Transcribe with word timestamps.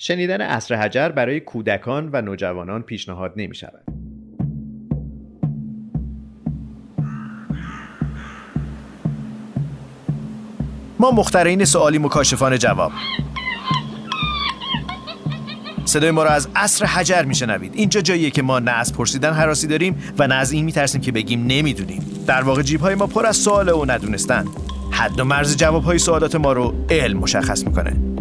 شنیدن 0.00 0.40
اصر 0.40 0.74
حجر 0.74 1.08
برای 1.08 1.40
کودکان 1.40 2.10
و 2.12 2.22
نوجوانان 2.22 2.82
پیشنهاد 2.82 3.32
نمی 3.36 3.54
شود. 3.54 3.84
ما 11.00 11.10
مخترین 11.10 11.64
سوالی 11.64 11.98
مکاشفان 11.98 12.58
جواب. 12.58 12.92
صدای 15.84 16.10
ما 16.10 16.22
را 16.22 16.30
از 16.30 16.48
عصر 16.56 16.86
حجر 16.86 17.22
میشنوید 17.22 17.74
اینجا 17.74 18.00
جاییه 18.00 18.30
که 18.30 18.42
ما 18.42 18.58
نه 18.58 18.70
از 18.70 18.94
پرسیدن 18.94 19.32
حراسی 19.32 19.66
داریم 19.66 20.14
و 20.18 20.26
نه 20.26 20.34
از 20.34 20.52
این 20.52 20.64
میترسیم 20.64 21.00
که 21.00 21.12
بگیم 21.12 21.46
نمی‌دونیم. 21.46 22.02
در 22.26 22.42
واقع 22.42 22.62
جیب 22.62 22.80
های 22.80 22.94
ما 22.94 23.06
پر 23.06 23.26
از 23.26 23.36
سوال 23.36 23.68
و 23.68 23.84
ندونستن. 23.84 24.44
حد 24.90 25.20
و 25.20 25.24
مرز 25.24 25.56
جواب 25.56 25.84
های 25.84 25.98
سوالات 25.98 26.34
ما 26.34 26.52
رو 26.52 26.74
علم 26.90 27.18
مشخص 27.18 27.66
می‌کنه. 27.66 28.17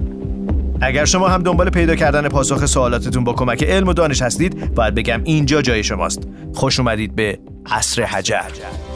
اگر 0.81 1.05
شما 1.05 1.27
هم 1.27 1.43
دنبال 1.43 1.69
پیدا 1.69 1.95
کردن 1.95 2.27
پاسخ 2.27 2.65
سوالاتتون 2.65 3.23
با 3.23 3.33
کمک 3.33 3.63
علم 3.63 3.87
و 3.87 3.93
دانش 3.93 4.21
هستید 4.21 4.73
باید 4.73 4.95
بگم 4.95 5.21
اینجا 5.23 5.61
جای 5.61 5.83
شماست. 5.83 6.27
خوش 6.53 6.79
اومدید 6.79 7.15
به 7.15 7.39
عصر 7.65 8.03
حجر. 8.03 8.86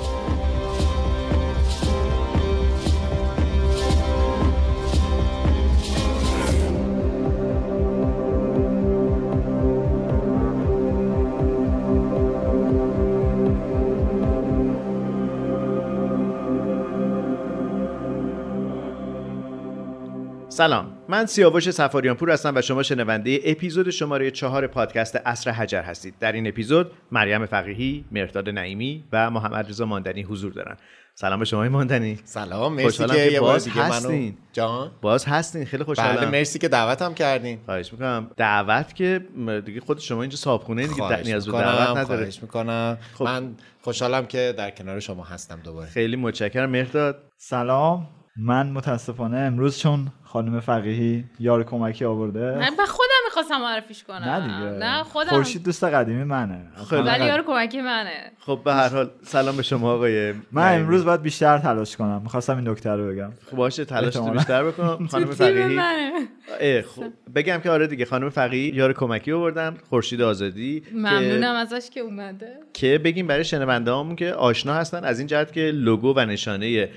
سلام. 20.52 20.98
من 21.10 21.26
سیاوش 21.26 21.70
سفاریان 21.70 22.16
پور 22.16 22.32
هستم 22.32 22.56
و 22.56 22.62
شما 22.62 22.84
شنونده 22.84 23.40
اپیزود 23.44 23.90
شماره 23.90 24.32
چهار 24.32 24.68
پادکست 24.68 25.16
اصر 25.26 25.52
حجر 25.52 25.82
هستید. 25.82 26.14
در 26.20 26.32
این 26.32 26.48
اپیزود 26.48 26.92
مریم 27.12 27.46
فقیهی 27.46 28.06
مرداد 28.12 28.50
نعیمی 28.50 29.04
و 29.12 29.30
محمد 29.30 29.70
رضا 29.70 29.86
ماندنی 29.86 30.22
حضور 30.22 30.54
دارن. 30.54 30.78
سلام 31.16 31.40
به 31.40 31.46
شما 31.46 31.70
ماندنی. 31.70 32.20
سلام 32.24 32.74
مرسی 32.74 33.06
که, 33.06 33.30
که 33.30 33.40
باز 33.40 33.68
هستین. 33.68 34.38
جان. 34.54 34.92
باز 35.02 35.26
هستین 35.26 35.66
خیلی 35.66 35.84
خوشحالم. 35.84 36.16
بله 36.16 36.30
مرسی 36.30 36.60
که 36.60 36.68
دعوتم 36.68 37.14
کردین. 37.14 37.60
خواهش 37.66 37.94
می‌کنم. 37.94 38.32
دعوت 38.38 38.96
که 38.96 39.22
دیگه 39.66 39.82
خود 39.82 40.00
شما 40.00 40.22
اینجا 40.22 40.38
صابخونه 40.38 40.88
دیگه 40.88 41.24
نیاز 41.24 41.46
به 41.46 41.52
دعوت 41.52 41.90
نداره. 41.90 42.06
خواهش 42.06 42.42
می‌کنم. 42.42 42.98
خب. 43.14 43.26
من 43.26 43.56
خوشحالم 43.82 44.26
که 44.26 44.54
در 44.58 44.70
کنار 44.70 45.00
شما 45.00 45.24
هستم 45.24 45.60
دوباره. 45.64 45.90
خیلی 45.90 46.16
متشکرم. 46.16 46.70
مرداد 46.70 47.24
سلام. 47.38 48.08
من 48.38 48.70
متاسفانه 48.70 49.38
امروز 49.38 49.80
چون 49.80 50.12
خانم 50.34 50.60
فقیهی 50.60 51.24
یار 51.40 51.64
کمکی 51.64 52.06
آورده؟ 52.06 52.58
من 52.58 52.86
خودم 52.86 53.22
می‌خواستم 53.26 53.62
معرفیش 53.62 54.04
کنم. 54.04 54.18
نه 54.18 54.42
دیگه. 54.42 54.86
نه 54.88 55.04
خودم. 55.04 55.30
خورشید 55.30 55.64
دوست 55.64 55.84
قدیمی 55.84 56.24
منه. 56.24 56.62
خب 56.76 57.06
ولی 57.06 57.26
یار 57.26 57.44
کمکی 57.44 57.82
منه. 57.82 58.32
خب 58.40 58.62
به 58.66 58.74
هر 58.74 58.90
حال 58.90 59.10
سلام 59.24 59.58
به 59.58 59.64
شما 59.64 59.94
آقای 59.94 60.34
من 60.52 60.76
امروز 60.76 61.06
باید 61.06 61.22
بیشتر 61.22 61.58
تلاش 61.58 61.98
کنم. 61.98 62.22
می‌خواستم 62.24 62.56
این 62.56 62.74
دکتر 62.74 62.96
رو 62.96 63.08
بگم. 63.08 63.32
خب 63.52 63.58
باشه 63.58 63.86
تلاش 63.86 64.14
تو 64.14 64.30
بیشتر 64.30 64.64
بکنم 64.64 65.08
خانم 65.12 65.26
فقیهی. 65.26 66.82
خب 66.82 67.04
بگم 67.36 67.58
که 67.58 67.70
آره 67.70 67.88
دیگه 67.88 68.06
خانم 68.06 68.30
فقیهی 68.30 68.76
یار 68.76 68.94
کمکی 68.94 69.32
آوردن 69.32 69.78
خورشید 69.90 70.22
آزادی 70.22 70.84
ممنونم 70.94 71.56
ازش 71.56 71.90
که 71.90 72.00
اومده. 72.00 72.58
که 72.74 72.98
بگیم 72.98 73.28
برای 73.28 73.44
شنونده 73.44 74.16
که 74.16 74.34
آشنا 74.34 74.74
هستن 74.74 75.04
از 75.04 75.20
این 75.20 75.28
جهت 75.28 75.54
که 75.54 75.62
لوگو 75.62 76.14
و 76.16 76.26
نشانه 76.26 76.90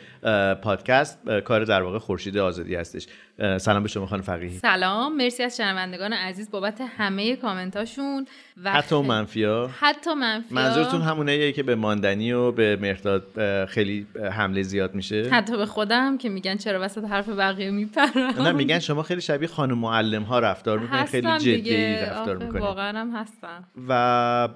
پادکست 0.62 1.18
کار 1.44 1.64
در 1.64 1.82
واقع 1.82 1.98
خورشید 1.98 2.38
آزادی 2.38 2.74
هستش. 2.74 3.06
سلام 3.38 3.82
به 3.82 3.88
شما 3.88 4.06
خانم 4.06 4.22
فقیهی 4.22 4.58
سلام 4.58 5.16
مرسی 5.16 5.42
از 5.42 5.56
شنوندگان 5.56 6.12
عزیز 6.12 6.50
بابت 6.50 6.80
همه 6.96 7.36
کامنتاشون 7.36 8.26
و 8.64 8.72
حتی 8.72 9.02
منفی 9.02 9.44
ها 9.44 9.70
حتی 9.80 10.14
منفی 10.14 10.54
منظورتون 10.54 11.02
همونه 11.02 11.52
که 11.52 11.62
به 11.62 11.74
ماندنی 11.74 12.32
و 12.32 12.52
به 12.52 12.76
مرداد 12.76 13.24
خیلی 13.66 14.06
حمله 14.32 14.62
زیاد 14.62 14.94
میشه؟ 14.94 15.28
حتی 15.32 15.56
به 15.56 15.66
خودم 15.66 16.18
که 16.18 16.28
میگن 16.28 16.56
چرا 16.56 16.80
وسط 16.82 17.04
حرف 17.04 17.28
بقیه 17.28 17.70
میپرم. 17.70 18.42
نه 18.42 18.52
میگن 18.52 18.78
شما 18.78 19.02
خیلی 19.02 19.20
شبیه 19.20 19.48
خانم 19.48 19.78
معلم 19.78 20.22
ها 20.22 20.38
رفتار 20.38 20.78
می‌کنید 20.78 21.06
خیلی 21.06 21.38
جدی 21.38 21.94
رفتار 21.94 22.36
می‌کنید 22.36 22.62
واقعا 22.62 22.98
هم 22.98 23.10
هستم. 23.16 23.64
و 23.88 24.48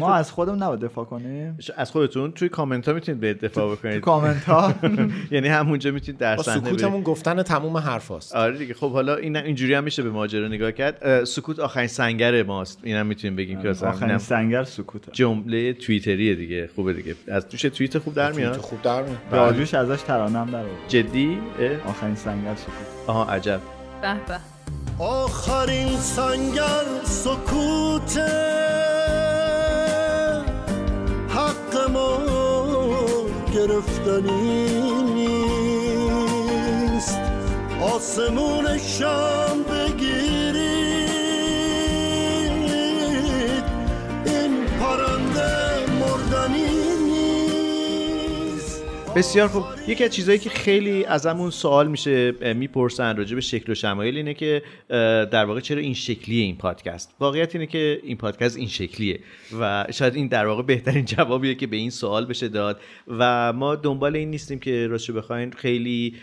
ما 0.00 0.14
از 0.14 0.32
خودم 0.32 0.64
نباید 0.64 0.80
دفاع 0.80 1.04
کنیم. 1.04 1.58
از 1.76 1.90
خودتون 1.90 2.32
توی 2.32 2.48
کامنت 2.48 2.88
ها 2.88 2.94
می‌تونید 2.94 3.20
به 3.20 3.34
دفاع 3.34 3.76
بکنید. 3.76 4.00
کامنت 4.00 4.44
ها 4.44 4.74
یعنی 5.34 5.48
همونجا 5.48 5.90
می‌تونید 5.90 6.20
در 6.20 6.36
صحنه 6.36 6.66
سکوتمون 6.66 7.02
گفتن 7.02 7.42
تموم 7.42 7.83
حرفاست 7.84 8.36
آره 8.36 8.58
دیگه 8.58 8.74
خب 8.74 8.92
حالا 8.92 9.16
این 9.16 9.36
اینجوری 9.36 9.74
هم 9.74 9.84
میشه 9.84 10.02
به 10.02 10.10
ماجرا 10.10 10.48
نگاه 10.48 10.72
کرد. 10.72 11.24
سکوت 11.24 11.58
آخرین 11.58 11.86
سنگر 11.86 12.42
ماست. 12.42 12.78
اینم 12.82 13.06
می‌تونیم 13.06 13.36
بگیم 13.36 13.62
که 13.62 13.68
آخرین 13.68 14.18
سنگر 14.18 14.64
سکوت 14.64 15.02
جمله 15.12 15.72
توییتریه 15.72 16.34
دیگه. 16.34 16.70
خوبه 16.74 16.92
دیگه. 16.92 17.14
از 17.28 17.48
توش 17.48 17.62
توییت 17.62 17.98
خوب 17.98 18.14
در 18.14 18.32
میاد؟ 18.32 18.56
خوب 18.56 18.82
در 18.82 19.02
میاد. 19.02 19.18
داریوش 19.30 19.74
ازش 19.74 20.02
ترانم 20.02 20.50
در 20.50 20.64
جدی؟ 20.88 21.38
آخرین 21.86 22.14
سنگر 22.14 22.54
سکوت. 22.54 22.74
آها 23.06 23.24
عجب. 23.24 23.60
به 24.02 24.14
به. 24.28 24.38
آخرین 25.04 25.96
سنگر 25.96 26.84
سکوت 27.04 28.18
حق 31.28 31.90
ما 31.92 32.18
گرفتنی 33.54 34.72
نیست. 35.14 35.53
آسمون 37.84 38.78
شام 38.78 39.62
بگیرید 39.62 41.04
این 44.26 44.64
پرنده 44.80 45.86
مردنی 46.00 46.84
بسیار 49.16 49.48
خوب. 49.48 49.64
یکی 49.88 50.04
از 50.04 50.10
چیزهایی 50.10 50.38
که 50.38 50.50
خیلی 50.50 51.04
ازمون 51.04 51.50
سوال 51.50 51.88
میشه 51.88 52.32
می‌پرسن 52.54 53.16
راجع 53.16 53.34
به 53.34 53.40
شکل 53.40 53.72
و 53.72 53.74
شمایل 53.74 54.16
اینه 54.16 54.34
که 54.34 54.62
در 55.32 55.44
واقع 55.44 55.60
چرا 55.60 55.80
این 55.80 55.94
شکلیه 55.94 56.42
این 56.42 56.56
پادکست؟ 56.56 57.14
واقعیت 57.20 57.54
اینه 57.54 57.66
که 57.66 58.00
این 58.02 58.16
پادکست 58.16 58.56
این 58.56 58.68
شکلیه 58.68 59.20
و 59.60 59.86
شاید 59.90 60.14
این 60.14 60.26
در 60.26 60.46
واقع 60.46 60.62
بهترین 60.62 61.04
جوابیه 61.16 61.54
که 61.54 61.66
به 61.66 61.76
این 61.76 61.90
سوال 61.90 62.26
بشه 62.26 62.48
داد 62.48 62.80
و 63.08 63.52
ما 63.52 63.74
دنبال 63.76 64.16
این 64.16 64.30
نیستیم 64.30 64.58
که 64.58 64.86
راستش 64.86 65.10
بخواین 65.10 65.52
خیلی 65.52 66.14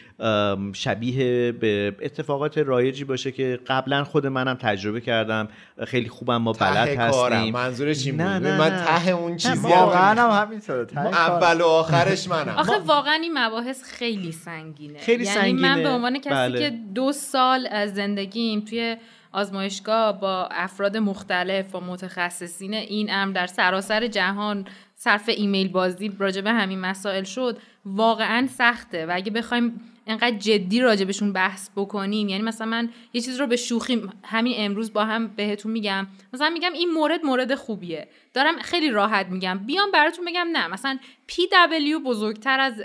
شبیه 0.74 1.52
به 1.52 1.96
اتفاقات 2.02 2.58
رایجی 2.58 3.04
باشه 3.04 3.32
که 3.32 3.60
قبلا 3.68 4.04
خود 4.04 4.28
منم 4.28 4.54
تجربه 4.54 5.02
کردم. 5.02 5.48
خیلی 5.88 6.10
خوبم 6.10 6.38
ما 6.38 6.54
بلد 6.54 6.88
هستیم. 6.88 7.54
منظورش 7.54 8.06
این 8.06 8.22
نه 8.22 8.40
نه 8.40 8.58
من 8.58 8.86
ته 8.86 9.10
اون 9.10 9.38
چیزی 9.38 9.68
واقعا 9.68 10.22
هم 10.22 10.42
همینطوره. 10.42 10.88
اول 10.98 11.62
و 11.62 11.66
آخرش 11.66 12.28
منم. 12.28 12.54
آخه 12.58 12.78
واقعا 12.78 13.14
این 13.14 13.38
مباحث 13.38 13.84
خیلی 13.84 14.32
سنگینه. 14.32 15.00
خیلی 15.00 15.24
یعنی 15.24 15.40
سنگینه. 15.40 15.76
من 15.76 15.84
به 15.84 15.90
عنوان 15.90 16.20
کسی 16.20 16.30
بله. 16.30 16.60
که 16.60 16.76
دو 16.96 17.12
سال 17.12 17.68
از 17.72 17.94
زندگیم 17.94 18.62
توی 18.62 18.98
آزمایشگاه 19.32 20.20
با 20.20 20.50
افراد 20.52 20.98
مختلف 20.98 21.76
و 21.76 21.80
متخصصین 21.80 22.74
این 22.74 23.14
امر 23.14 23.34
در 23.34 23.48
سراسر 23.48 24.08
جهان 24.08 24.66
صرف 24.96 25.30
ایمیل 25.30 25.68
بازی 25.68 26.12
راجع 26.20 26.42
به 26.42 26.52
همین 26.52 26.80
مسائل 26.80 27.24
شد 27.24 27.58
واقعا 27.86 28.48
سخته. 28.58 29.06
و 29.06 29.12
اگه 29.14 29.32
بخوایم 29.32 29.82
انقدر 30.08 30.38
جدی 30.38 30.80
راجبشون 30.80 31.34
بحث 31.34 31.70
بکنیم. 31.76 32.30
یعنی 32.30 32.44
مثلا 32.44 32.68
من 32.68 32.90
یه 33.14 33.22
چیز 33.22 33.40
رو 33.40 33.48
به 33.48 33.56
شوخی 33.56 34.02
همین 34.24 34.54
امروز 34.58 34.94
با 34.94 35.06
هم 35.06 35.28
بهتون 35.28 35.72
میگم. 35.72 36.08
مثلا 36.34 36.50
میگم 36.50 36.74
این 36.74 36.90
مورد 36.92 37.26
مورد 37.26 37.56
خوبیه. 37.56 38.08
دارم 38.34 38.60
خیلی 38.60 38.90
راحت 38.90 39.28
میگم. 39.28 39.60
بیام 39.66 39.92
براتون 39.92 40.26
بگم 40.26 40.48
نه. 40.52 40.68
مثلا 40.68 41.00
PW 41.32 42.06
بزرگتر 42.06 42.60
از 42.60 42.82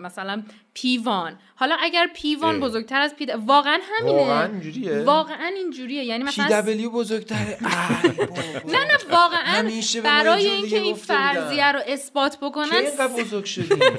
مثلا 0.00 0.42
پیوان. 0.74 1.38
حالا 1.54 1.76
اگر 1.80 2.10
پیوان 2.14 2.60
بزرگتر 2.60 3.00
از 3.00 3.16
پی 3.16 3.26
واقعا 3.46 3.78
همینه. 3.82 4.18
واقعا 4.18 4.46
اینجوریه. 4.46 5.02
واقعا 5.02 5.46
اینجوریه. 5.46 6.04
یعنی 6.04 6.24
مثلا 6.24 6.62
PW 6.62 6.88
بزرگتره. 6.94 7.58
نه 8.74 8.84
نه 8.84 8.98
واقعا 9.10 9.70
برای 10.04 10.46
اینکه 10.46 10.78
این 10.78 10.94
فرضیه 10.94 11.72
رو 11.72 11.80
اثبات 11.86 12.38
بکنن 12.42 12.68
چه 12.68 13.08
بزرگ 13.08 13.44
شدیم 13.44 13.78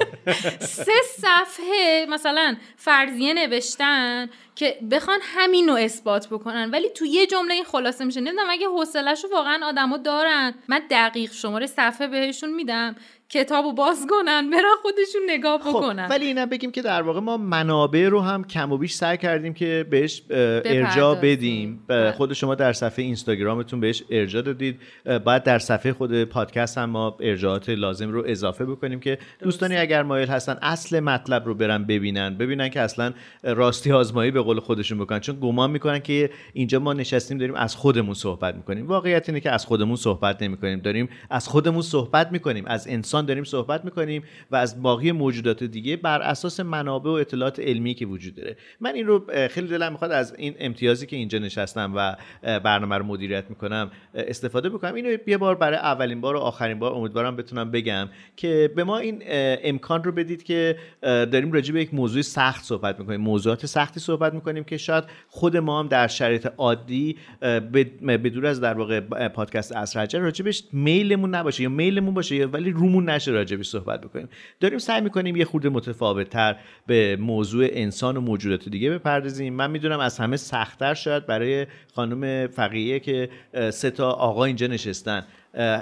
سه 0.86 0.92
صفحه 1.16 2.06
مثلا 2.08 2.56
فرضیه 2.76 3.34
نوشتن 3.34 4.30
که 4.54 4.78
بخوان 4.90 5.18
همین 5.22 5.68
رو 5.68 5.74
اثبات 5.74 6.26
بکنن. 6.28 6.70
ولی 6.70 6.88
تو 6.88 7.06
یه 7.06 7.26
جمله 7.26 7.54
این 7.54 7.64
خلاصه 7.64 8.04
میشه. 8.04 8.20
نمی‌دونم 8.20 8.50
اگه 8.50 8.66
حوصله‌شو 8.66 9.28
واقعا 9.32 9.66
آدما 9.66 9.96
دارن. 9.96 10.54
من 10.68 10.82
دقیق 10.90 11.32
شماره 11.32 11.66
صفحه 11.66 12.06
بهشون 12.06 12.50
میدم. 12.54 12.96
کتابو 13.32 13.72
باز 13.72 14.06
کنن 14.10 14.50
برن 14.50 14.62
خودشون 14.82 15.22
نگاه 15.28 15.60
خب 15.60 15.68
بکنن. 15.68 16.08
ولی 16.10 16.26
اینم 16.26 16.46
بگیم 16.46 16.72
که 16.72 16.82
در 16.82 17.02
واقع 17.02 17.20
ما 17.20 17.36
منابع 17.36 18.08
رو 18.08 18.20
هم 18.20 18.44
کم 18.44 18.72
و 18.72 18.78
بیش 18.78 18.92
سعی 18.92 19.16
کردیم 19.16 19.54
که 19.54 19.86
بهش 19.90 20.22
ارجاع. 20.30 21.20
بدیم. 21.20 21.84
بله. 21.86 22.12
خود 22.12 22.32
شما 22.32 22.54
در 22.54 22.72
صفحه 22.72 23.04
اینستاگرامتون 23.04 23.80
بهش 23.80 24.02
ارجاع 24.10 24.42
دادید. 24.42 24.80
باید 25.24 25.42
در 25.42 25.58
صفحه 25.58 25.92
خود 25.92 26.24
پادکست 26.24 26.78
هم 26.78 26.90
ما 26.90 27.16
ارجاعات 27.20 27.68
لازم 27.68 28.10
رو 28.10 28.24
اضافه 28.26 28.64
بکنیم 28.64 29.00
که 29.00 29.18
دوستانی 29.42 29.76
اگر 29.76 30.02
مایل 30.02 30.28
هستن 30.28 30.58
اصل 30.62 31.00
مطلب 31.00 31.46
رو 31.46 31.54
برن 31.54 31.84
ببینن 31.84 32.34
ببینن 32.34 32.68
که 32.68 32.80
اصلا 32.80 33.12
راستی 33.42 33.92
آزمایی 33.92 34.30
به 34.30 34.40
قول 34.40 34.60
خودشون 34.60 34.98
بکنن. 34.98 35.20
چون 35.20 35.38
گمان 35.40 35.70
می‌کنن 35.70 35.98
که 35.98 36.30
اینجا 36.52 36.78
ما 36.78 36.92
نشستیم 36.92 37.38
داریم 37.38 37.54
از 37.54 37.76
خودمون 37.76 38.14
صحبت 38.14 38.54
می‌کنیم. 38.54 38.86
واقعیت 38.86 39.28
اینه 39.28 39.40
که 39.40 39.50
از 39.50 39.66
خودمون 39.66 39.96
صحبت 39.96 40.42
نمی‌کنیم. 40.42 40.80
داریم 40.80 41.08
از 41.30 41.48
خودمون 41.48 41.82
صحبت 41.82 42.32
می‌کنیم. 42.32 42.64
از 42.66 42.88
انسان 42.88 43.21
داریم 43.26 43.44
صحبت 43.44 43.84
می‌کنیم 43.84 44.22
و 44.50 44.56
از 44.56 44.82
باقی 44.82 45.12
موجودات 45.12 45.64
دیگه 45.64 45.96
بر 45.96 46.22
اساس 46.22 46.60
منابع 46.60 47.10
و 47.10 47.12
اطلاعات 47.12 47.60
علمی 47.60 47.94
که 47.94 48.06
وجود 48.06 48.34
داره. 48.34 48.56
من 48.80 48.94
این 48.94 49.06
رو 49.06 49.26
خیلی 49.50 49.66
دلم 49.66 49.92
می‌خواد 49.92 50.12
از 50.12 50.34
این 50.38 50.54
امتیازی 50.58 51.06
که 51.06 51.16
اینجا 51.16 51.38
نشستم 51.38 51.92
و 51.96 52.16
برنامه 52.42 52.98
رو 52.98 53.04
مدیریت 53.04 53.44
می‌کنم 53.50 53.90
استفاده 54.14 54.68
بکنم. 54.68 54.94
اینو 54.94 55.16
یه 55.26 55.38
بار 55.38 55.54
برای 55.54 55.78
اولین 55.78 56.20
بار 56.20 56.36
و 56.36 56.38
آخرین 56.38 56.78
بار 56.78 56.92
امیدوارم 56.92 57.36
بتونم 57.36 57.70
بگم 57.70 58.08
که 58.36 58.70
به 58.76 58.84
ما 58.84 58.98
این 58.98 59.22
امکان 59.64 60.04
رو 60.04 60.12
بدید 60.12 60.42
که 60.42 60.76
داریم 61.02 61.52
راجع 61.52 61.74
به 61.74 61.80
یک 61.80 61.94
موضوع 61.94 62.22
سخت 62.22 62.64
صحبت 62.64 63.00
می‌کنیم 63.00 63.20
موضوعات 63.20 63.66
سختی 63.66 64.00
صحبت 64.00 64.34
می‌کنیم 64.34 64.64
که 64.64 64.76
شاید 64.76 65.04
خود 65.28 65.56
ما 65.56 65.80
هم 65.80 65.88
در 65.88 66.06
شرایط 66.06 66.48
عادی 66.58 67.16
اه، 67.42 67.60
به 67.60 67.84
به 68.18 68.30
دور 68.30 68.46
از 68.46 68.60
در 68.60 68.74
واقع 68.74 69.00
پادکست 69.28 69.72
اسرجه 69.72 70.18
راجبش 70.18 70.64
میلمون 70.72 71.34
نباشه 71.34 71.62
یا 71.62 71.68
میلمون 71.68 72.14
باشه 72.14 72.36
یا 72.36 72.48
ولی 72.48 72.70
رومون 72.70 73.08
نشه 73.12 73.30
راجبش 73.30 73.68
صحبت 73.68 74.00
بکنیم. 74.00 74.28
داریم 74.60 74.78
سعی 74.78 75.00
می‌کنیم 75.00 75.36
یه 75.36 75.44
خورده 75.44 75.68
متفاوت 75.68 76.30
تر 76.30 76.56
به 76.86 77.16
موضوع 77.16 77.66
انسان 77.70 78.16
و 78.16 78.20
موجودات 78.20 78.68
دیگه 78.68 78.90
بپردازیم. 78.90 79.54
من 79.54 79.70
می‌دونم 79.70 80.00
از 80.00 80.18
همه 80.18 80.36
سختتر 80.36 80.94
شاید 80.94 81.26
برای 81.26 81.66
خانم 81.94 82.46
فقیه 82.46 83.00
که 83.00 83.28
سه 83.70 83.90
تا 83.90 84.10
آقا 84.10 84.44
اینجا 84.44 84.66
نشستن. 84.66 85.26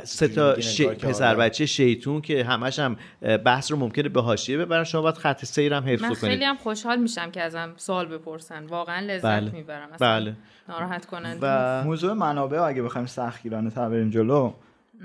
سه 0.04 0.28
تا 0.28 0.60
ش... 0.60 0.82
پسر. 0.82 1.34
بچه 1.34 1.66
شیطون 1.66 2.20
که 2.20 2.44
همش 2.44 2.78
هم 2.78 2.96
بحث 3.44 3.70
رو 3.70 3.78
ممکنه 3.78 4.08
به 4.08 4.22
حاشیه 4.22 4.58
ببرن. 4.58 4.84
شما 4.84 5.02
باید 5.02 5.14
خط 5.14 5.44
سیر 5.44 5.74
هم 5.74 5.84
حفظ 5.88 6.02
من 6.02 6.08
کنید 6.08 6.32
خیلی 6.32 6.44
هم 6.44 6.56
خوشحال 6.56 6.98
میشم 6.98 7.30
که 7.30 7.42
ازم 7.42 7.72
سوال 7.76 8.06
بپرسن. 8.06 8.66
واقعا 8.66 9.00
لذت 9.06 9.24
بله. 9.24 9.50
می‌برم. 9.50 9.92
اصلا 9.92 10.20
بله. 10.20 10.36
ناراحت 10.68 11.06
کننده 11.06 11.38
و 11.42 11.84
موضوع 11.84 12.12
منابع 12.12 12.56
رو 12.56 12.64
اگه 12.64 12.82
بخوایم 12.82 13.06
سختگیرانه 13.06 13.70
تر 13.70 13.88
بریم 13.88 14.10
جلو 14.10 14.52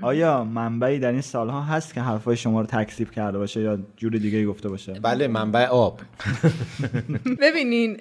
آیا 0.02 0.44
منبعی 0.44 0.98
در 0.98 1.12
این 1.12 1.20
سالها 1.20 1.62
هست 1.62 1.94
که 1.94 2.00
حرفای 2.00 2.36
شما 2.36 2.60
رو 2.60 2.66
تکذیب 2.66 3.10
کرده 3.10 3.38
باشه 3.38 3.60
یا 3.60 3.78
جور 3.96 4.12
دیگه 4.12 4.46
گفته 4.46 4.68
باشه؟ 4.68 4.92
بله 4.92 5.28
منبع 5.28 5.66
آب. 5.66 6.00
ببینین 7.42 8.00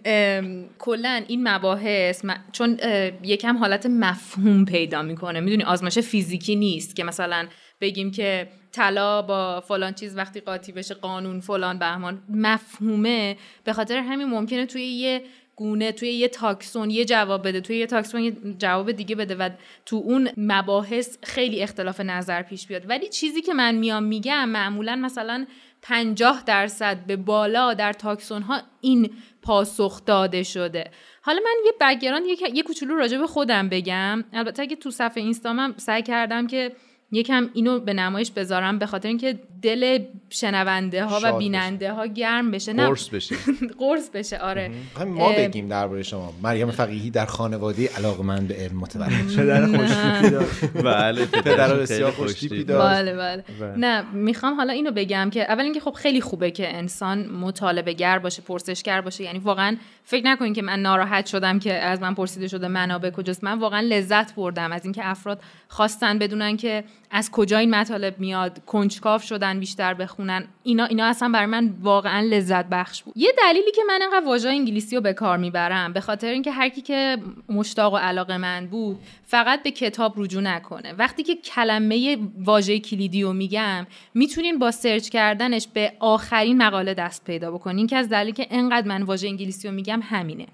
کلا 0.79 1.23
این 1.27 1.47
مباحث 1.47 2.25
چون 2.51 2.79
یکم 3.23 3.57
حالت 3.57 3.85
مفهوم 3.85 4.65
پیدا 4.65 5.01
می‌کنه. 5.01 5.39
می‌دونی 5.39 5.63
آزمایش 5.63 5.99
فیزیکی 5.99 6.55
نیست 6.55 6.95
که 6.95 7.03
مثلا 7.03 7.47
بگیم 7.81 8.11
که 8.11 8.47
طلا 8.71 9.21
با 9.21 9.61
فلان 9.61 9.93
چیز 9.93 10.17
وقتی 10.17 10.39
قاطی 10.39 10.71
بشه 10.71 10.93
قانون 10.93 11.39
فلان 11.39 11.79
بهمان. 11.79 12.21
مفهومه. 12.29 13.37
به 13.63 13.73
خاطر 13.73 13.97
همین 13.97 14.27
ممکنه 14.27 14.65
توی 14.65 14.83
یه 14.83 15.21
گونه 15.55 15.91
توی 15.91 16.09
یه 16.09 16.27
تاکسون 16.27 16.89
یه 16.89 17.05
جواب 17.05 17.47
بده 17.47 17.61
توی 17.61 17.77
یه 17.77 17.85
تاکسون 17.85 18.21
یه 18.21 18.33
جواب 18.57 18.91
دیگه 18.91 19.15
بده 19.15 19.35
و 19.35 19.49
تو 19.85 19.95
اون 19.95 20.29
مباحث 20.37 21.17
خیلی 21.23 21.61
اختلاف 21.61 21.99
نظر 21.99 22.41
پیش 22.41 22.67
بیاد. 22.67 22.89
ولی 22.89 23.09
چیزی 23.09 23.41
که 23.41 23.53
من 23.53 23.75
میام 23.75 24.03
میگم 24.03 24.49
معمولا 24.49 24.95
مثلا 24.95 25.45
50 25.81 26.43
درصد 26.45 27.05
به 27.05 27.15
بالا 27.15 27.73
در 27.73 27.93
تاکسون 27.93 28.41
ها 28.41 28.61
این 28.81 29.09
پاسخ 29.41 30.05
داده 30.05 30.43
شده. 30.43 30.91
حالا 31.21 31.39
من 31.45 31.55
یه 31.65 31.71
بگران 31.81 32.25
یه, 32.25 32.35
یه 32.53 32.63
کوچولو 32.63 32.95
راجع 32.95 33.17
به 33.17 33.27
خودم 33.27 33.69
بگم. 33.69 34.23
البته 34.33 34.61
اگه 34.61 34.75
تو 34.75 34.91
صفحه 34.91 35.23
اینستامم 35.23 35.73
سعی 35.77 36.01
کردم 36.03 36.47
که 36.47 36.71
یکم 37.11 37.49
اینو 37.53 37.79
به 37.79 37.93
نمایش 37.93 38.31
بذارم 38.31 38.79
به 38.79 38.85
خاطر 38.85 39.07
اینکه 39.07 39.39
دل 39.61 40.03
شنونده 40.29 41.05
ها 41.05 41.17
و 41.17 41.21
بشه. 41.21 41.37
بیننده 41.37 41.93
ها 41.93 42.05
گرم 42.05 42.51
بشه. 42.51 42.73
نه. 42.73 42.87
قرص 42.87 43.09
بشه. 43.09 43.35
قرص 43.79 44.09
بشه 44.09 44.37
آره. 44.37 44.71
همین 44.99 45.13
ما 45.13 45.31
بگیم 45.37 45.67
درباره 45.67 46.03
شما. 46.03 46.33
مریم 46.43 46.71
فقیهی 46.71 47.09
در 47.09 47.25
خانواده 47.25 47.87
علاقمند 47.97 48.47
به 48.47 48.53
علم 48.55 48.77
متولد. 48.77 49.29
شد. 49.29 49.41
پدر 49.41 49.65
خوشتیپی 49.65 50.29
داشت. 50.29 50.65
بله 50.65 51.25
پدر 51.45 51.75
بسیار 51.75 52.11
خوش 52.11 52.29
خوشتیپی. 52.31 52.63
داشت. 52.63 52.87
بله 52.87 53.13
بله. 53.13 53.43
نه 53.77 54.01
می‌خوام 54.13 54.55
حالا 54.55 54.73
اینو 54.73 54.91
بگم 54.91 55.29
که 55.29 55.51
اول 55.51 55.63
اینکه 55.63 55.79
خب 55.79 55.91
خیلی 55.93 56.21
خوبه 56.21 56.51
که 56.51 56.75
انسان 56.77 57.25
مطالبه 57.27 57.93
گر 57.93 58.19
باشه 58.19 58.41
پرسشگر 58.41 59.01
باشه. 59.01 59.23
یعنی 59.23 59.39
واقعا 59.39 59.77
فکر 60.07 60.25
نکنین 60.25 60.53
که 60.53 60.61
من 60.61 60.79
ناراحت 60.81 61.25
شدم 61.25 61.59
که 61.59 61.73
از 61.73 62.01
من 62.01 62.13
پرسیده 62.13 62.47
شده 62.47 62.67
منابع 62.67 63.09
کجاست. 63.09 63.43
من 63.43 63.59
واقعا 63.59 63.79
لذت 63.79 64.35
بردم 64.35 64.71
از 64.71 64.83
اینکه 64.83 65.09
افراد 65.09 65.41
خواستن 65.67 66.19
بدونن 66.19 66.57
که 66.57 66.83
از 67.15 67.31
کجا 67.31 67.57
این 67.57 67.75
مطالب 67.75 68.19
میاد 68.19 68.65
کنجکاو 68.65 69.19
شدن 69.19 69.59
بیشتر 69.59 69.93
بخونن 69.93 70.47
اینا 70.63 70.85
اینا 70.85 71.05
اصلا 71.05 71.29
برای 71.29 71.45
من 71.45 71.73
واقعا 71.81 72.21
لذت 72.21 72.65
بخش 72.65 73.03
بود. 73.03 73.13
یه 73.17 73.33
دلیلی 73.37 73.71
که 73.71 73.81
من 73.87 73.99
انقدر 74.01 74.25
واژه 74.25 74.49
انگلیسی 74.49 74.95
رو 74.95 75.01
به 75.01 75.13
کار 75.13 75.37
می‌برم 75.37 75.93
به 75.93 76.01
خاطر 76.01 76.27
اینکه 76.27 76.51
هر 76.51 76.69
کی 76.69 76.81
که 76.81 77.17
مشتاق 77.49 77.93
و 77.93 77.97
علاقه 77.97 78.37
من 78.37 78.67
بود 78.67 78.99
فقط 79.25 79.63
به 79.63 79.71
کتاب 79.71 80.13
رجوع 80.17 80.41
نکنه. 80.41 80.93
وقتی 80.93 81.23
که 81.23 81.35
کلمه 81.35 82.17
واژه 82.39 82.79
کلیدی 82.79 83.23
رو 83.23 83.33
میگم 83.33 83.87
می‌تونین 84.13 84.59
با 84.59 84.71
سرچ 84.71 85.09
کردنش 85.09 85.67
به 85.73 85.93
آخرین 85.99 86.57
مقاله 86.57 86.93
دست 86.93 87.23
پیدا 87.23 87.51
بکنین 87.51 87.87
که 87.87 87.97
از 87.97 88.09
دلیلی 88.09 88.31
که 88.31 88.47
انقدر 88.49 88.87
من 88.87 89.03
واژه 89.03 89.27
انگلیسی 89.27 89.67
رو 89.67 89.73
میگم 89.73 89.99
همینه. 90.03 90.45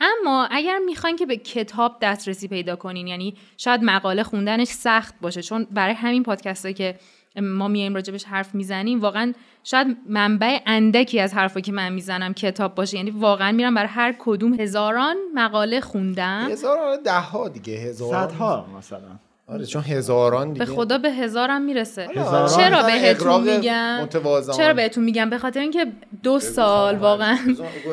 اما 0.00 0.48
اگر 0.50 0.78
می‌خواین 0.78 1.16
که 1.16 1.26
به 1.26 1.36
کتاب 1.36 1.96
دسترسی 2.02 2.48
پیدا 2.48 2.76
کنین 2.76 3.06
یعنی 3.06 3.34
شاید 3.56 3.82
مقاله 3.84 4.22
خوندنش 4.22 4.68
سخت 4.68 5.14
باشه 5.20 5.42
چون 5.42 5.66
برای 5.70 5.94
همین 5.94 6.22
پادکست 6.22 6.68
که 6.68 6.98
ما 7.36 7.68
میایم 7.68 7.94
راجبش 7.94 8.24
حرف 8.24 8.54
می‌زنیم 8.54 9.00
واقعا 9.00 9.32
شاید 9.64 9.96
منبع 10.06 10.58
اندکی 10.66 11.20
از 11.20 11.34
حرفایی 11.34 11.62
که 11.62 11.72
من 11.72 11.92
می‌زنم 11.92 12.34
کتاب 12.34 12.74
باشه. 12.74 12.96
یعنی 12.96 13.10
واقعا 13.10 13.52
میرم 13.52 13.74
برای 13.74 13.88
هر 13.88 14.14
کدوم 14.18 14.60
هزاران 14.60 15.16
مقاله 15.34 15.80
خوندم. 15.80 16.48
هزاران 16.50 17.02
ده 17.02 17.20
ها 17.20 17.48
دیگه 17.48 17.72
هزاران. 17.72 18.28
صدها 18.28 18.66
مثلا. 18.78 19.18
آره 19.48 19.66
چون 19.66 19.82
هزاران 19.82 20.52
دیگه. 20.52 20.66
به 20.66 20.72
خدا 20.72 20.98
به 20.98 21.10
هزارم 21.10 21.62
می‌رسه. 21.62 22.08
هزاران. 22.16 22.48
چرا 22.48 22.82
بهتون 22.82 23.56
میگم؟ 23.56 24.00
متواضعانه. 24.02 24.62
چرا 24.62 24.74
بهتون 24.74 25.04
میگم؟ 25.04 25.30
به 25.30 25.38
خاطر 25.38 25.60
اینکه 25.60 25.86
دو 26.22 26.38
سال 26.40 26.96
واقعا. 26.96 27.38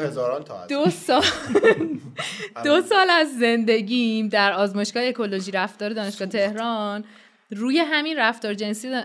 هزاران 0.04 0.44
تا. 0.44 0.66
دو 0.70 0.90
سال. 0.90 1.24
دو 2.66 2.82
سال 2.82 3.10
از 3.10 3.38
زندگیم 3.40 4.28
در 4.28 4.54
آزمایشگاه 4.54 5.04
اکولوژی 5.04 5.52
رفتار 5.52 5.90
دانشگاه 5.90 6.28
تهران 6.28 7.04
روی 7.52 7.80
همین 7.80 8.18
رفتار 8.18 8.54
جنسی 8.54 9.02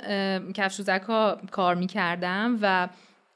کفشوزک 0.54 1.02
ها 1.08 1.38
کار 1.50 1.74
می‌کردم 1.74 2.58
و 2.62 2.88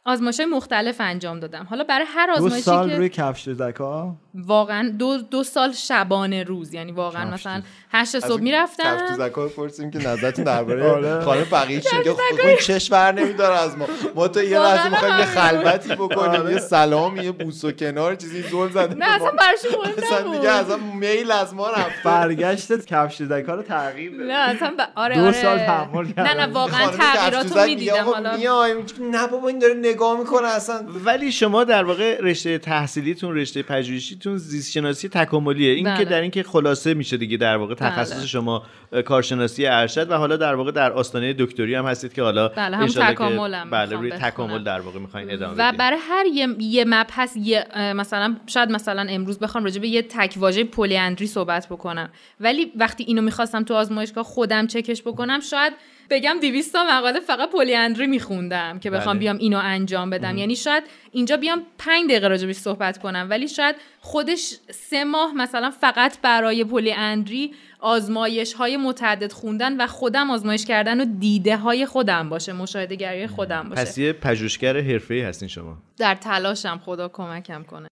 آزمایش 0.07 0.41
های 0.41 0.49
مختلف 0.49 0.97
انجام 1.01 1.41
دادم. 1.41 1.67
حالا 1.71 1.85
برای 1.85 2.07
هر 2.09 2.27
دو 2.27 2.33
آزمایشی 2.33 2.63
سال 2.63 2.91
که 2.91 2.97
روی 2.97 3.09
کفش 3.09 3.49
ها 3.79 4.17
واقعا 4.35 4.89
دو, 4.99 5.19
دو 5.19 5.45
سال 5.45 5.73
شبانه 5.73 6.43
روز. 6.43 6.75
یعنی 6.75 6.93
واقعا 6.93 7.25
کفش 7.25 7.33
مثلا 7.47 7.63
هشت 7.93 8.19
صبح 8.19 8.31
کفش 8.31 8.43
می‌رفتم. 8.43 9.07
تو 9.09 9.15
زکات 9.15 9.53
پرسیم 9.53 9.91
که 9.91 9.99
نظرتون 9.99 10.45
درباره 10.45 10.91
آره. 10.93 11.21
خانم 11.21 11.45
فقیه 11.45 11.81
چی 11.81 11.97
میگه؟ 11.99 12.13
خب 12.13 12.57
چش 12.63 12.91
بر 12.91 13.13
نمیداره 13.13 13.59
از 13.59 13.79
ما. 13.79 13.87
ما 14.15 14.29
تو 14.29 14.43
یه 14.43 14.59
لحظه 14.59 14.89
می‌خوایم 14.89 15.19
یه. 15.19 15.25
خلوتی 15.25 15.95
بکنیم 15.95 16.51
یه 16.51 16.59
سلام 16.59 17.17
یه 17.17 17.33
بوس 17.33 17.65
و 17.65 17.73
کنار 17.73 18.15
چیزی 18.15 18.43
زل 18.43 18.69
زده 18.71 18.95
نه 18.95 19.15
اصلا 19.15 19.31
برش 19.31 19.75
مهم 19.79 19.95
اصلا. 19.99 20.33
دیگه 20.37 20.51
اصلا 20.51 20.77
میل 20.77 21.31
از 21.31 21.55
ما 21.55 21.71
رفته 21.71 22.03
برگشتت 22.05 22.87
کفش 22.87 23.21
ها 23.21 23.55
رو 23.55 23.63
تغییر 23.63 24.11
بده 24.15 24.25
نه 24.25 24.35
اصلا 24.35 24.75
ب... 24.79 24.81
آره 24.95 25.17
دو 25.17 25.23
آره. 25.23 25.43
سال 25.43 25.59
تحمل 25.59 26.07
نه. 26.17 26.35
نه 26.35 26.47
واقعا 26.53 26.87
خانم 26.87 26.97
تغییرات 26.99 27.45
کفشوزک 27.45 27.57
رو 27.57 27.65
میگه 27.65 27.75
می‌دیدم. 27.75 28.05
حالا 28.05 28.37
میایم 28.37 28.87
نه 29.01 29.27
بابا 29.27 29.49
این 29.49 29.59
داره 29.59 29.94
نگاه 29.95 30.19
می‌کنه 30.19 30.49
اصلا 30.49 30.87
ولی 31.05 31.33
شما 31.33 31.65
در 31.65 31.85
واقع 31.85 32.21
رشته 32.21 32.59
تحصیلیتون 32.59 33.37
رشته 33.37 33.63
پژوهشیتون 33.63 34.37
زیست 34.37 34.73
شناسی 34.73 35.09
تکاملیه 35.09 35.73
این 35.73 35.85
بله. 35.85 35.99
که 35.99 36.05
در 36.05 36.21
این 36.21 36.31
که 36.31 36.43
خلاصه 36.43 36.95
میشه 36.95 37.17
دیگه 37.17 37.37
در 37.37 37.57
واقع 37.57 37.75
تخصص 37.75 38.17
بله. 38.17 38.27
شما 38.27 38.63
کارشناسی 39.05 39.67
ارشد 39.67 40.11
و 40.11 40.15
حالا 40.15 40.37
در 40.37 40.55
واقع 40.55 40.71
در 40.71 40.93
آستانه 40.93 41.33
دکتری 41.39 41.75
هم 41.75 41.87
هستید 41.87 42.13
که 42.13 42.23
حالا 42.23 42.49
بله، 42.49 42.77
انشالله 42.77 43.09
که- 43.09 43.15
تکاملم 43.15 43.71
بله 43.71 43.97
روی. 43.97 44.11
تکامل 44.11 44.65
در 44.65 44.81
واقع 44.81 44.99
می‌خواین 44.99 45.31
ادامه 45.31 45.55
و 45.55 45.69
بدید. 45.69 45.79
برای 45.79 45.99
هر 46.09 46.27
یه, 46.27 46.49
یه 46.59 46.85
مبحث 46.85 47.37
یه 47.37 47.65
مثلا 47.77 48.37
شاید 48.47 48.71
مثلا 48.71 49.07
امروز 49.09 49.39
بخوام 49.39 49.65
راجع 49.65 49.81
به 49.81 49.89
یه 49.89 50.03
تک 50.03 50.35
واژه 50.37 50.65
پلی 50.65 50.97
اندری 50.97 51.27
صحبت 51.27 51.67
بکنم 51.67 52.11
ولی 52.41 52.73
وقتی 52.77 53.05
اینو 53.05 53.23
می‌خواستم 53.23 53.65
تو 53.65 53.75
آزمایشگاه 53.75 54.25
خودم 54.25 54.67
چکش 54.67 55.03
بکنم 55.03 55.41
شاید 55.41 55.73
بگم 56.11 56.37
200 56.41 56.73
تا 56.73 56.85
مقاله 56.85 57.21
فقط 57.21 57.51
polyandry 57.51 58.07
میخوندم 58.07 58.79
که 58.79 58.91
بخوام 58.91 59.17
بله. 59.17 59.21
بیام 59.21 59.39
اینو 59.39 59.61
انجام 59.63 60.11
بدم. 60.11 60.37
یعنی 60.37 60.57
شاید 60.57 60.85
اینجا 61.13 61.37
بیام 61.37 61.63
5 61.79 62.11
دقیقه 62.11 62.29
راجبش 62.29 62.57
صحبت 62.57 62.99
کنم 62.99 63.27
ولی 63.31 63.49
شاید 63.49 63.77
خودش 64.01 64.55
سه 64.71 65.05
ماه 65.05 65.35
مثلا 65.35 65.71
فقط 65.71 66.21
برای 66.21 66.65
polyandry 66.65 67.55
آزمایش 67.81 68.53
های 68.53 68.77
متعدد 68.77 69.33
خوندن 69.33 69.77
و 69.77 69.87
خودم 69.87 70.31
آزمایش 70.31 70.65
کردن 70.65 71.01
و 71.01 71.05
دیده 71.19 71.57
های 71.57 71.87
خودم 71.87 72.29
باشه 72.29 72.53
مشاهده 72.53 72.95
گری 72.95 73.27
خودم 73.27 73.69
باشه. 73.69 73.83
پس 73.83 73.99
یه 73.99 74.13
پژوهشگر 74.13 74.81
حرفه‌ای 74.81 75.21
هستین 75.21 75.49
شما. 75.49 75.79
در 75.99 76.15
تلاشم 76.15 76.81
خدا 76.85 77.09
کمکم 77.09 77.63
کنه. 77.63 77.89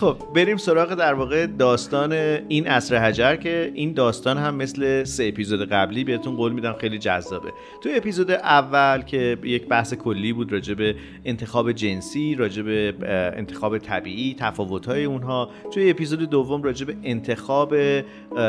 خب 0.00 0.16
بریم 0.34 0.56
سراغ 0.56 0.94
در 0.94 1.14
واقع 1.14 1.46
داستان 1.46 2.12
این 2.48 2.66
عصر 2.66 2.96
حجر 2.96 3.36
که 3.36 3.72
این 3.74 3.92
داستان 3.92 4.38
هم 4.38 4.54
مثل 4.54 5.04
سه 5.04 5.24
اپیزود 5.24 5.68
قبلی 5.68 6.04
بهتون 6.04 6.36
قول 6.36 6.52
میدم 6.52 6.72
خیلی 6.72 6.98
جذابه. 6.98 7.48
تو 7.82 7.88
اپیزود 7.96 8.30
اول 8.30 9.02
که 9.02 9.38
یک 9.44 9.68
بحث 9.68 9.94
کلی 9.94 10.32
بود 10.32 10.52
راجع 10.52 10.74
به 10.74 10.96
انتخاب 11.24 11.72
جنسی 11.72 12.34
راجع 12.34 12.62
به 12.62 12.94
انتخاب 13.36 13.78
طبیعی 13.78 14.36
تفاوت‌های 14.38 15.04
اونها 15.04 15.50
توی 15.74 15.90
اپیزود 15.90 16.30
دوم 16.30 16.62
راجع 16.62 16.86
به 16.86 16.96
انتخاب 17.02 17.74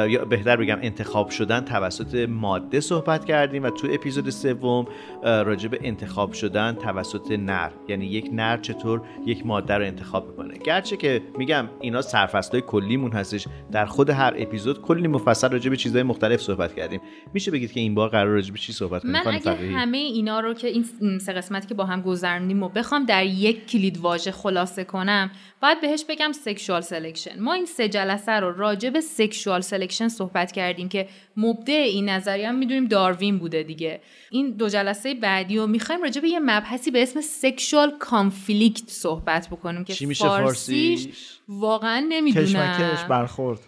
یا 0.08 0.26
بهتر 0.30 0.56
بگم 0.56 0.78
انتخاب 0.82 1.30
شدن 1.30 1.60
توسط 1.62 2.16
ماده 2.30 2.80
صحبت 2.80 3.26
کردیم 3.26 3.64
و 3.64 3.70
تو 3.70 3.88
اپیزود 3.92 4.30
سوم 4.30 4.86
راجع 5.24 5.68
به 5.70 5.80
انتخاب 5.82 6.34
شدن 6.34 6.74
توسط 6.74 7.32
نر. 7.32 7.70
یعنی 7.88 8.06
یک 8.06 8.30
نر 8.34 8.58
چطور 8.58 9.02
یک 9.26 9.46
ماده 9.46 9.74
رو 9.74 9.86
انتخاب 9.86 10.28
می‌کنه. 10.28 10.58
گرچه 10.58 10.98
که 10.98 11.22
میگم 11.38 11.70
اینا 11.82 12.02
سرفصلای 12.02 12.62
کلیمون 12.62 13.12
هستش. 13.12 13.48
در 13.72 13.86
خود 13.86 14.10
هر 14.10 14.34
اپیزود 14.38 14.82
کلی 14.82 15.08
مفصل 15.08 15.50
راجع 15.50 15.70
به 15.70 15.78
چیزهای 15.78 16.04
مختلف 16.04 16.42
صحبت 16.42 16.76
کردیم. 16.76 17.02
میشه 17.34 17.52
بگید 17.52 17.72
که 17.72 17.80
این 17.80 17.96
بار 17.96 18.10
قرار 18.10 18.28
راجع 18.28 18.52
به 18.52 18.60
چی 18.60 18.74
صحبت 18.74 19.02
کنیم؟ 19.02 19.14
من 19.14 19.28
اگه 19.28 19.40
فقیهی؟ 19.40 19.74
همه 19.74 19.98
اینا 19.98 20.40
رو 20.40 20.54
که 20.54 20.68
این 20.68 21.20
سه 21.20 21.34
قسمتی 21.34 21.68
که 21.68 21.74
با 21.74 21.86
هم 21.86 22.02
گذروندیم 22.02 22.64
و 22.64 22.70
بخوام 22.70 23.06
در 23.06 23.26
یک 23.26 23.68
کلید 23.68 23.98
واژه 23.98 24.32
خلاصه 24.32 24.84
کنم 24.84 25.32
باید 25.62 25.82
بهش 25.82 26.06
بگم 26.10 26.32
sexual 26.32 26.82
selection 26.82 27.40
ما 27.40 27.54
این 27.54 27.66
سه 27.66 27.90
جلسه 27.90 28.32
رو 28.32 28.58
راجع 28.58 28.90
به 28.90 29.02
sexual 29.02 29.62
selection 29.62 30.08
صحبت 30.08 30.52
کردیم 30.52 30.90
که 30.90 31.08
مبدع 31.38 31.74
این 31.74 32.10
نظریه 32.10 32.50
هم 32.50 32.56
می‌دونیم 32.56 32.86
داروین 32.86 33.38
بوده 33.38 33.64
دیگه. 33.64 34.02
این 34.32 34.52
دو 34.52 34.70
جلسه 34.70 35.14
بعدی 35.14 35.58
رو 35.58 35.68
می‌خوایم 35.68 36.04
راجع 36.04 36.22
به 36.22 36.30
یه 36.30 36.40
مبحثی 36.40 36.92
به 36.92 37.04
اسم 37.04 37.22
sexual 37.22 37.92
conflict 38.00 38.90
صحبت 38.90 39.48
بکنیم 39.48 39.84
که 39.84 39.94
چی 39.94 40.06
میشه 40.06 40.28
فارسیش؟ 40.28 41.08
واقعا 41.48 42.06
نمی‌دونم. 42.10 42.46
کشمکش 42.46 43.04
برخورد. 43.04 43.60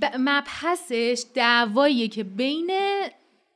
ب- 0.00 0.04
مبحثش 0.18 1.24
دعواییه 1.34 2.08
که 2.08 2.24
بین 2.24 2.70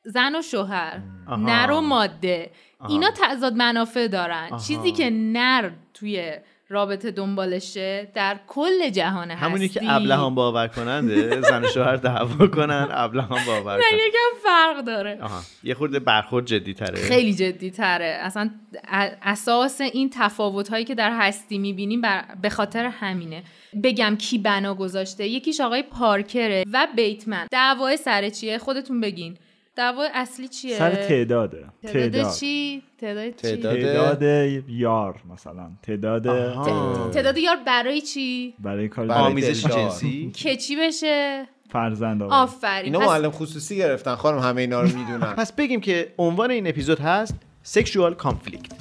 زن 0.04 0.36
و 0.36 0.42
شوهر. 0.42 1.00
آها. 1.26 1.36
نر 1.36 1.70
و 1.70 1.80
ماده. 1.80 2.50
اینا 2.88 3.10
تضاد 3.16 3.54
منافع 3.54 4.06
دارن. 4.08 4.56
چیزی 4.66 4.92
که 4.92 5.10
نر 5.10 5.70
توی 5.94 6.32
رابطه 6.68 7.10
دنبالشه 7.10 8.08
در 8.14 8.40
کل 8.46 8.90
جهان 8.90 9.30
هستی 9.30 9.44
همونی 9.44 9.68
که 9.68 9.80
ابلهان 9.92 10.34
باور 10.34 10.68
کننده 10.68 11.40
زن 11.40 11.66
شوهر 11.68 11.96
دعوا 11.96 12.46
کنن 12.46 12.88
ابلهان 12.90 13.40
باور 13.46 13.76
نه 13.76 13.82
کنن. 13.90 13.98
یکم 13.98 14.42
فرق 14.44 14.84
داره. 14.84 15.18
آها 15.22 15.40
یه 15.64 15.74
خورده 15.74 15.98
برخورد 15.98 16.46
جدی 16.46 16.74
تره 16.74 16.96
خیلی 16.96 17.34
جدی 17.34 17.70
تره 17.70 18.18
اصلا 18.20 18.50
اساس 19.22 19.80
این 19.80 20.10
تفاوت 20.14 20.68
هایی 20.68 20.84
که 20.84 20.94
در 20.94 21.16
هستی 21.18 21.58
می‌بینیم 21.58 22.02
به 22.42 22.50
خاطر 22.50 22.84
همینه. 22.86 23.42
بگم 23.82 24.16
کی 24.16 24.38
بنا 24.38 24.74
گذاشته. 24.74 25.28
یکیش 25.28 25.60
آقای 25.60 25.82
پارکره 25.82 26.64
و 26.72 26.86
بیتمن. 26.96 27.46
دعوای 27.50 27.96
سر 27.96 28.28
چیه؟ 28.28 28.58
خودتون 28.58 29.00
بگین. 29.00 29.36
دعوای 29.76 30.08
اصلی 30.14 30.48
چیه؟ 30.48 30.78
سر 30.78 30.90
تعداده. 30.94 31.64
تعداد 31.82 32.12
تعداد. 32.12 32.32
چی؟ 32.34 32.82
تعداد 32.98 33.24
چی؟ 33.30 33.32
تعداد- 33.56 33.80
تعداد 33.80 34.22
یار 34.68 35.20
مثلا. 35.32 35.70
تعداد 35.82 36.26
آها. 36.26 37.10
تعداد 37.10 37.38
یار 37.38 37.56
برای 37.66 38.00
چی؟ 38.00 38.54
برای 38.58 38.88
کار 38.88 39.06
برای 39.06 39.22
آمیزش. 39.22 39.66
جنسی. 39.66 40.30
که 40.34 40.56
چی 40.56 40.76
بشه؟ 40.76 41.46
فرزند 41.70 42.22
آورد. 42.22 42.34
آفرین. 42.34 42.84
اینا 42.84 42.98
پس 42.98 43.06
معلم 43.06 43.30
خصوصی 43.30 43.76
گرفتن. 43.76 44.14
خانم 44.14 44.38
همه 44.38 44.60
اینا 44.60 44.80
رو 44.80 44.88
می‌دونن. 44.88 45.34
پس 45.38 45.52
بگیم 45.52 45.80
که 45.80 46.14
عنوان 46.18 46.50
این 46.50 46.66
اپیزود 46.66 47.00
هست 47.00 47.34
سکشوال 47.62 48.14
کانفلیکت 48.14 48.72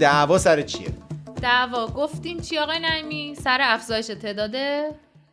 دعوا 0.00 0.38
سر 0.38 0.62
چیه؟ 0.62 0.88
دعوا. 1.42 1.86
گفتیم 1.86 2.40
چی 2.40 2.58
آقای 2.58 2.78
نعیمی؟ 2.78 3.34
سر 3.34 3.58
افزایش 3.62 4.06
تعداد؟ 4.06 4.54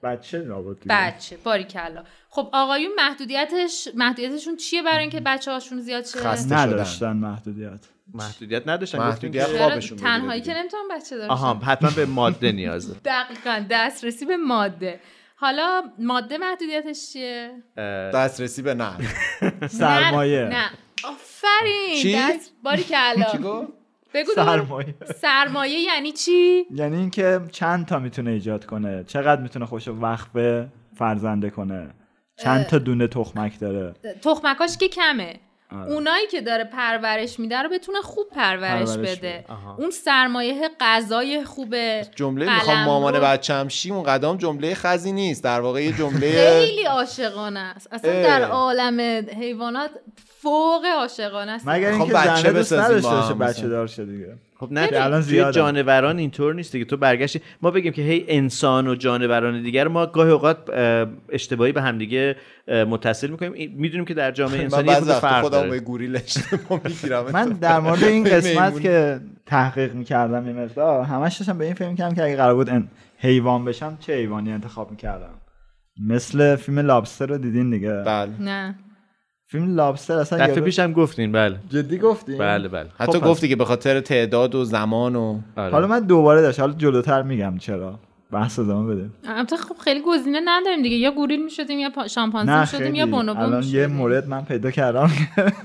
بچه 0.03 0.39
دیگه. 0.39 0.53
بچه 0.89 1.37
باریکلا. 1.37 2.03
خب 2.29 2.49
آقایون 2.53 2.91
محدودیتش 2.97 3.87
محدودیتشون 3.95 4.55
چیه 4.57 4.83
برای 4.83 4.99
اینکه 4.99 5.19
بچه 5.19 5.51
هاشون 5.51 5.79
زیاد 5.81 6.05
شه؟ 6.05 6.19
خسته 6.19 6.55
نداشتن 6.55 7.11
محدودیت. 7.13 7.79
محدودیت 8.13 8.67
نداشتن 8.67 8.97
گفتیم 8.97 9.29
محدودیت 9.31 9.57
خوابشون 9.57 9.97
تنهایی 9.97 10.41
که 10.41 10.47
دیگه. 10.47 10.59
نمی‌تونم 10.61 10.83
بچه 10.91 11.17
داشته 11.17 11.33
آها 11.33 11.53
حتما 11.53 11.89
به 11.89 12.05
ماده 12.05 12.51
نیازه 12.51 12.93
دقیقا 13.05 13.65
دسترسی 13.69 14.25
به 14.25 14.37
ماده. 14.37 14.99
حالا 15.35 15.83
ماده 15.99 16.37
محدودیتش 16.37 17.11
چیه؟ 17.13 17.51
دسترسی 18.13 18.61
به 18.61 18.73
نه 18.73 18.91
سرمایه. 19.67 20.43
نه, 20.43 20.49
نه. 20.49 20.69
آفرین 21.03 22.01
چی؟ 22.01 22.15
دست 22.15 22.51
باریکلا. 22.63 23.25
چی 23.31 23.37
گفت؟ 23.37 23.67
بگو. 24.13 24.31
سرمایه 24.35 24.95
سرمایه 25.21 25.79
یعنی 25.79 26.11
چی 26.11 26.65
یعنی 26.71 26.97
اینکه 26.97 27.41
چند 27.51 27.85
تا 27.85 27.99
می‌تونه 27.99 28.31
ایجاد 28.31 28.65
کنه 28.65 29.03
چقدر 29.03 29.41
می‌تونه 29.41 29.65
خوش 29.65 29.87
وقت 29.87 30.31
به 30.33 30.67
فرزنده 30.95 31.49
کنه 31.49 31.89
چند 32.37 32.65
تا 32.65 32.77
دونه 32.77 33.07
تخمک 33.07 33.59
داره 33.59 33.93
تخمکاش 34.21 34.77
که 34.77 34.87
کمه 34.87 35.39
آره. 35.71 35.91
اونایی 35.91 36.27
که 36.27 36.41
داره 36.41 36.63
پرورش 36.63 37.39
میده 37.39 37.57
رو 37.57 37.69
بتونه 37.69 38.01
خوب 38.01 38.25
پرورش, 38.29 38.89
پرورش 38.89 39.17
بده. 39.17 39.45
اون 39.77 39.91
سرمایه 39.91 40.69
غذای 40.79 41.43
خوبه 41.43 42.07
جمله 42.15 42.53
می‌خوام 42.55 42.83
مامان 42.83 43.13
قلمرو. 43.13 43.27
بچم 43.27 43.67
شی 43.67 43.91
اون 43.91 44.03
قدم 44.03 44.37
جمله 44.37 44.75
خزی 44.75 45.11
نیست 45.11 45.43
در 45.43 45.59
واقع 45.59 45.83
یه 45.83 45.91
جمله 45.91 46.59
خیلی 46.59 46.83
عاشقانه 46.83 47.59
است 47.59 47.93
اصلا 47.93 48.11
اه. 48.11 48.23
در 48.23 48.43
عالم 48.43 49.25
حیوانات 49.39 49.91
فوق 50.41 50.85
عاشقانه 50.99 51.51
است. 51.51 51.67
مگر 51.67 51.91
خب 51.91 52.01
اینکه 52.01 52.13
بچه 52.13 52.35
زنه 52.35 52.51
دوست 52.53 52.73
بسازیم 52.73 52.79
نداشته 53.07 53.33
باشه. 53.33 53.53
بچه 53.53 53.67
دار 53.67 53.87
شه 53.87 54.05
دیگه. 54.05 54.33
خب 54.59 54.67
نه 54.71 54.89
الان 54.93 55.21
توی 55.21 55.29
زیادن. 55.29 55.51
جانوران 55.51 56.17
اینطور 56.19 56.53
نیست 56.53 56.71
دیگه. 56.71 56.85
تو 56.85 56.97
برگشتی 56.97 57.41
ما 57.61 57.71
بگیم 57.71 57.93
که 57.93 58.01
هی 58.01 58.25
انسان 58.27 58.87
و 58.87 58.95
جانوران 58.95 59.63
دیگر 59.63 59.87
ما 59.87 60.05
گاهی 60.05 60.31
اوقات 60.31 60.69
اه، 60.69 61.07
اشتباهی 61.29 61.71
به 61.71 61.81
همدیگه 61.81 62.35
متصل 62.67 63.27
می‌کنیم. 63.27 63.73
می‌دونیم 63.77 64.05
که 64.05 64.13
در 64.13 64.31
جامعه 64.31 64.61
انسانی 64.63 64.89
وقتا 64.89 65.19
فرق 65.19 65.41
خودم 65.41 65.57
داره. 65.57 65.69
به 65.69 65.79
گوریل 65.79 66.11
من 67.33 67.49
در 67.49 67.79
مورد 67.79 68.03
این 68.03 68.23
قسمت. 68.33 68.79
که 68.81 69.19
تحقیق 69.45 69.93
می‌کردم 69.93 70.45
این 70.45 70.63
مقدار 70.63 71.03
همش 71.03 71.37
داشتم 71.37 71.57
به 71.57 71.65
این 71.65 71.73
فکر 71.73 71.89
می‌کردم 71.89 72.15
که 72.15 72.23
اگه 72.23 72.35
قرار 72.35 72.55
بود 72.55 72.69
ان- 72.69 72.87
حیوان 73.17 73.65
بشم 73.65 73.97
چه 73.99 74.13
حیوانی 74.13 74.51
انتخاب 74.51 74.91
می‌کردم؟ 74.91 75.33
مثل 76.07 76.55
فیلم 76.55 76.79
لابستر 76.79 77.25
رو 77.25 77.37
دیدین 77.37 77.69
دیگه؟ 77.69 77.91
بله. 78.05 78.31
نه. 78.39 78.75
فیلم 79.49 79.75
لابستر 79.75 80.13
اصلا 80.17 80.47
دفعه 80.47 80.61
پیشم 80.61 80.93
گفتین 80.93 81.31
بله. 81.31 81.57
جدی 81.69 81.97
گفتی 81.97 82.35
بله 82.35 82.67
بله. 82.67 82.89
حتی 82.99 83.19
خب. 83.19 83.25
گفتی 83.27 83.49
که 83.49 83.55
به 83.55 83.65
خاطر 83.65 83.99
تعداد 83.99 84.55
و 84.55 84.63
زمان 84.65 85.15
و 85.15 85.39
آره. 85.57 85.71
حالا 85.71 85.87
من 85.87 85.99
دوباره 85.99 86.41
داشت. 86.41 86.59
حالا 86.59 86.73
جلوتر 86.73 87.21
میگم 87.21 87.57
چرا. 87.57 87.99
بحث 88.31 88.59
ادامه 88.59 88.95
بده. 88.95 89.09
البته 89.27 89.57
خب 89.57 89.75
خیلی 89.77 90.01
گزینه 90.07 90.39
نداریم 90.45 90.83
دیگه. 90.83 90.95
یا 90.95 91.11
گوریل 91.11 91.43
می‌شدیم 91.43 91.79
یا 91.79 91.89
پا- 91.89 92.07
شامپانزه 92.07 92.59
می‌شدیم 92.59 92.95
یا 92.95 93.05
بونوبو 93.05 93.39
الان 93.39 93.63
یه 93.63 93.87
مورد 93.87 94.27
من 94.27 94.45
پیدا 94.45 94.71
کردم. 94.71 95.11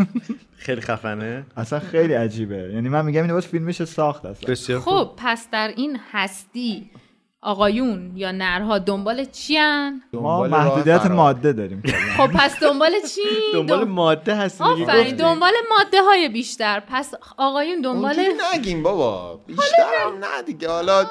خیلی 0.56 0.80
خفنه. 0.80 1.44
اصلا 1.56 1.78
خیلی 1.78 2.12
عجیبه. 2.14 2.70
یعنی 2.74 2.88
من 2.88 3.04
میگم 3.04 3.22
اینو 3.22 3.34
باید 3.34 3.44
فیلمش 3.44 3.84
ساخت 3.84 4.24
اصلا. 4.24 4.80
خب 4.80 5.10
پس 5.16 5.48
در 5.52 5.72
این 5.76 5.98
هستی 6.12 6.90
آقایون 7.42 8.12
یا 8.16 8.32
نرها 8.32 8.78
دنبال 8.78 9.25
چیان؟ 9.25 10.02
ما 10.12 10.46
دنبال 10.46 10.50
راه 10.50 10.64
محدودیت. 10.64 11.06
ماده 11.06 11.52
داریم. 11.52 11.82
خب 12.16 12.26
پس 12.26 12.61
دنبال 12.61 12.90
چی؟ 13.14 13.20
دنبال 13.54 13.84
دن- 13.84 13.90
ماده 13.90 14.34
هستی 14.34 14.64
دیگه 14.75 14.82
آفرین. 14.92 15.16
دنبال 15.16 15.52
ماده 15.78 16.02
های 16.02 16.28
بیشتر. 16.28 16.82
پس 16.88 17.14
آقایون 17.37 17.80
دنبال 17.80 18.16
نگیم 18.54 18.82
بابا. 18.82 19.40
بیشتر 19.46 19.62
هم 20.06 20.18
نه 20.18 20.42
دیگه. 20.46 20.68
حالا 20.68 21.06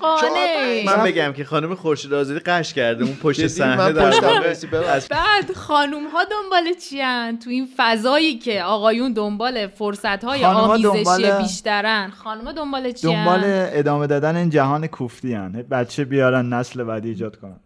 قانع. 0.00 0.84
من 0.86 1.04
بگم 1.04 1.32
که 1.32 1.44
خانم 1.44 1.74
خورشید 1.74 2.14
آزادی 2.14 2.40
قش 2.40 2.74
کرده. 2.74 3.04
اون 3.04 3.14
پشت؟ 3.22 3.46
صحنه 3.46 3.92
در 3.92 4.10
بعد 5.10 5.52
خانوم 5.54 6.06
ها 6.06 6.24
دنبال 6.24 6.74
چیان 6.74 7.38
تو 7.38 7.50
این 7.50 7.68
فضایی 7.76 8.38
که 8.38 8.62
آقایون 8.62 9.12
دنبال 9.12 9.66
فرصت 9.66 10.24
های 10.24 10.44
آمیزشی 10.44 10.82
دنبال- 10.82 11.42
بیشترن 11.42 12.10
خانوما 12.10 12.52
دنبال 12.52 12.92
چیان 12.92 13.14
دنبال 13.14 13.40
ادامه 13.46 14.06
دادن 14.06 14.36
این 14.36 14.50
جهان 14.50 14.86
کوفتی 14.86 15.34
هن. 15.34 15.52
بچه 15.70 16.04
بیارن 16.04 16.52
نسل 16.52 16.82
بعدی 16.84 17.08
ایجاد 17.08 17.36
کنن. 17.36 17.56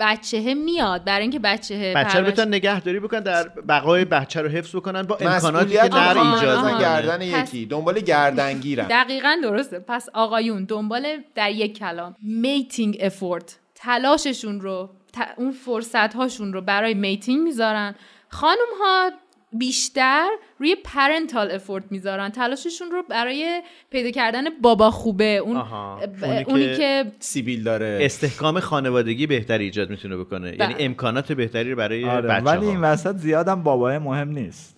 بچه 0.00 0.54
میاد. 0.54 1.04
برای 1.04 1.22
اینکه 1.22 1.38
بچه 1.38 1.94
بچه 1.96 2.20
رو 2.20 2.26
بتونن 2.26 2.48
نگهداری 2.54 3.00
بکنن 3.00 3.20
در 3.20 3.48
بقای 3.68 4.04
بچه 4.04 4.42
رو 4.42 4.48
حفظ 4.48 4.76
بکنن 4.76 5.02
با 5.02 5.16
امکاناتی 5.20 5.70
که 5.72 5.82
ایجاد 5.82 6.00
آها. 6.00 6.34
می‌کنه. 6.34 6.80
گردن 6.80 7.22
یکی. 7.22 7.66
دنبال 7.66 8.00
گردنگیرم 8.00 8.86
دقیقا 8.88 9.36
درسته. 9.42 9.78
پس 9.78 10.08
آقایون 10.14 10.64
دنبال 10.64 11.06
در 11.34 11.50
یک 11.68 11.78
کلام. 11.78 12.16
mating 12.22 12.96
effort 13.00 13.58
تلاششون 13.74 14.60
رو 14.60 14.90
ت- 15.12 15.34
اون 15.38 15.52
فرصت 15.52 16.14
هاشون 16.14 16.52
رو 16.52 16.60
برای 16.60 16.94
mating 16.94 17.42
می‌ذارن. 17.42 17.94
خانم 18.28 18.70
ها 18.80 19.10
بیشتر 19.52 20.28
روی 20.58 20.76
parental 20.84 21.50
effort 21.50 21.84
می‌ذارن. 21.90 22.28
تلاششون 22.28 22.90
رو 22.90 23.02
برای 23.10 23.62
پیدا 23.90 24.10
کردن 24.10 24.44
بابا 24.62 24.90
خوبه. 24.90 25.24
اون 25.36 25.56
آها. 25.56 25.96
ب- 25.96 26.24
اونی 26.24 26.42
اونی, 26.42 26.64
که- 26.66 26.76
که 26.76 27.04
سیبیل 27.20 27.62
داره. 27.64 27.98
استحکام 28.02 28.60
خانوادگی 28.60 29.26
بهتری 29.26 29.64
ایجاد 29.64 29.90
می‌تونه 29.90 30.16
بکنه. 30.16 30.46
یعنی 30.60 30.74
بله. 30.74 30.84
امکانات 30.84 31.32
بهتری 31.32 31.70
رو 31.70 31.76
برای 31.76 32.04
آره. 32.04 32.28
بچه 32.28 32.44
ولی 32.44 32.66
این 32.66 32.76
ها 32.76 32.82
وسط 32.92 33.16
زیادم 33.16 33.62
بابای 33.62 33.98
مهم 33.98 34.28
نیست. 34.28 34.76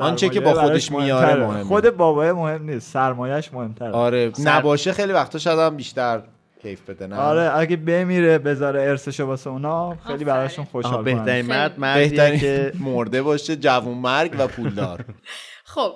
آنچه 0.00 0.28
که 0.28 0.40
با 0.40 0.54
خودش 0.54 0.92
میاره. 0.92 1.34
مهمه. 1.46 1.64
خود 1.64 1.90
بابای 1.96 2.32
مهم 2.32 2.62
نیست. 2.70 2.92
سرمایهش 2.92 3.52
مهمتره. 3.52 3.90
آره 3.90 4.32
سر- 4.32 4.50
نباشه 4.58 4.92
خیلی 4.92 5.12
وقتا 5.12 5.38
شاید 5.38 5.58
هم 5.58 5.76
بیشتر 5.76 6.22
کیف 6.62 6.80
بده 6.90 7.06
نه؟ 7.06 7.16
آره 7.16 7.58
اگه 7.58 7.76
بمیره 7.76 8.38
بذاره 8.38 8.82
ارثشو 8.82 9.24
واسه 9.24 9.50
اونا 9.50 9.96
خیلی. 10.06 10.24
براشون 10.24 10.64
خوشحال 10.64 11.04
بهترین 11.04 11.46
مرد 11.46 11.78
مردیه 11.80 12.38
که 12.38 12.72
مرده 12.80 13.22
باشه 13.22 13.56
جوون 13.56 13.98
مرگ 13.98 14.34
و 14.38 14.46
پولدار. 14.46 15.04
خب 15.74 15.92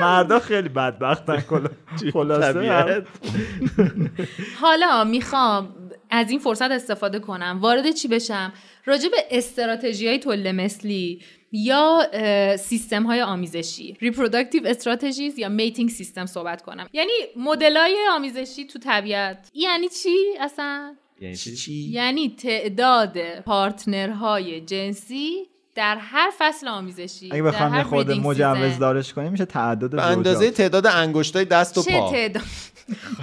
مردا 0.00 0.38
خیلی 0.40 0.68
بدبختن 0.68 1.40
کلا 1.40 1.68
خلاصه. 2.12 3.04
حالا 4.62 5.04
می‌خوام 5.04 5.68
از 6.10 6.30
این 6.30 6.38
فرصت 6.38 6.70
استفاده 6.70 7.18
کنم. 7.18 7.58
وارد 7.62 7.90
چی 7.90 8.08
بشم؟ 8.08 8.52
راجع 8.86 9.08
به 9.08 9.16
استراتژی 9.30 10.06
های 10.26 10.52
مثلی 10.52 11.20
یا 11.52 12.08
سیستم 12.56 13.02
های 13.02 13.22
آمیزشی 13.22 13.96
reproductive 14.02 14.74
strategies 14.74 15.38
یا 15.38 15.56
mating 15.58 15.90
سیستم 15.90 16.26
صحبت 16.26 16.62
کنم. 16.62 16.86
یعنی 16.92 17.12
مدل 17.36 17.76
های 17.76 17.96
آمیزشی 18.10 18.64
تو 18.64 18.78
طبیعت. 18.78 19.50
یعنی 19.54 19.88
چی 19.88 20.16
اصلا؟ 20.40 20.94
یعنی 21.20 21.36
چی؟ 21.36 21.56
چی؟ 21.56 21.72
یعنی 21.72 22.36
تعداد 22.36 23.40
پارتنرهای 23.40 24.60
جنسی 24.60 25.46
در 25.74 25.96
هر 26.00 26.32
فصل 26.38 26.68
آمیزشی 26.68 27.28
اگه 27.32 27.42
بخوام 27.42 27.74
یه 27.74 27.84
breeding 27.84 28.18
مجوز. 28.18 28.78
دارش 28.78 29.12
کنیم 29.12 29.32
میشه 29.32 29.44
تعدد 29.44 29.90
به 29.90 30.02
اندازه 30.02 30.38
زوجات. 30.38 30.54
تعداد 30.54 30.86
انگشتای 30.86 31.44
دست 31.44 31.78
و 31.78 31.82
چه 31.82 31.90
پا. 31.90 32.10
تعداد 32.10 32.42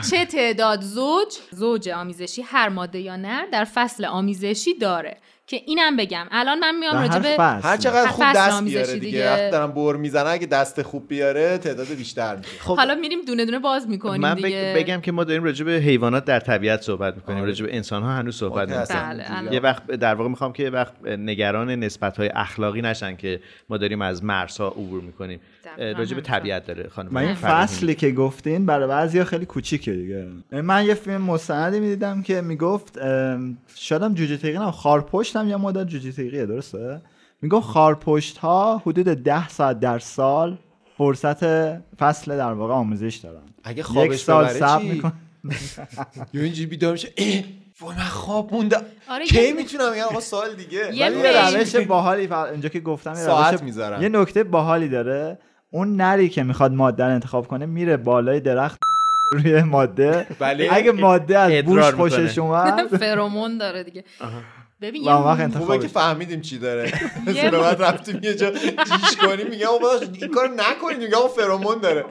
چه 0.10 0.26
تعداد 0.26 0.82
زوج؟ 0.82 1.38
زوج 1.52 1.90
آمیزشی 1.90 2.42
هر 2.42 2.70
ماده 2.70 3.00
یا 3.00 3.16
نر 3.16 3.46
در 3.46 3.66
فصل 3.66 4.06
آمیزشی 4.06 4.74
داره. 4.74 5.18
که 5.48 5.62
اینم 5.66 5.96
بگم 5.96 6.26
الان 6.32 6.60
من 6.60 6.80
میام 6.80 6.98
راجع 6.98 7.20
به 7.20 7.44
هر 7.44 7.78
چقدر 7.78 8.08
خوب 8.08 8.26
دست 8.36 8.64
بیاره 8.64 8.94
دیگه 8.94 9.00
دیگه. 9.06 9.32
وقتی 9.32 9.52
دارم 9.52 9.72
بر 9.72 9.96
می‌زنه 9.96 10.30
اگه 10.30 10.48
دست 10.48 10.82
خوب 10.82 11.08
بیاره 11.08 11.58
تعداد 11.58 11.88
بیشتر 11.88 12.36
میشه 12.36 12.50
خب 12.60 12.76
حالا 12.78 12.96
میریم 12.96 13.22
دونه 13.28 13.46
دونه 13.46 13.60
باز 13.60 13.90
می‌کنیم 13.90 14.22
من 14.22 14.36
دیگه 14.36 14.74
بگ- 14.74 14.78
بگم 14.78 15.02
که 15.02 15.12
ما 15.12 15.24
داریم 15.24 15.44
راجع 15.44 15.66
به 15.66 15.72
حیوانات 15.72 16.26
در 16.26 16.40
طبیعت 16.40 16.82
صحبت 16.82 17.16
می‌کنیم 17.16 17.38
آره. 17.38 17.48
راجع 17.48 17.66
به 17.66 17.76
انسان 17.76 18.04
ها 18.04 18.10
هنوز 18.10 18.36
صحبت. 18.36 18.70
نمی‌کنیم 18.70 19.24
بله. 19.42 19.54
یه 19.54 19.60
وقت 19.60 19.86
در 19.86 20.16
واقع 20.16 20.30
می‌خوام 20.30 20.54
که 20.54 20.64
یه 20.64 20.70
وقت 20.70 20.94
نگران 21.06 21.72
نسبت 21.72 22.18
های 22.18 22.30
اخلاقی 22.36 22.82
نشن 22.82 23.16
که 23.16 23.40
ما 23.70 23.78
داریم 23.78 24.02
از 24.02 24.24
مرزها 24.24 24.68
عبور 24.68 25.02
می‌کنیم 25.02 25.40
راجع 25.78 26.16
به. 26.16 26.22
طبیعت 26.22 26.66
داره 26.66 26.90
خانم 26.90 27.10
من 27.12 27.22
این. 27.22 27.34
فصلی 27.34 27.96
که 27.96 28.12
گفتین 28.12 28.66
برای 28.66 28.88
بعضیا 28.88 29.24
خیلی 29.24 29.46
کوچیکه 29.46 29.94
دیگه 29.94 30.28
من 30.52 30.86
یه 30.86 30.94
فیلم 30.94 31.22
مستندی 31.22 31.80
می‌دیدم 31.80 32.22
که 32.22 32.42
می‌گفت 32.42 32.98
ام، 33.02 33.58
شایدم 33.76 34.14
جوجه 34.14 34.38
تیغی 34.38 34.58
نه 34.58 34.72
خارپشت 34.72 35.36
هم 35.36 35.50
یه 35.50 35.56
مدل 35.56 35.84
جوجه 35.84 36.12
تیغیه 36.12 36.46
درسته 36.46 37.02
می‌گفت 37.42 37.68
خارپشت 37.68 38.38
ها 38.38 38.78
حدود 38.86 39.06
ده 39.06 39.50
ساعت 39.50 39.80
در 39.80 40.00
سال 40.00 40.58
فرصت 40.98 41.44
فصل 41.96 42.38
در 42.38 42.52
واقع 42.54 42.74
آموزش 42.74 43.16
دارن 43.16 43.42
اگه 43.64 43.80
یک 43.80 43.86
خوابش 43.86 44.20
سال 44.20 44.44
ببره 44.44 44.60
صبر 44.60 44.82
چی؟ 44.82 44.90
میکن 44.92 45.14
یا 46.34 46.42
اینجوری 46.42 46.66
بیدار 46.66 46.92
میشه 46.92 47.10
وای 47.82 47.96
من 47.96 48.04
خواب 48.04 48.54
موندم 48.54 48.82
آره، 49.10 49.26
کی 49.26 49.54
می‌تونم 49.54 49.92
بگم 49.92 50.04
آقا 50.04 50.20
سال 50.20 50.56
دیگه 50.56 50.96
یه 50.96 51.06
ولی. 51.06 51.60
روش 51.60 51.76
باحالی 51.76 52.30
اینجا 52.34 52.70
که 52.70 52.80
گفتم 52.80 53.10
یه 53.10 53.16
ساعت 53.16 53.54
روش- 53.54 53.64
می‌ذارن. 53.64 54.02
یه 54.02 54.10
نکته 54.10 54.44
باحالی 54.44 54.90
داره 54.90 55.38
اون 55.76 55.96
نری 55.96 56.30
که 56.30 56.44
می‌خواد 56.44 56.72
ماده 56.72 57.04
رو 57.04 57.12
انتخاب 57.12 57.48
کنه 57.48 57.66
میره 57.66 57.98
بالای 57.98 58.40
درخت 58.40 58.80
روی 59.32 59.62
ماده. 59.62 60.28
بله. 60.40 60.68
اگه 60.72 60.92
ماده 60.92 61.40
از 61.40 61.64
بوش. 61.64 61.84
خوشش 61.84 62.38
اومد. 62.38 62.88
فرامون 62.98 63.58
داره 63.58 63.84
دیگه. 63.84 64.04
ببین 64.82 65.10
اون 65.10 65.24
وقت 65.24 65.40
یه 65.40 65.48
خوبه 65.48 65.80
که 65.80 65.88
فهمیدیم 65.88 66.42
چی 66.42 66.58
داره. 66.58 66.92
مثلا 67.28 67.62
بعد 67.62 67.82
رفتیم 67.82 68.20
یه 68.24 68.36
جا 68.36 68.52
جیش 68.52 69.18
کنیم 69.22 69.48
میگه 69.50 69.68
آقا 69.68 69.88
این 70.20 70.32
کار 70.32 70.48
نکنید 70.48 70.98
میگه 70.98 71.16
آقا 71.16 71.28
فرامون 71.28 71.80
داره. 71.80 72.06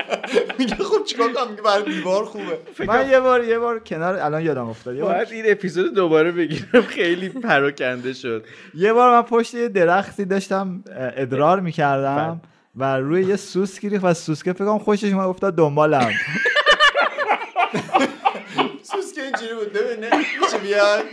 میگه 0.58 0.74
خب 0.74 1.04
چیکار 1.04 1.32
کنم؟ 1.32 1.50
میگه 1.50 1.62
برای 1.62 1.84
دیوار 1.84 2.24
خوبه. 2.24 2.58
من 2.86 3.10
یه 3.10 3.20
بار 3.20 3.44
یه 3.44 3.58
بار 3.58 3.78
کنار 3.78 4.16
الان 4.16 4.42
یادم 4.42 4.68
افتاد 4.68 4.96
یه 4.96 5.02
بار, 5.02 5.14
باید 5.14 5.28
این 5.32 5.44
اپیزود 5.48 5.94
دوباره 5.94 6.32
بگیرم. 6.32 6.82
خیلی 6.88 7.28
پراکنده 7.28 8.12
شد. 8.12 8.44
یه 8.74 8.92
بار 8.92 9.10
من 9.10 9.22
پشت 9.22 9.54
یه 9.54 9.68
درختی 9.68 10.24
داشتم 10.24 10.84
ادرار 11.16 11.60
می‌کردم. 11.60 12.40
و 12.76 12.96
روی 12.96 13.24
یه 13.24 13.36
سوسکی 13.36 13.88
ریخت 13.88 14.04
و 14.04 14.14
سوسکه 14.14 14.52
فکر 14.52 14.64
کنم 14.64 14.78
خوشش 14.78 15.12
اومد 15.12 15.26
افتاد 15.26 15.56
دنبالم. 15.56 16.10
سوسکه 18.82 19.22
اینجوری 19.22 19.54
بود 19.54 19.72
ببینه 19.72 20.10
میشه 20.16 20.58
بیاد. 20.58 21.04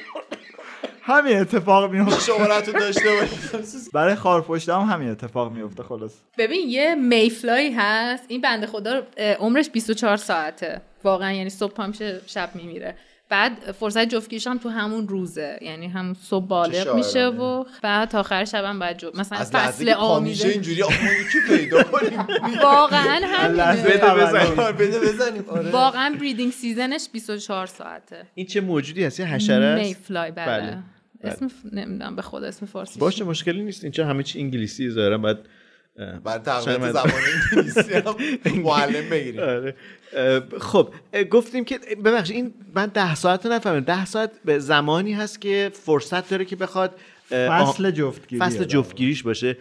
همین 1.04 1.38
اتفاق 1.38 1.92
میفته 1.92 2.20
شمارت 2.20 2.68
رو 2.68 2.80
داشته 2.80 3.10
باشی 3.16 3.78
برای 3.94 4.16
خارپشت 4.16 4.70
هم 4.70 4.82
همین 4.82 5.10
اتفاق 5.10 5.52
میفته 5.52 5.84
خلاص. 5.84 6.14
ببین 6.38 6.70
یه 6.70 6.96
میفلایی 6.96 7.72
هست. 7.72 8.24
این 8.28 8.42
بنده 8.42 8.68
خدا 8.68 9.02
عمرش 9.40 9.70
24 9.70 10.18
ساعته. 10.18 10.82
واقعا 11.04 11.32
یعنی 11.32 11.50
صبح 11.50 11.74
پا 11.74 11.88
میشه 11.88 12.22
شب 12.26 12.50
میمیره. 12.56 12.98
بعد 13.32 13.72
فرصت 13.72 14.06
جفتگیریش 14.06 14.48
هم 14.48 14.58
تو 14.58 14.70
همون 14.70 15.08
روزه. 15.08 15.60
یعنی 15.62 15.88
هم 15.88 16.14
صبح 16.24 16.46
بالغ 16.46 16.84
چه 16.84 16.94
میشه. 16.94 17.26
و 17.26 17.66
بعد 17.82 18.10
تا 18.10 18.20
آخر 18.20 18.46
شب 18.46 18.66
هم 18.66 18.80
باید 18.80 18.98
جو... 18.98 19.12
مثلا 19.16 19.38
از 19.38 19.52
فصل 19.52 19.90
آمیزه. 19.90 20.48
اینجوری 20.48 20.78
یکی 20.78 21.58
پیدا 21.58 21.84
کنیم. 21.84 22.20
واقعا 22.64 23.22
همینه. 23.24 23.84
بده 23.84 24.14
بزنیم. 24.14 24.60
آره، 24.60 24.74
بده 24.74 25.00
بزنیم. 25.00 25.46
آره. 25.48 25.70
واقعا 25.70 26.16
بریدینگ 26.20 26.52
سیزنش 26.52 27.08
24 27.14 27.66
ساعته. 27.66 28.26
این 28.36 28.46
چه 28.46 28.62
موجودی 28.62 29.04
هست؟ 29.04 29.20
یه 29.20 29.26
حشره 29.26 29.66
است؟ 29.66 29.88
میفلای 29.88 30.32
بله, 30.32 30.62
بله. 30.62 30.78
اسم. 31.24 31.52
نمی‌دونم 31.72 32.16
به 32.16 32.22
خود 32.22 32.44
اسم 32.44 32.66
فارسی 32.66 33.00
باشه 33.00 33.24
مشکلی 33.24 33.64
نیست. 33.64 33.84
اینجا 33.84 34.08
همه 34.08 34.24
چی 34.24 34.40
انگلیسی 34.40 34.90
ظاهرا 34.90 35.18
باید 35.18 35.38
برای 35.96 36.40
تقویت 36.40 36.92
زبان 36.92 37.12
انگلیسی 37.54 37.94
هم 37.94 38.16
معلم 38.64 39.10
بگیریم. 39.10 39.40
آره. 39.40 39.76
خب 40.60 40.94
گفتیم 41.32 41.66
که 41.66 41.80
ببخشید 42.06 42.36
این 42.36 42.54
من 42.76 42.86
ده 42.88 43.16
ساعت 43.16 43.46
رو 43.46 43.52
نفهمیدم. 43.52 43.96
ده 43.96 44.06
ساعت 44.06 44.32
به 44.46 44.60
زمانی 44.60 45.14
هست 45.14 45.42
که 45.42 45.72
فرصت 45.74 46.30
داره 46.30 46.46
که 46.46 46.56
بخواد 46.56 46.96
فصل 47.32 47.92
جفتگیری 47.92 48.42
فصل 48.42 48.64
جفتگیریش 48.64 49.24
باشه. 49.24 49.58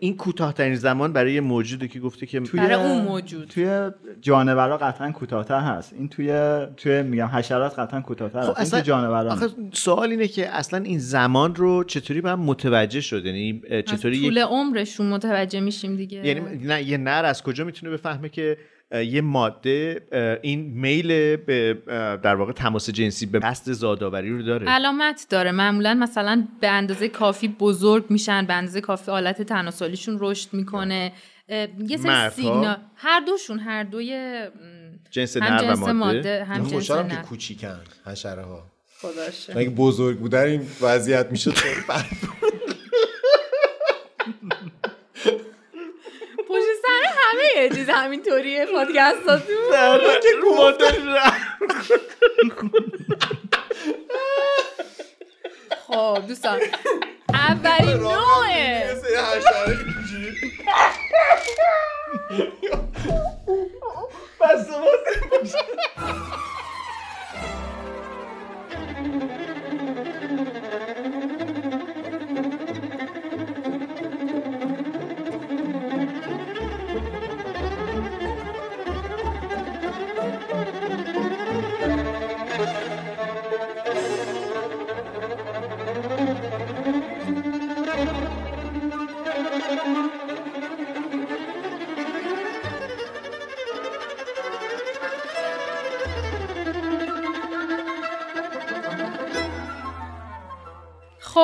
این 0.00 0.16
کوتاهترین 0.16 0.74
زمان 0.74 1.12
برای 1.12 1.32
یه 1.32 1.40
موجودی 1.40 1.88
که 1.88 2.00
گفته 2.00 2.26
که 2.26 2.40
توی- 2.40 2.60
برای 2.60 2.74
اون 2.74 3.02
موجود. 3.04 3.48
توی 3.48 3.90
جانورا 4.20 4.76
قطعا 4.78 5.12
کوتاهتر 5.12 5.60
هست. 5.60 5.92
این 5.92 6.08
توی 6.08 6.58
توی 6.76 7.02
میگم 7.02 7.26
حشرات 7.26 7.78
قطعا 7.78 8.00
کوتاهتر 8.00 8.40
خب 8.42 8.48
هست. 8.48 8.56
این 8.58 8.66
اصلا 8.66 8.80
توی 8.80 8.86
جانورا. 8.88 9.32
آخه 9.32 9.46
سوال 9.72 10.10
اینه 10.10 10.28
که 10.28 10.48
اصلا 10.48 10.84
این 10.84 10.98
زمان 10.98 11.54
رو 11.54 11.84
چطوری 11.84 12.20
باید 12.20 12.38
متوجه 12.38 13.00
شد؟ 13.00 13.26
یعنی 13.26 13.62
چطوری 13.86 14.16
یک- 14.16 14.24
طول 14.28 14.38
عمرشون 14.38 15.06
متوجه 15.08 15.60
میشیم 15.60 15.96
دیگه؟ 15.96 16.26
یعنی 16.26 16.40
نه 16.66 16.82
یه 16.82 16.96
نر 16.98 17.24
از 17.24 17.42
کجا 17.42 17.64
می‌تونه 17.64 17.92
بفهمه 17.92 18.28
که 18.28 18.56
یه 18.92 19.20
ماده 19.20 20.02
این 20.42 20.60
میل 20.60 21.36
به 21.36 21.78
در 22.22 22.34
واقع 22.34 22.52
تماس 22.52 22.90
جنسی 22.90 23.26
به 23.26 23.38
قصد 23.38 23.72
زادآوری 23.72 24.30
رو 24.30 24.42
داره. 24.42 24.68
علامت 24.68 25.26
داره. 25.30 25.52
معمولا 25.52 25.94
مثلا 25.94 26.46
به 26.60 26.68
اندازه 26.68 27.08
کافی 27.08 27.48
بزرگ 27.48 28.04
میشن 28.10 28.46
به 28.46 28.54
اندازه 28.54 28.80
کافی 28.80 29.10
آلت 29.10 29.42
تناسلیشون 29.42 30.16
رشد 30.20 30.48
می‌کنه. 30.52 31.12
اه، 31.48 31.68
یه 31.88 31.96
سری؟ 31.96 32.30
سیگنال. 32.30 32.76
هر 32.96 33.20
دوشون 33.20 33.58
هر 33.58 33.82
دوی 33.82 34.40
جنس 35.10 35.36
هم 35.36 35.44
نر 35.44 35.62
و 35.62 35.66
جنس 35.66 35.78
ماده, 35.78 35.92
ماده 35.92 36.44
هم 36.44 36.62
جنس 36.62 36.72
خوشحالم 36.72 37.08
که 37.08 37.14
نر 37.14 37.22
کوچیکن 37.22 37.80
حشره 38.06 38.42
ها 38.42 38.66
خداشه 39.00 39.56
اگه 39.56 39.70
بزرگ 39.70 40.18
بودن 40.18 40.42
این 40.42 40.66
وضعیت 40.80 41.26
می‌شد 41.30 41.50
خیلی 41.64 41.80
بد 41.88 42.04
پشت 46.48 46.66
سر 46.82 47.17
همه 47.30 47.62
یه 47.62 47.68
چیز 47.68 47.88
همینطوریه 47.88 48.66
پادکستاتون 48.66 49.70
که 50.22 50.28
خب 55.86 56.18
دوستان 56.28 56.60
اولین 57.34 57.96
نوع. 57.96 58.48
یه 58.56 58.94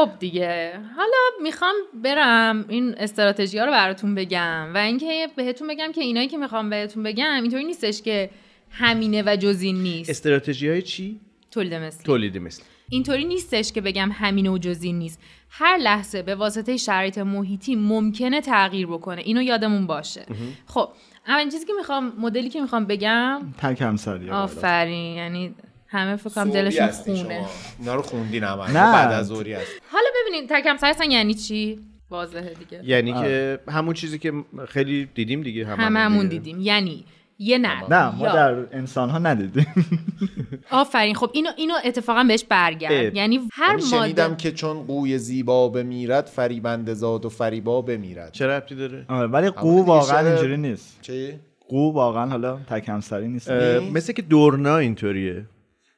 خب 0.05 0.19
دیگه. 0.19 0.81
حالا 0.97 1.43
می‌خوام 1.43 1.75
برم 2.03 2.65
این 2.69 2.95
استراتژی 2.99 3.59
ها 3.59 3.65
رو 3.65 3.71
براتون 3.71 4.15
بگم 4.15 4.71
و 4.75 4.79
اینکه 4.79 5.29
بهتون 5.37 5.69
بگم 5.69 5.93
که 5.93 6.01
اینایی 6.01 6.29
که 6.29 6.37
می‌خوام 6.37 6.71
بهتون 6.71 7.03
بگم 7.03 7.43
اینطوری 7.43 7.65
نیستش 7.65 8.03
که 8.03 8.31
همینه 8.71 9.23
و 9.27 9.37
جزین 9.37 9.77
نیست. 9.77 10.11
استراتژی 10.11 10.69
های 10.69 10.83
چی؟ 10.83 11.21
تولید 11.51 11.75
مثل. 11.75 12.05
تولید 12.05 12.39
مثل. 12.39 12.63
اینطوری 12.89 13.25
نیستش 13.25 13.73
که 13.73 13.81
بگم 13.81 14.11
همینه 14.13 14.51
و 14.51 14.59
جزین 14.59 14.99
نیست. 14.99 15.21
هر 15.51 15.77
لحظه 15.77 16.23
به 16.23 16.35
واسطه 16.35 16.77
شرایط 16.77 17.19
محیطی 17.19 17.77
ممکنه 17.77 18.41
تغییر 18.41 18.87
بکنه. 18.87 19.23
اینو 19.23 19.43
یادمون 19.43 19.87
باشه. 19.87 20.27
خب 20.67 20.89
اولین 21.27 21.49
چیزی 21.49 21.67
که 21.67 21.73
می‌خوام 21.79 22.13
مدلی 22.19 22.49
که 22.49 22.61
می‌خوام 22.61 22.85
بگم 22.85 23.43
تک 23.59 23.83
همسری 23.83 24.31
آفرین. 24.31 25.17
یعنی 25.17 25.55
همه 25.95 26.17
فکر 26.17 26.31
کنم 26.31 26.51
دلشون 26.51 26.87
خونه. 26.89 27.47
اینا 27.79 27.95
رو 27.95 28.03
خوندین 28.03 28.45
همه. 28.45 28.67
نه. 28.67 28.93
بعد 28.93 29.13
از 29.13 29.27
ظهری 29.27 29.53
هست. 29.53 29.71
حالا 29.93 30.07
ببینید 30.21 30.51
تکم 30.51 30.77
سرسن 30.77 31.11
یعنی 31.11 31.35
چی؟ 31.35 31.79
واضحه 32.11 32.55
دیگه. 32.59 32.81
یعنی 32.85 33.13
که 33.13 33.59
همون 33.69 33.95
چیزی 33.95 34.19
که 34.19 34.33
خیلی 34.69 35.09
دیدیم 35.15 35.43
دیگه 35.43 35.67
هممون 35.67 35.85
هممون 35.85 36.29
دیگه. 36.29 36.43
دیدیم. 36.43 36.61
یعنی 36.61 37.05
یه 37.39 37.59
نر 37.59 37.83
نه 37.91 38.17
ما 38.17 38.25
یا- 38.27 38.33
در 38.33 38.77
انسان 38.77 39.11
ها 39.11 39.19
ندیدیم. 39.19 39.67
آفرین. 40.71 41.15
خب 41.15 41.31
اینو 41.33 41.51
اینو 41.57 41.75
اتفاقا 41.85 42.25
بهش 42.25 42.45
برگرد. 42.45 42.93
اه. 42.93 43.17
یعنی 43.17 43.41
هر 43.53 43.69
یعنی 43.69 43.83
شنیدم 43.83 44.23
ماده 44.27 44.37
که 44.37 44.53
چون 44.53 44.83
قوی 44.83 45.19
زیبا 45.19 45.69
بمیرد 45.69 46.27
فریبنده 46.27 46.95
زاد 46.95 47.25
و 47.25 47.29
فریبا 47.29 47.83
بمیرد. 47.83 48.33
چه 48.33 48.47
ربطی 48.47 48.75
داره؟ 48.75 49.05
آره، 49.09 49.27
ولی 49.27 49.51
قو 49.51 49.85
واقعا 49.85 50.29
اینجوری 50.29 50.57
نیست. 50.57 50.99
چی؟ 51.03 51.33
قو 51.69 51.93
واقعا 51.93 52.27
حالا 52.31 52.59
تک 52.71 52.89
همسری 52.89 53.29
نیست. 53.29 53.51
اه، 53.51 53.79
نیست؟ 53.79 53.97
مثل 53.97 54.13
که 54.13 54.23
دورنا 54.23 54.77
اینطوریه. 54.79 55.45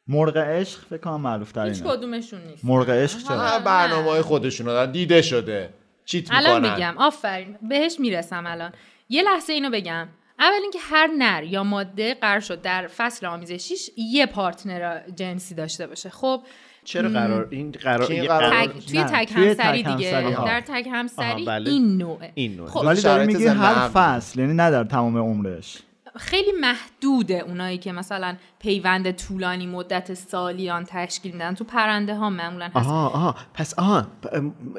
مرغ 0.09 0.37
عشق 0.37 0.81
فکر 0.91 0.99
کنم 0.99 1.21
معروف 1.21 1.59
هیچ 1.59 1.79
ترینه 1.83 1.97
کدومشون 1.97 2.41
نیست. 2.41 2.65
مرغ 2.65 2.91
عشق 2.91 3.19
چرا؟ 3.29 3.59
برنامه 3.59 4.11
های 4.11 4.23
خودشون 4.23 4.67
دارن. 4.67 4.93
دیده 4.93 5.23
شده. 5.23 5.71
چیت 6.05 6.29
الان 6.31 6.61
می‌کنن. 6.61 6.75
میگم. 6.75 6.95
آفرین. 6.99 7.57
بهش 7.69 7.97
می‌رسم 8.01 8.45
الان. 8.47 8.73
یه 9.09 9.23
لحظه 9.23 9.53
اینو 9.53 9.71
بگم. 9.71 10.09
اول 10.39 10.63
اینکه 10.63 10.79
هر 10.83 11.11
نر 11.19 11.43
یا 11.45 11.65
ماده 11.65 12.15
قرار 12.15 12.41
شد 12.41 12.63
در 12.63 12.87
فصل 12.87 13.27
آمیزشیش 13.27 13.91
یه 13.97 14.27
پارتنر 14.27 15.01
جنسی 15.17 15.55
داشته 15.55 15.87
باشه. 15.87 16.11
خب 16.11 16.43
چرا 16.85 17.09
قرار 17.09 17.49
این 17.51 17.73
قرار 17.73 18.11
یه 18.13 18.23
قرار- 18.23 18.67
تک 18.67 18.87
توی 18.87 19.05
تک 19.05 19.33
توی 19.33 19.49
همسری 19.49 19.83
دیگه. 19.83 20.45
در 20.47 20.61
تک 20.61 20.89
همسری 20.93 21.45
بله. 21.45 21.71
این 21.71 21.97
نوعه. 21.97 22.33
این 22.35 22.57
نوع 22.57 22.69
خب. 22.69 22.83
ولی 22.85 23.27
میگی 23.27 23.45
ضمن 23.45 23.57
هر. 23.57 23.89
فصل 23.89 24.41
یعنی 24.41 24.55
نه 24.55 24.71
در 24.71 24.85
تمام 24.85 25.19
عمرش. 25.19 25.79
خیلی 26.19 26.53
محدوده 26.61 27.35
اونایی 27.35 27.79
که 27.79 27.93
مثلا 27.93 28.37
پیوند 28.59 29.11
طولانی 29.11 29.67
مدت 29.67 30.15
سالیان 30.15 30.85
تشکیل 30.89 31.33
میدن 31.33 31.55
تو 31.55 31.65
پرنده 31.65 32.15
ها 32.15 32.31
معمولا 32.31 32.67
هست 32.67 32.77
آها 32.77 33.09
آها 33.09 33.35
پس 33.55 33.75
آها 33.79 34.07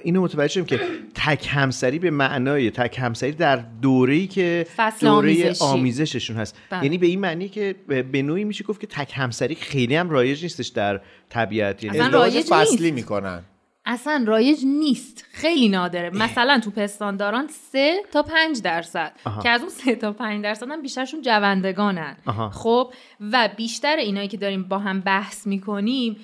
اینو 0.03 0.21
متوجه 0.21 0.53
شدم 0.53 0.65
که 0.65 0.79
تک 1.15 1.47
همسری 1.51 1.99
به 1.99 2.11
معنای 2.11 2.71
تک 2.71 2.99
همسری 2.99 3.31
در 3.31 3.55
دوره‌ای 3.81 4.27
که 4.27 4.67
فصل 4.75 5.07
دوره 5.07 5.29
آمیزشی. 5.29 5.63
آمیزششون 5.63 6.35
هست 6.37 6.57
بله. 6.69 6.83
یعنی 6.83 6.97
به 6.97 7.07
این 7.07 7.19
معنی 7.19 7.49
که 7.49 7.75
به 7.87 8.21
نوعی 8.21 8.43
میشه 8.43 8.63
گفت 8.63 8.81
که 8.81 8.87
تک 8.87 9.11
همسری 9.15 9.55
خیلی 9.55 9.95
هم 9.95 10.09
رایج 10.09 10.43
نیستش 10.43 10.67
در 10.67 11.01
طبیعت 11.29 11.83
یعنی 11.83 11.99
رایج 11.99 12.45
فصلی 12.49 12.91
نیست. 12.91 12.93
می‌کنن 12.93 13.43
اصلا 13.89 14.23
رایج 14.27 14.65
نیست. 14.65 15.25
خیلی 15.31 15.69
نادره. 15.69 16.09
مثلا 16.09 16.59
تو 16.59 16.71
پستانداران 16.71 17.47
سه 17.47 18.01
تا 18.11 18.23
پنج 18.23 18.61
درصد. 18.61 19.13
آها. 19.25 19.41
که 19.41 19.49
از 19.49 19.61
اون 19.61 19.69
سه 19.69 19.95
تا 19.95 20.11
پنج 20.11 20.43
درصد 20.43 20.71
هم 20.71 20.81
بیشترشون 20.81 21.21
جوندگانن. 21.21 22.17
آها. 22.25 22.49
خب 22.49 22.93
و 23.31 23.49
بیشتر 23.57 23.95
اینایی 23.95 24.27
که 24.27 24.37
داریم 24.37 24.63
با 24.63 24.79
هم 24.79 25.01
بحث 25.01 25.47
می‌کنیم 25.47 26.17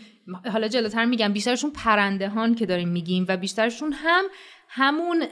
حالا 0.52 0.68
جلوتر 0.68 1.06
میگم 1.06 1.34
بیشترشون 1.34 1.72
پرنده 1.72 2.30
هان 2.30 2.56
که 2.56 2.66
داریم 2.66 2.90
میگیم 2.90 3.26
و 3.30 3.38
بیشترشون 3.38 3.94
هم 3.94 4.24
همون 4.76 5.24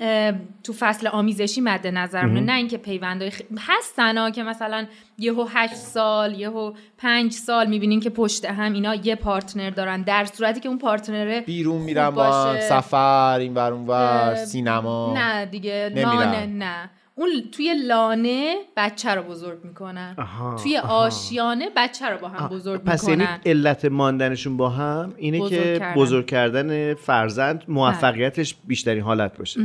تو 0.63 0.73
فصل 0.73 1.07
آمیزشی 1.07 1.61
مد 1.61 1.87
نظرمونه 1.87 2.39
نه 2.39 2.53
اینکه 2.53 2.77
پیوندای 2.77 3.29
خ... 3.29 3.41
هستن 3.59 4.17
ها 4.17 4.31
که 4.31 4.43
مثلا 4.43 4.85
یهو 5.17 5.47
هشت 5.53 5.75
سال 5.75 6.39
یهو 6.39 6.73
پنج 6.97 7.31
سال 7.31 7.67
می‌بینین 7.67 7.99
که 7.99 8.09
پشت 8.09 8.45
هم 8.45 8.73
اینا 8.73 8.95
یه 8.95 9.15
پارتنر 9.15 9.69
دارن 9.69 10.01
در 10.01 10.25
صورتی 10.25 10.59
که 10.59 10.69
اون 10.69 10.77
پارتنره 10.77 11.41
بیرون 11.41 11.81
میرن 11.81 12.09
با. 12.09 12.59
سفر 12.59 13.37
این 13.39 13.53
ور 13.53 13.73
اون 13.73 14.35
سینما 14.35 15.13
نه 15.17 15.45
دیگه 15.45 15.91
نمیرن. 15.91 16.13
لانه 16.13 16.45
نه 16.45 16.89
اون 17.15 17.29
توی 17.51 17.73
لانه 17.87 18.55
بچه 18.77 19.09
رو 19.09 19.23
بزرگ 19.23 19.59
می‌کنن. 19.63 20.15
آها، 20.17 20.55
توی 20.55 20.77
آها. 20.77 20.97
آشیانه 20.97 21.69
بچه 21.75 22.09
رو 22.09 22.17
با 22.17 22.27
هم 22.27 22.47
بزرگ 22.47 22.83
پس 22.83 23.03
یعنی 23.03 23.21
می‌کنن. 23.21 23.39
علت 23.45 23.85
ماندنشون 23.85 24.57
با 24.57 24.69
هم 24.69 25.13
اینه 25.17 25.39
بزرگ 25.39 25.49
که 25.49 25.79
کردن. 25.79 25.93
بزرگ 25.93 26.25
کردن 26.25 26.93
فرزند 26.93 27.63
موفقیتش 27.67 28.55
بیشترین 28.67 29.03
حالت 29.03 29.37
باشه. 29.37 29.59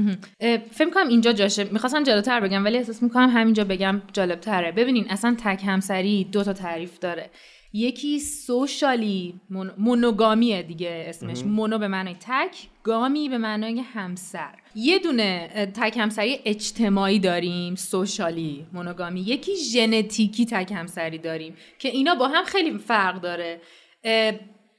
فکر 0.71 0.91
کنم 0.91 1.09
اینجا 1.09 1.33
جاشه. 1.33 1.65
می‌خواستم 1.65 2.03
جلوتر 2.03 2.41
بگم 2.41 2.65
ولی 2.65 2.77
احساس 2.77 3.03
می‌کنم 3.03 3.29
همینجا 3.29 3.65
بگم 3.65 4.03
جالب 4.13 4.41
تره 4.41 4.73
ببینین 4.73 5.07
اصلا 5.11 5.37
تک 5.45 5.63
همسری 5.67 6.25
دو 6.25 6.45
تا 6.45 6.53
تعریف 6.53 6.99
داره. 6.99 7.31
یکی 7.73 8.19
سوشالی 8.19 9.41
مون... 9.51 9.71
مونوگامیه 9.79 10.63
دیگه 10.63 11.05
اسمش. 11.09 11.45
مونو 11.45 11.79
به 11.79 11.89
معنای 11.89 12.15
تک 12.21 12.57
gamy 12.83 13.29
به 13.29 13.39
معنای 13.39 13.81
همسر. 13.81 14.55
یه 14.79 14.99
دونه 14.99 15.49
تک 15.75 15.97
همسری 15.97 16.39
اجتماعی 16.45 17.19
داریم 17.19 17.75
socially 17.75 18.67
monogamy. 18.73 19.21
یکی 19.21 19.57
ژنتیکی 19.57 20.47
تک 20.47 20.73
همسری 20.73 21.19
داریم 21.19 21.55
که 21.79 21.89
اینا 21.89 22.15
با 22.15 22.29
هم 22.29 22.45
خیلی 22.45 22.79
فرق 22.79 23.21
داره. 23.21 23.61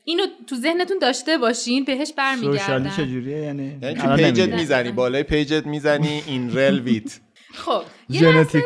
اینو 0.03 0.23
تو 0.47 0.55
ذهنتون 0.55 0.99
داشته 0.99 1.37
باشین 1.37 1.83
بهش 1.83 2.13
برمیگردم. 2.17 2.57
socially 2.57 2.89
چجوریه؟ 2.89 3.37
یعنی 3.37 3.79
یعنی 3.81 4.15
page 4.15 4.40
ت. 4.40 4.53
می‌زنی 4.53 4.91
بالای 4.91 5.23
page 5.23 5.57
ت 5.57 5.65
می‌زنی 5.67 6.23
in 6.27 6.57
rel 6.57 6.79
with 6.79 7.19
خب 7.57 7.83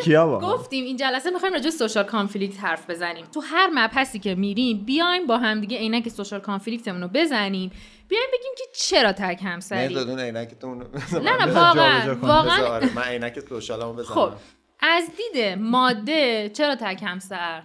هم. 0.07 0.39
گفتیم 0.39 0.85
این 0.85 0.97
جلسه 0.97 1.29
می‌خوایم 1.29 1.53
راجع 1.53 1.63
به 1.63 1.71
sexual 1.71 2.03
conflict 2.03 2.59
حرف 2.63 2.89
بزنیم. 2.89 3.25
تو 3.33 3.39
هر 3.41 3.69
مبحثی 3.73 4.19
که 4.19 4.35
میریم 4.35 4.85
بیایم 4.85 5.27
با 5.27 5.37
هم 5.37 5.61
دیگه 5.61 5.77
عینک 5.77 6.09
sexual 6.09 6.39
conflict 6.39 6.84
مون 6.84 7.01
رو 7.01 7.07
بزنیم. 7.13 7.71
بیایم 8.07 8.27
بگیم 8.33 8.51
که 8.57 8.63
چرا 8.73 9.11
تک 9.11 9.39
همسری؟ 9.43 9.97
اون 9.97 10.19
عینکتون 10.19 10.85
نه 11.13 11.45
نه 11.45 11.53
واقعا 11.53 12.15
واقعا. 12.21 12.65
آره 12.65 12.95
من 12.95 13.01
عینک 13.01 13.39
سوشالمو 13.39 13.93
بزنم. 13.93 14.15
خب 14.15 14.31
از 14.79 15.03
دید 15.17 15.59
ماده 15.59 16.49
چرا 16.49 16.75
تک 16.75 17.03
همسر؟ 17.03 17.61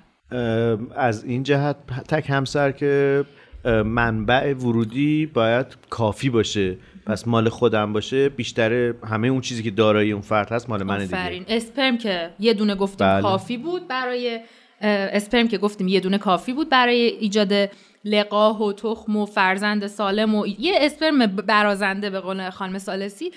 از 0.97 1.25
این 1.25 1.43
جهت 1.43 1.77
تک 2.09 2.31
همسر 2.31 2.73
که 2.73 3.25
منبع 3.85 4.55
ورودی 4.55 5.27
باید 5.27 5.67
کافی 5.91 6.31
باشه. 6.31 6.79
پس 7.07 7.29
مال 7.29 7.49
خودم 7.49 7.93
باشه 7.93 8.29
بیشتر 8.29 8.73
همه 9.05 9.29
اون 9.29 9.41
چیزی 9.41 9.63
که 9.63 9.71
دارای 9.71 10.13
اون 10.13 10.23
فرد 10.23 10.53
هست 10.53 10.69
مال 10.71 10.83
من 10.83 10.99
دیگه. 10.99 11.45
اسپرم 11.49 11.99
که 11.99 12.31
یه 12.41 12.55
دونه 12.55 12.75
گفتیم 12.75 13.07
بله. 13.07 13.23
کافی 13.23 13.57
بود 13.57 13.89
برای 13.89 14.41
اسپرم 14.81 15.49
که 15.49 15.59
گفتیم 15.59 15.89
یه 15.89 16.01
دونه 16.01 16.19
کافی 16.19 16.53
بود 16.53 16.71
برای 16.71 17.01
ایجاد 17.01 17.71
لقاح 18.05 18.59
و 18.59 18.73
تخم 18.73 19.17
و 19.17 19.27
فرزند 19.27 19.87
سالم 19.87 20.35
و 20.35 20.47
یه 20.47 20.75
اسپرم 20.81 21.27
برازنده 21.27 22.11
به 22.11 22.21
قول 22.21 22.51
خانم 22.51 22.79
سالسی 22.79 23.31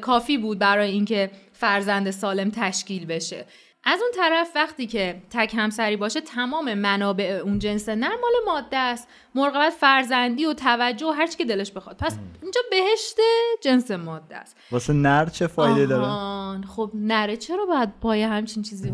کافی 0.00 0.38
بود 0.38 0.58
برای 0.58 0.90
اینکه 0.90 1.30
فرزند 1.52 2.10
سالم 2.10 2.50
تشکیل 2.50 3.06
بشه. 3.06 3.44
از 3.88 4.00
اون 4.00 4.10
طرف 4.14 4.48
وقتی 4.54 4.86
که 4.86 5.22
تک 5.30 5.54
همسری 5.58 5.96
باشه 5.96 6.20
تمام 6.20 6.74
منابع 6.74 7.24
اون 7.24 7.58
جنس 7.58 7.88
نر 7.88 8.08
مال 8.08 8.32
ماده 8.46 8.76
است. 8.76 9.08
مراقبت 9.34 9.72
فرزندی 9.72 10.46
و 10.46 10.54
توجه 10.54 11.06
و 11.06 11.10
هر 11.10 11.26
چی 11.26 11.36
که 11.36 11.44
دلش 11.44 11.72
بخواد. 11.72 11.96
پس 11.96 12.18
اینجا 12.42 12.60
بهشت 12.70 13.16
جنس 13.62 13.90
ماده 13.90 14.36
است. 14.36 14.56
واسه 14.70 14.92
نر 14.92 15.26
چه 15.26 15.46
فایده 15.46 15.86
داره؟ 15.86 16.04
آهان، 16.04 16.64
خب 16.64 16.90
نره 16.94 17.36
چرا 17.36 17.66
باید 17.66 17.88
پای 18.00 18.22
همچین 18.22 18.62
چیزی 18.62 18.90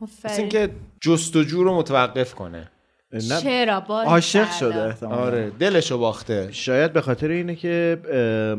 آفرین. 0.00 0.40
اینکه 0.40 0.70
جستجو 1.00 1.64
رو 1.64 1.76
متوقف 1.76 2.34
کنه. 2.34 2.70
نه. 3.14 3.40
چرا؟ 3.40 3.78
عاشق. 3.88 4.52
شده 4.52 4.82
احتمالاً. 4.82 5.16
آره 5.22 5.50
دلشو 5.58 5.98
باخته. 5.98 6.48
شاید 6.52 6.92
به 6.92 7.00
خاطر 7.00 7.28
اینه 7.28 7.54
که 7.56 7.98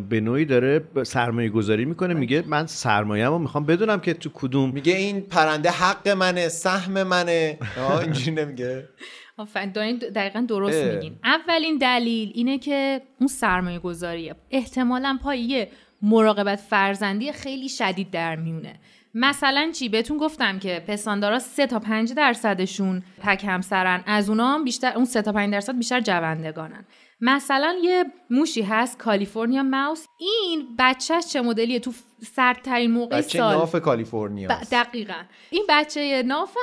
به 0.10 0.20
نوعی 0.22 0.46
داره 0.46 0.82
سرمایه 1.04 1.50
گذاری 1.50 1.86
می‌کنه. 1.86 2.14
میگه 2.14 2.44
من 2.48 2.66
سرمایه 2.66 3.28
رو 3.28 3.40
می‌خوام 3.40 3.66
بدونم 3.66 4.00
که 4.00 4.14
تو 4.14 4.30
کدوم 4.34 4.70
میگه 4.70 4.96
این 4.96 5.22
پرنده 5.22 5.70
حق 5.70 6.08
منه 6.10 6.48
سهم 6.50 7.04
منه. 7.04 7.58
آه، 7.80 8.00
اینجوری 8.00 8.32
نمیگه. 8.32 8.84
آفرین 9.38 9.72
دارین 9.72 9.98
دقیقا 9.98 10.46
درست 10.48 10.78
اه. 10.78 10.96
میگین. 10.96 11.16
اولین 11.24 11.78
دلیل 11.78 12.32
اینه 12.36 12.58
که 12.58 13.02
اون 13.20 13.28
سرمایه 13.28 13.80
گذاریه 13.80 14.36
احتمالا 14.52 15.20
پای 15.24 15.40
یه 15.40 15.68
مراقبت 16.02 16.60
فرزندی 16.60 17.32
خیلی 17.32 17.70
شدید 17.70 18.12
در 18.12 18.36
میونه. 18.36 18.76
مثلا 19.18 19.72
چی؟ 19.72 19.90
بهتون 19.90 20.18
گفتم 20.18 20.60
که 20.60 20.84
پستاندارا 20.88 21.40
3 21.40 21.68
تا 21.68 21.80
5 21.80 22.14
درصدشون 22.14 23.04
تک 23.24 23.46
همسرن. 23.48 24.04
از 24.06 24.30
اونا 24.30 24.54
هم 24.54 24.64
بیشتر 24.64 24.94
اون 24.96 25.06
3 25.06 25.22
تا 25.22 25.32
5 25.32 25.52
درصد 25.54 25.78
بیشتر 25.78 26.00
جوندگانن. 26.02 26.86
مثلا 27.22 27.76
یه 27.84 28.06
موشی 28.30 28.62
هست 28.62 28.98
کالیفرنیا 28.98 29.64
ماوس. 29.64 30.06
این 30.20 30.76
بچهش 30.80 31.26
چه 31.28 31.42
مدلیه؟ 31.42 31.80
تو 31.80 31.94
سردترین 32.36 32.92
موقع 32.92 33.18
بچه 33.18 33.38
سال. 33.38 33.56
ناف 33.56 33.76
کالیفرنیا 33.76 34.48
ب- 34.48 34.62
دقیقا. 34.72 35.24
این 35.50 35.66
بچه 35.70 36.24
نافم 36.26 36.60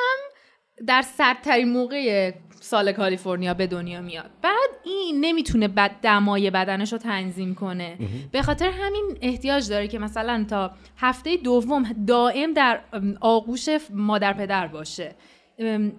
در 0.87 1.03
سردترین 1.03 1.69
موقع 1.69 2.33
سال 2.61 2.93
کالیفرنیا 2.93 3.55
به 3.55 3.67
دنیا 3.67 4.01
میاد. 4.01 4.31
بعد 4.43 4.71
این 4.85 5.21
نمی‌تونه 5.21 5.69
بد 5.69 5.91
دمای 6.03 6.51
بدنش 6.51 6.93
رو 6.93 6.99
تنظیم 6.99 7.55
کنه. 7.55 7.99
به 8.33 8.43
خاطر 8.43 8.71
همین 8.71 9.19
احتیاج 9.21 9.69
داره 9.69 9.89
که 9.89 9.99
مثلا 9.99 10.45
تا 10.51 10.71
هفته 10.99 11.37
دوم 11.37 11.83
دائم 12.07 12.53
در 12.53 12.81
آغوش 13.21 13.69
مادر 13.91 14.33
پدر 14.33 14.67
باشه. 14.67 15.15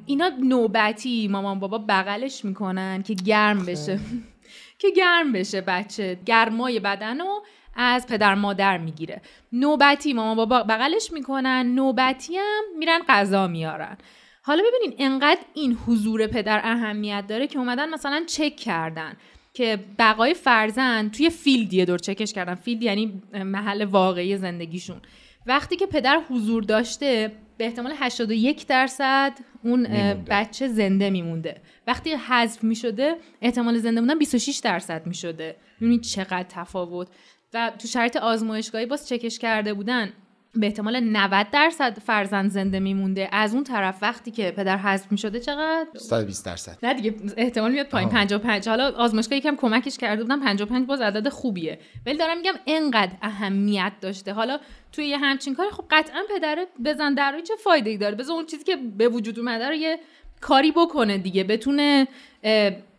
اینا 0.05 0.31
نوبتی 0.43 1.27
مامان 1.27 1.59
بابا 1.59 1.77
بغلش 1.77 2.45
می‌کنن 2.45 3.03
که 3.03 3.13
گرم 3.13 3.65
بشه. 3.65 3.99
که 4.79 4.91
گرم 4.91 5.31
بشه 5.31 5.61
بچه. 5.61 6.17
گرمای 6.25 6.79
بدن 6.79 7.21
رو 7.21 7.43
از 7.75 8.07
پدر 8.07 8.35
مادر 8.35 8.77
می‌گیره. 8.77 9.21
نوبتی 9.51 10.13
مامان 10.13 10.35
بابا 10.35 10.63
بغلش 10.63 11.11
می‌کنن 11.11 11.71
نوبتی 11.75 12.37
هم 12.37 12.63
میرن 12.79 12.99
غذا 13.09 13.47
میارن. 13.47 13.97
حالا 14.45 14.63
ببینین 14.67 14.95
انقدر 14.99 15.41
این 15.53 15.77
حضور 15.87 16.27
پدر 16.27 16.61
اهمیت 16.63 17.23
داره 17.27 17.47
که 17.47 17.59
اومدن 17.59 17.89
مثلا 17.89 18.23
چک 18.27 18.55
کردن 18.55 19.13
که 19.53 19.79
بقای 19.99 20.33
فرزند 20.33 21.11
توی 21.11 21.29
field 21.29 21.73
یه 21.73 21.85
دور 21.85 21.97
چکش 21.97 22.33
کردن. 22.33 22.55
field 22.55 22.83
یعنی 22.83 23.21
محل 23.33 23.85
واقعی 23.85 24.37
زندگیشون. 24.37 25.01
وقتی 25.45 25.75
که 25.75 25.85
پدر 25.85 26.21
حضور 26.29 26.63
داشته 26.63 27.31
به 27.57 27.65
احتمال 27.65 27.93
81 27.97 28.67
درصد 28.67 29.33
اون 29.63 29.85
اه، 29.89 30.13
بچه 30.13 30.67
زنده 30.67 31.09
میمونده. 31.09 31.61
وقتی 31.87 32.13
حذف 32.13 32.63
می‌شده 32.63 33.15
احتمال 33.41 33.77
زنده 33.77 34.01
موندن 34.01 34.19
26 34.19 34.57
درصد 34.63 35.07
می‌شده. 35.07 35.55
می‌بینید 35.79 36.01
چقدر 36.01 36.45
تفاوت. 36.49 37.07
و 37.53 37.71
تو 37.79 37.87
شرط 37.87 38.15
آزمایشگاهی 38.17 38.85
باز 38.85 39.07
چکش 39.07 39.39
کرده 39.39 39.73
بودن. 39.73 40.13
به 40.55 40.65
احتمال 40.65 40.99
90 40.99 41.49
درصد 41.51 41.99
فرزند 41.99 42.51
زنده 42.51 42.79
میمونده. 42.79 43.29
از 43.31 43.53
اون 43.53 43.63
طرف 43.63 43.97
وقتی 44.01 44.31
که 44.31 44.51
پدر 44.51 44.77
حذف 44.77 45.11
می‌شده 45.11 45.39
چقدر؟ 45.39 45.87
120 45.95 46.45
درصد. 46.45 46.77
نه 46.83 46.93
دیگه 46.93 47.15
احتمال 47.37 47.71
میاد 47.71 47.85
پایین 47.85 48.09
55 48.09 48.69
حالا 48.69 48.91
آزمایشگاه 48.91 49.37
یکم 49.37 49.55
کمکش 49.55 49.97
کرده 49.97 50.23
بودم 50.23 50.39
55 50.39 50.87
باز 50.87 51.01
عدد 51.01 51.29
خوبیه. 51.29 51.79
ولی 52.05 52.17
دارم 52.17 52.37
میگم 52.37 52.53
انقدر 52.67 53.11
اهمیت 53.21 53.93
داشته. 54.01 54.33
حالا 54.33 54.59
توی 54.91 55.05
یه 55.05 55.17
همچین 55.17 55.55
کاری 55.55 55.69
خب 55.69 55.85
قطعا 55.91 56.21
پدر 56.35 56.67
بزن 56.85 57.13
در 57.13 57.41
چه 57.47 57.53
فایده 57.55 57.89
ای 57.89 57.97
داره؟ 57.97 58.15
بذار 58.15 58.35
اون 58.35 58.45
چیزی 58.45 58.63
که 58.63 58.75
به 58.75 59.07
وجود 59.07 59.39
اومده 59.39 59.67
رو 59.67 59.73
یه 59.75 59.99
کاری 60.41 60.71
بکنه 60.71 61.17
دیگه 61.17 61.43
بتونه 61.43 62.07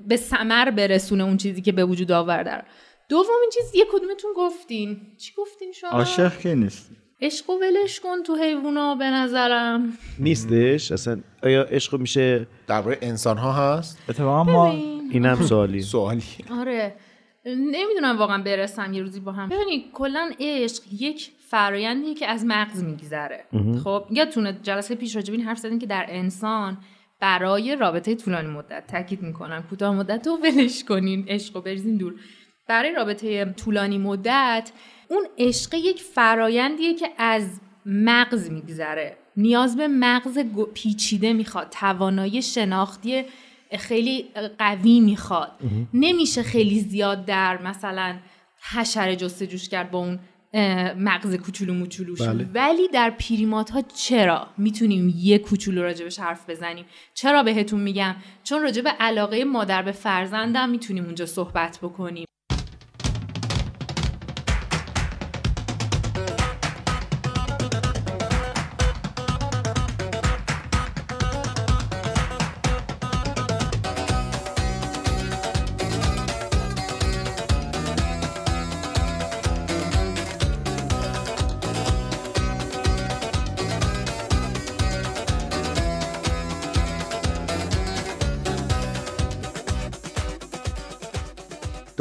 به 0.00 0.16
ثمر 0.16 0.70
برسونه 0.70 1.24
اون 1.24 1.36
چیزی 1.36 1.62
که 1.62 1.72
به 1.72 1.84
وجود 1.84 2.12
آورده. 2.12 2.62
دومین 3.08 3.50
چیز 3.54 3.74
یه 3.74 3.86
کدومتون 3.92 4.30
گفتین. 4.36 5.00
چی 5.18 5.32
گفتین 5.36 5.72
شما؟ 5.72 5.90
عاشق 5.90 6.38
که 6.38 6.54
نیست 6.54 6.90
عشق 7.20 7.50
و 7.50 7.52
ولش 7.52 8.00
کن 8.00 8.22
تو 8.22 8.34
حیوونا 8.34 8.94
به 8.94 9.04
نظرم. 9.04 9.98
نیستش؟ 10.18 10.92
اصلا 10.92 11.20
آیا 11.42 11.62
عشق 11.62 12.00
میشه 12.00 12.46
درباره 12.66 12.98
انسان 13.02 13.38
ها 13.38 13.52
هست؟ 13.52 13.98
اتفاقا 14.08 14.44
ما. 14.44 14.70
اینم 15.10 15.34
سوالی. 15.48 15.82
سوالی. 15.82 16.22
آره. 16.50 16.94
نمی‌دونم 17.46 18.18
واقعا 18.18 18.42
برسم 18.42 18.92
یه 18.92 19.02
روزی 19.02 19.20
با 19.20 19.32
هم. 19.32 19.48
ببینید 19.48 19.84
کلا 19.92 20.30
عشق 20.40 20.82
یک 21.00 21.30
فرایندیه 21.48 22.14
که 22.14 22.26
از 22.26 22.44
مغز 22.44 22.84
میگذره. 22.84 23.44
خب 23.84 24.04
یادتونه 24.10 24.58
جلسه 24.62 24.94
پیش 24.94 25.16
این 25.16 25.40
حرف 25.40 25.58
زدیم 25.58 25.78
که 25.78 25.86
در 25.86 26.06
انسان 26.08 26.78
برای 27.20 27.76
رابطه 27.76 28.14
طولانی 28.14 28.48
مدت 28.48 28.86
تاکید 28.86 29.22
می‌کنن 29.22 29.62
کوتاه 29.62 29.94
مدت 29.94 30.26
رو 30.26 30.36
ولش 30.36 30.84
کنین 30.84 31.24
عشق 31.28 31.54
رو 31.54 31.60
بریزین 31.60 31.96
دور. 31.96 32.14
برای 32.68 32.92
رابطه 32.92 33.44
طولانی 33.44 33.98
مدت 33.98 34.72
اون 35.08 35.26
عشق 35.38 35.74
یک 35.74 36.02
فرایندیه 36.02 36.94
که 36.94 37.08
از 37.18 37.60
مغز 37.86 38.50
میگذره. 38.50 39.16
نیاز 39.36 39.76
به 39.76 39.88
مغز 39.88 40.38
پیچیده 40.74 41.32
می‌خواد 41.32 41.68
توانایی 41.70 42.42
شناختی 42.42 43.24
خیلی 43.78 44.24
قوی 44.58 45.00
می‌خواد. 45.00 45.52
نمیشه 45.94 46.42
خیلی 46.42 46.80
زیاد 46.80 47.24
در 47.24 47.62
مثلا 47.62 48.16
حشره 48.74 49.16
جستجوش 49.16 49.68
کرد 49.68 49.90
با 49.90 49.98
اون 49.98 50.18
مغز 50.96 51.34
کوچولو 51.34 51.74
موچولوش. 51.74 52.20
ولی 52.54 52.88
در 52.88 53.10
پریمات 53.10 53.70
ها 53.70 53.82
چرا 53.82 54.46
می‌تونیم 54.58 55.14
یه 55.16 55.38
کوچولو 55.38 55.82
راجبش 55.82 56.18
حرف 56.18 56.50
بزنیم؟ 56.50 56.84
چرا 57.14 57.42
بهتون 57.42 57.80
میگم؟ 57.80 58.16
چون 58.44 58.62
راجب 58.62 58.88
علاقه 59.00 59.44
مادر 59.44 59.82
به 59.82 59.92
فرزندم 59.92 60.68
می‌تونیم 60.68 61.04
اونجا 61.04 61.26
صحبت 61.26 61.78
بکنیم. 61.82 62.26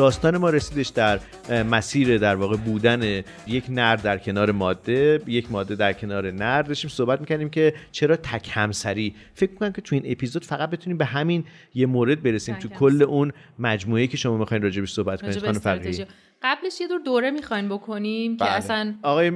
داستان 0.03 0.37
ما 0.37 0.49
رسیدش 0.49 0.87
در 0.87 1.19
مسیر 1.63 2.17
در 2.17 2.35
واقع 2.35 2.57
بودن 2.57 3.23
یک 3.47 3.63
نر 3.69 3.95
در 3.95 4.17
کنار 4.17 4.51
ماده 4.51 5.21
یک 5.27 5.51
ماده 5.51 5.75
در 5.75 5.93
کنار 5.93 6.31
نر. 6.31 6.61
داشتیم 6.61 6.89
صحبت 6.89 7.19
می‌کنیم 7.21 7.49
که 7.49 7.73
چرا 7.91 8.15
تک 8.15 8.49
همسری. 8.51 9.15
فکر 9.33 9.51
می‌کنم 9.51 9.71
که 9.71 9.81
تو 9.81 9.95
این 9.95 10.03
اپیزود 10.07 10.45
فقط 10.45 10.69
بتونیم 10.69 10.97
به 10.97 11.05
همین 11.05 11.43
یه 11.75 11.85
مورد 11.85 12.23
برسیم 12.23 12.55
تو. 12.55 12.67
کل 12.67 13.03
اون 13.03 13.31
مجموعه 13.59 14.07
که 14.07 14.17
شما 14.17 14.37
می‌خواین 14.37 14.63
راجبش 14.63 14.91
صحبت 14.93 15.21
کنید 15.21 15.39
خانم 15.39 15.59
فرقی 15.59 16.05
قبلش 16.41 16.81
یه 16.81 16.87
دور 16.87 16.99
دوره 17.05 17.31
می‌خواین 17.31 17.69
بکنیم 17.69 18.37
که 18.37 18.45
بله. 18.45 18.53
اصلا 18.53 18.93
آقای 19.03 19.29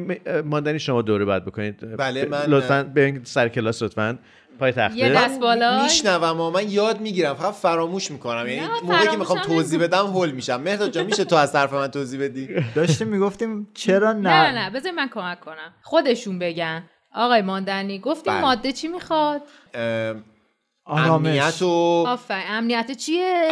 ماندنی 0.45 0.79
شما 0.79 1.01
دوره 1.01 1.25
باید 1.25 1.45
بکنید. 1.45 1.97
بله، 1.97 2.25
من- 2.25 2.45
لطفا 2.47 2.83
به 2.83 3.21
سر 3.23 3.49
کلاس 3.49 3.83
لطفا. 3.83 4.19
پای 4.57 4.71
تخته. 4.71 4.97
یه 4.97 5.09
دست 5.09 5.39
بالا. 5.39 5.83
میشنوم 5.83 6.41
و 6.41 6.51
من 6.51 6.69
یاد 6.69 7.01
می‌گیرم. 7.01 7.33
فقط 7.33 7.53
فراموش 7.53 8.11
می‌کنم. 8.11 8.47
یعنی 8.47 8.67
موقعی 8.83 9.07
که 9.07 9.17
می‌خوام 9.17 9.39
توضیح. 9.39 9.79
بدم 9.79 10.05
هول 10.05 10.31
میشم. 10.31 10.61
مهداد 10.61 10.91
جان 10.91 11.05
میشه 11.05 11.25
تو 11.25 11.35
از 11.35 11.53
طرف 11.53 11.73
من 11.73 11.87
توضیح 11.87 12.23
بدی؟ 12.23 12.49
داشتیم 12.75 13.07
می‌گفتیم 13.07 13.67
چرا 13.73 14.13
نه 14.13 14.29
نه؟ 14.29 14.51
نه 14.51 14.69
بذار 14.69 14.91
من 14.91 15.09
کمک 15.13 15.39
کنم. 15.39 15.73
خودشون 15.81 16.39
بگن. 16.39 16.83
آقای 17.15 17.41
ماندنی 17.41 17.99
گفتیم 17.99 18.33
بله. 18.33 18.41
ماده 18.41 18.71
چی 18.71 18.87
می‌خواد؟ 18.87 19.41
امنیت 20.87 21.61
و 21.61 22.03
آفرین. 22.07 22.43
امنیت 22.47 22.91
چیه؟ 22.91 23.49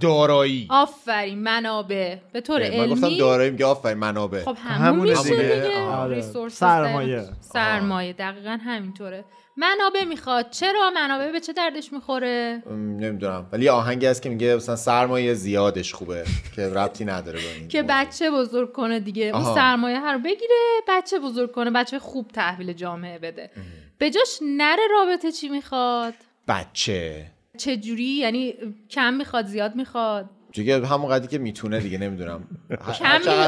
دارایی. 0.00 0.66
آفرین. 0.70 1.38
منابع. 1.38 2.16
به 2.32 2.40
طور 2.40 2.70
من 2.70 2.90
گفتم 2.90 3.06
علمی 3.06 3.18
دارایی 3.18 3.50
میگه 3.50 3.64
آفرین 3.64 3.98
منابع. 3.98 4.44
خب 4.44 4.56
همون 4.60 5.08
میشه 5.08 5.22
دیگه. 5.22 5.78
آره. 5.78 6.20
سرمایه. 6.48 7.24
سرمایه. 7.40 8.12
دقیقا 8.12 8.58
همینطوره. 8.64 9.24
منابع 9.56 10.04
می‌خواد. 10.04 10.50
چرا 10.50 10.90
منابع؟ 10.94 11.32
به 11.32 11.40
چه 11.40 11.52
دردش 11.52 11.92
می‌خوره؟ 11.92 12.62
نمی‌دونم. 12.70 13.46
ولی 13.52 13.68
آهنگی 13.68 14.06
هست 14.06 14.22
که 14.22 14.28
میگه 14.28 14.56
مثلا 14.56 14.76
سرمایه 14.76 15.34
زیادش 15.34 15.94
خوبه 15.94 16.24
که 16.56 16.68
ربطی 16.68 17.04
نداره 17.04 17.38
با 17.38 17.48
این 17.58 17.68
که. 17.68 17.82
بچه 17.82 18.30
بزرگ 18.30 18.72
کنه 18.72 19.00
دیگه. 19.00 19.24
اون. 19.24 19.54
سرمایه 19.54 20.00
هر 20.00 20.18
بگیره 20.18 20.56
بچه 20.88 21.18
بزرگ 21.18 21.52
کنه 21.52 21.70
بچه 21.70 21.98
خوب 21.98 22.28
تحویل 22.28 22.72
جامعه 22.72 23.18
بده. 23.18 23.50
به 23.98 24.10
جاش 24.10 24.38
نره 24.42 24.82
رابطه 24.90 25.32
چی 25.32 25.48
می‌خواد؟ 25.48 26.14
بچه. 26.48 27.26
چه 27.58 27.76
جوری 27.76 28.04
یعنی 28.04 28.54
کم 28.90 29.14
می‌خواد 29.14 29.46
زیاد 29.46 29.74
می‌خواد؟ 29.74 30.30
دیگه 30.56 30.86
همون 30.86 31.10
قدری 31.10 31.28
که 31.28 31.38
می‌تونه 31.38 31.80
دیگه 31.80 31.98
نمی‌دونم. 31.98 32.44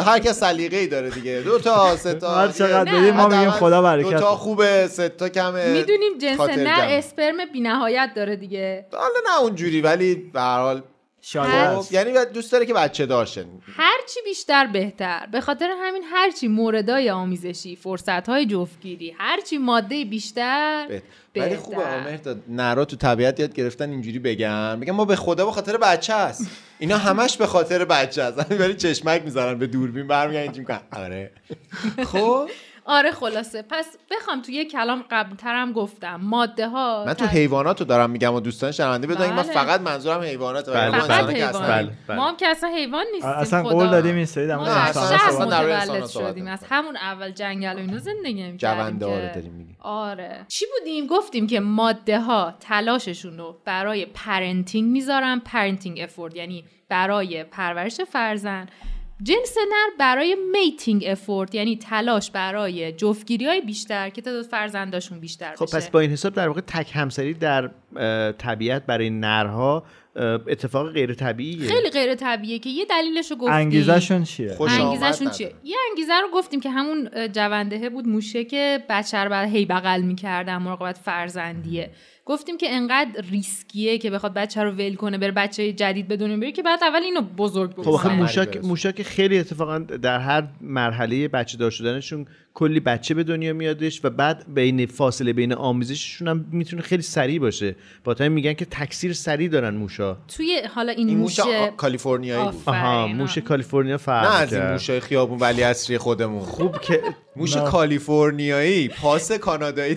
هر 0.05 0.19
کس 0.19 0.41
سلیقه‌ای 0.41 0.87
داره 0.87 1.11
دیگه 1.11 1.43
دو 1.45 1.59
تا 1.59 1.97
سه 1.97 2.15
تا 2.15 2.35
هر 2.35 2.49
چقدر. 2.49 2.99
بدیم 2.99 3.15
ما 3.15 3.29
میگیم 3.29 3.51
خدا 3.51 3.77
دو 3.77 3.83
برکت 3.83 4.17
تا 4.17 4.37
خوبه 4.37 4.87
سه 4.87 5.09
تا 5.09 5.29
کمه 5.29 5.73
می‌دونیم 5.73 6.19
جنس 6.19 6.41
جمع. 6.41 6.87
اسپرم 6.91 7.37
بینهایت 7.53 8.11
داره 8.17 8.37
دیگه 8.37 8.87
حالا 8.93 9.21
نه 9.29 9.43
اونجوری 9.43 9.81
ولی 9.81 10.15
به 10.15 10.41
هر 10.41 10.59
حال 10.59 10.83
شاید. 11.33 11.51
هر- 11.51 11.77
خب، 11.77 11.93
یعنی 11.93 12.13
دوست 12.35 12.53
داره 12.53 12.67
که 12.67 12.75
بچه 12.75 13.07
دارشه 13.07 13.45
هرچی 13.77 14.21
بیشتر 14.25 14.67
بهتر. 14.67 15.27
به 15.33 15.41
خاطر 15.41 15.71
همین 15.81 16.03
هرچی 16.13 16.49
موردای 16.49 17.11
آمیزشی 17.11 17.77
فرصت 17.77 18.29
های 18.29 18.47
جفتگیری 18.47 19.15
هرچی 19.19 19.59
ماده 19.59 20.05
بیشتر 20.05 20.87
بهت- 20.89 21.03
بهتر. 21.33 21.47
ولی 21.49 21.57
خوبه 21.57 22.01
مهرداد 22.05 22.43
نرا 22.49 22.85
تو 22.85 22.97
طبیعت 22.97 23.41
یاد 23.41 23.55
گرفتن 23.55 23.91
اینجوری 23.91 24.19
بگن. 24.19 24.81
بگن 24.81 24.93
ما 24.93 25.05
به 25.05 25.17
خدا 25.17 25.47
به 25.47 25.53
خاطر 25.53 25.77
بچه 25.77 26.15
است. 26.15 26.51
اینا 26.79 26.97
همش 26.99 27.37
به 27.37 27.47
خاطر 27.47 27.85
بچه 27.85 28.23
است. 28.23 28.53
ولی 28.61 28.75
چشمک 28.75 29.23
می‌زنن 29.23 29.59
به 29.59 29.67
دوربین 29.67 30.07
برمیگردن 30.07 30.43
اینجوری 30.43 30.61
می‌کنن. 30.61 31.03
آره. 31.05 31.31
خب؟ 32.13 32.49
آره 32.91 33.11
خلاصه. 33.11 33.65
پس 33.71 33.97
بخوام 34.11 34.43
تو 34.43 34.53
یه 34.53 34.65
کلام 34.65 35.05
قبل 35.11 35.37
ترم 35.37 35.73
گفتم. 35.73 36.21
ماده 36.23 36.69
ها 36.69 37.05
من 37.07 37.15
تو 37.15 37.27
حیوانات 37.27 37.81
رو 37.81 37.87
دارم 37.87 38.11
میگم 38.11 38.35
و 38.35 38.41
دوستان 38.41 38.73
شنونده 38.73 39.07
بدونن 39.07 39.31
من 39.31 39.43
بله. 39.43 39.53
فقط 39.53 39.81
منظورم 39.81 40.21
حیوانات 40.21 40.71
بله، 40.71 40.81
حیوان 40.85 41.01
فقط 41.01 41.11
انسانه 41.11 41.35
که 41.35 41.45
اصلا 41.45 41.63
حیوان 41.63 41.85
بله، 41.85 41.93
بله. 42.09 42.17
ما 42.17 42.29
هم 42.29 42.37
که 42.37 42.49
اصلا 42.49 42.71
حیوان 42.71 43.05
نیستیم 43.13 43.31
اصلا 43.31 43.63
خدا. 43.63 43.71
قول 43.71 43.91
دادیم 43.91 44.15
این 44.15 44.25
سری 44.25 44.47
در 44.47 44.57
ما 44.57 44.63
مورد 44.65 44.97
انسان 45.91 46.07
شدیم. 46.07 46.47
از. 46.47 46.65
همون 46.71 46.97
اول 46.97 47.31
جنگل 47.31 47.75
و 47.75 47.79
اینو 47.79 47.99
زندگی 47.99 48.43
نمی‌کردیم 48.43 48.85
جونداره 48.85 49.29
که- 49.29 49.35
داریم 49.35 49.53
میگیم. 49.53 49.77
آره. 49.81 50.45
چی 50.49 50.65
بودیم؟ 50.79 51.07
گفتیم 51.07 51.47
که 51.47 51.61
ماده 51.61 52.21
ها 52.21 52.55
تلاششون 52.61 53.39
رو 53.39 53.57
برای 53.65 54.07
پرنتینگ 54.07 54.91
می‌ذارن. 54.91 55.39
پرنتینگ 55.45 56.01
افورد 56.01 56.37
یعنی 56.37 56.65
برای 56.89 57.45
پرورش 57.45 58.01
فرزند. 58.01 58.71
جنس 59.23 59.57
نر 59.59 59.97
برای 59.99 60.37
میتینگ 60.53 61.05
افورد 61.07 61.55
یعنی 61.55 61.77
تلاش 61.77 62.31
برای 62.31 62.93
جفتگیری 62.93 63.47
های 63.47 63.61
بیشتر 63.61 64.11
که 64.11 64.23
تعداد 64.23 64.45
فرزنداشون 64.45 65.21
بیشتر 65.21 65.55
خب 65.55 65.65
بشه. 65.65 65.77
پس 65.77 65.91
با 65.91 66.01
این 66.01 66.11
حساب 66.11 66.35
در 66.35 66.49
واقع 66.49 66.61
تک 66.61 66.91
همسری 66.95 67.35
در 67.35 67.71
طبیعت 68.33 68.87
برای 68.87 69.11
نرها 69.11 69.85
اتفاق 70.49 70.93
غیر 70.93 71.15
طبیعیه. 71.15 71.69
خیلی 71.69 71.91
غیر 71.91 72.15
طبیعیه 72.15 72.59
که 72.59 72.71
یه 72.71 72.85
دلیلش 72.85 73.31
رو 73.31 73.37
گفتیم 73.37 73.55
انگیزشون 73.55 74.25
چیه 74.25 74.57
انگیزشون. 74.61 75.31
چیه؟ 75.31 75.55
یه 75.65 75.77
انگیزه 75.91 76.13
رو 76.23 76.29
گفتیم 76.35 76.61
که 76.61 76.71
همون 76.71 77.11
جوندهه 77.33 77.89
بود 77.89 78.09
موشه 78.09 78.45
که 78.45 78.85
بچه 78.89 79.19
رو 79.19 79.31
بعد 79.31 79.49
هی 79.49 79.67
بغل 79.67 80.03
می‌کردن 80.03 80.57
مراقبت 80.57 80.99
فرزندیه. 80.99 81.91
گفتیم 82.29 82.59
که 82.59 82.67
انقدر 82.71 83.11
ریسکیه 83.31 83.99
که 83.99 84.11
بخواد 84.11 84.35
بچه 84.35 84.63
رو 84.63 84.71
ول 84.71 84.95
کنه 84.95 85.19
بره 85.19 85.31
بچه 85.33 85.73
جدید 85.73 86.09
به 86.09 86.17
دنیا 86.17 86.37
بیاره 86.37 86.53
که 86.53 86.63
بعد 86.63 86.79
اول 86.83 87.03
اینو 87.03 87.21
بزرگ 87.21 87.71
خب 87.71 87.89
آخه 87.89 88.09
بکنه 88.09 88.17
موش- 88.17 88.21
موشا 88.21 88.45
برسه. 88.45 88.61
موشا 88.61 88.93
که 88.93 89.05
خیلی 89.05 89.39
اتفاقا 89.39 89.79
در 89.79 90.19
هر 90.19 90.45
مرحله 90.61 91.29
بچه 91.29 91.59
دار 91.59 91.71
شدنشون 91.71 92.27
کلی 92.55 92.81
بچه 92.81 93.15
به 93.15 93.25
دنیا 93.25 93.53
میادش 93.53 94.01
و 94.05 94.11
بعد 94.11 94.45
بین 94.55 94.87
فاصله 94.87 95.33
بین 95.33 95.53
آمیزششون 95.53 96.29
هم 96.29 96.45
می‌تونه 96.53 96.83
خیلی 96.83 97.03
سریع 97.03 97.39
باشه 97.41 97.77
با 98.05 98.15
تا 98.15 98.29
میگن 98.29 98.53
که 98.53 98.65
تکثیر 98.65 99.13
سریع 99.13 99.49
دارن 99.49 99.75
موشا 99.75 100.17
توی 100.37 100.63
حالا 100.75 100.93
این, 100.93 101.09
این 101.09 101.19
موش 101.19 101.41
کالیفرنیایی 101.77 102.45
بود. 102.51 102.63
آها. 102.67 103.07
موش 103.07 103.39
کالیفرنیا 103.39 103.99
فرق 103.99 104.25
نه 104.27 104.35
از 104.41 104.53
این. 104.55 104.71
موشای 104.73 105.01
خیابون 105.01 105.39
ولی 105.39 105.63
اصری 105.63 105.99
خودمون 105.99 106.41
خوب 106.41 106.81
که 106.81 107.01
موش. 107.37 107.57
کالیفرنیایی 107.57 108.89
پاس 108.89 109.33
کانادایی 109.33 109.97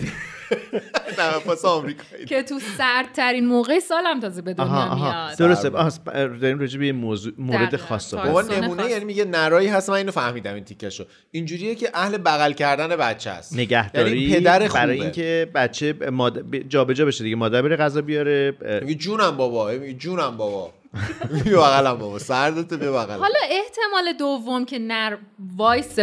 نه 1.18 1.38
پاس 1.46 1.64
آمریکایی 1.64 2.24
که 2.24 2.42
تو 2.42 2.60
سردترین 2.78 3.46
موقع 3.46 3.78
سالم 3.78 4.20
تازه 4.20 4.42
به 4.42 4.54
دنیا 4.54 4.94
میاد. 4.94 5.38
درسته. 5.38 5.70
داریم 6.40 6.58
راجع 6.58 6.78
به 6.78 6.92
موضوع 6.92 7.32
مورد. 7.38 7.76
خاص 7.76 8.06
صحبت 8.06 8.26
بابا 8.26 8.42
نمونه. 8.42 8.90
یعنی 8.90 9.04
میگه 9.04 9.24
نرایی 9.24 9.68
هست 9.68 9.90
من 9.90 9.96
اینو 9.96 10.12
فهمیدم 10.12 10.54
این 10.54 10.64
تیکشو 10.64 11.04
اینجوریه 11.30 11.74
که 11.74 11.90
اهل 11.94 12.18
بغل 12.18 12.52
کردن 12.52 12.96
بچه 12.96 13.30
است 13.30 13.56
نگهداری 13.58 14.20
یعنی 14.20 14.40
پدر 14.40 14.68
خوبه. 14.68 14.80
برای 14.80 15.00
اینکه 15.00 15.50
بچه 15.54 15.94
جابجا 16.68 17.04
بشه 17.04 17.24
دیگه 17.24 17.36
مادر 17.36 17.62
بره 17.62 17.76
غذا 17.76 18.02
بیاره 18.02 18.56
میگه 18.82 18.94
جونم 18.94 19.36
بابا 19.36 19.70
میگه 19.70 19.92
جونم 19.92 20.36
بابا. 20.36 20.72
بیا 21.44 21.60
بغلم 21.60 21.94
بابا 21.98 22.18
سردت 22.18 22.74
بیا 22.74 22.92
بغلم. 22.92 23.20
حالا 23.20 23.38
احتمال 23.50 24.12
دوم 24.18 24.64
که 24.64 24.78
نر 24.78 25.16
وایس 25.56 25.98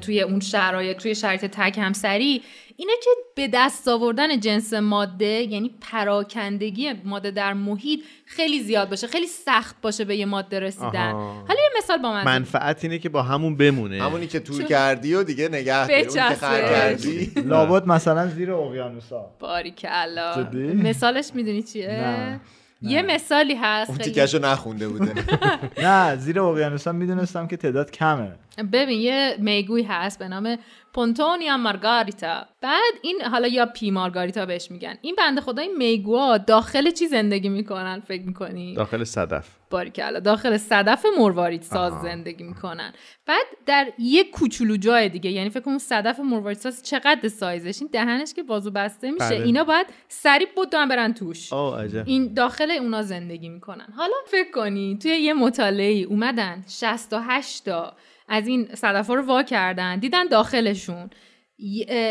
توی 0.00 0.20
اون 0.20 0.40
شرایط 0.40 0.96
توی 0.96 1.14
شرایط 1.14 1.44
تک 1.44 1.78
همسری 1.78 2.42
اینه 2.76 2.92
که 3.04 3.10
به 3.36 3.48
دست 3.52 3.88
آوردن 3.88 4.40
جنس 4.40 4.72
ماده 4.72 5.26
یعنی 5.26 5.74
پراکندگی 5.80 6.92
ماده 7.04 7.30
در 7.30 7.52
محیط 7.52 8.00
خیلی 8.26 8.62
زیاد 8.62 8.90
باشه 8.90 9.06
خیلی 9.06 9.26
سخت 9.26 9.76
باشه 9.82 10.04
به 10.04 10.16
یه 10.16 10.26
ماده 10.26 10.60
رسیدن. 10.60 11.10
آها. 11.10 11.32
حالا 11.34 11.60
یه 11.60 11.68
مثال 11.78 11.98
با 12.02 12.12
من. 12.12 12.24
منفعت 12.24 12.84
اینه 12.84 12.98
که 12.98 13.08
با 13.08 13.22
همون 13.22 13.56
بمونه. 13.56 14.02
همونی 14.02 14.26
که 14.26 14.40
چون- 14.40 14.64
کردی 14.64 15.14
و 15.14 15.22
دیگه 15.22 15.48
نگه 15.48 15.86
داری 15.86 17.32
لابد 17.46 17.86
مثلا 17.86 18.26
زیر 18.28 18.52
اقیانوسا 18.52 19.30
باریکلا؟ 19.40 20.48
مثالش 20.74 21.30
می‌دونی 21.34 21.62
چیه؟ 21.62 21.86
نه. 21.88 22.40
یه 22.82 23.02
مثالی 23.02 23.54
هست 23.54 23.90
اون 23.90 23.98
خیلی. 23.98 24.10
تیکشو 24.12 24.38
نخونده 24.38 24.88
بوده. 24.88 25.12
نه 25.84 26.16
زیر 26.16 26.40
اقیانوسا 26.40 26.92
می‌دونستم 26.92 27.46
که 27.46 27.56
تعداد 27.56 27.90
کمه. 27.90 28.32
ببین 28.72 29.00
یه 29.00 29.36
میگوی 29.38 29.82
هست 29.82 30.18
به 30.18 30.28
نام 30.28 30.58
پونتونیا 30.92 31.56
مارگاریتا 31.56 32.46
بعد 32.60 32.94
این 33.02 33.22
حالا 33.22 33.48
یا 33.48 33.66
پی 33.66 33.90
مارگاریتا 33.90 34.46
بهش 34.46 34.70
میگن. 34.70 34.98
این 35.00 35.14
بنده 35.18 35.40
خدا 35.40 35.62
این 35.62 35.76
میگوها 35.76 36.38
داخل 36.38 36.90
چی 36.90 37.06
زندگی 37.06 37.48
می‌کنن 37.48 38.00
فکر 38.00 38.22
می‌کنی؟ 38.22 38.74
داخل 38.74 39.04
صدف. 39.04 39.48
باریکلا 39.70 40.20
داخل 40.20 40.56
صدف 40.56 41.06
مروارید 41.18 41.62
ساز 41.62 41.92
آها. 41.92 42.02
زندگی 42.02 42.44
می‌کنن. 42.44 42.92
بعد 43.26 43.46
در 43.66 43.92
یه 43.98 44.24
کوچولو 44.24 44.76
جای 44.76 45.08
دیگه 45.08 45.30
یعنی 45.30 45.50
فکر 45.50 45.60
کنم 45.60 45.78
صدف 45.78 46.20
مروارید 46.20 46.58
ساز 46.58 46.82
چقدر 46.82 47.28
سایزش؟ 47.28 47.80
این 47.80 47.90
دهنش 47.92 48.34
که 48.34 48.42
بازو 48.42 48.70
بسته 48.70 49.10
میشه 49.10 49.28
بله. 49.28 49.44
اینا 49.44 49.64
باید 49.64 49.86
سریع 50.08 50.48
بدون 50.56 50.88
برن 50.88 51.14
توش. 51.14 51.52
آه 51.52 51.84
عجب. 51.84 52.02
این 52.06 52.34
داخل 52.34 52.70
اونا 52.70 53.02
زندگی 53.02 53.48
می‌کنن. 53.48 53.86
حالا 53.96 54.14
فکر 54.26 54.50
کنی 54.50 54.98
توی 55.02 55.10
یه 55.10 55.34
مطالعه 55.34 56.02
اومدن 56.02 56.64
68 56.68 57.64
تا 57.64 57.92
از 58.28 58.48
این 58.48 58.68
صدف 58.74 59.10
رو 59.10 59.22
وا 59.22 59.42
کردن 59.42 59.98
دیدن 59.98 60.24
داخلشون. 60.24 61.10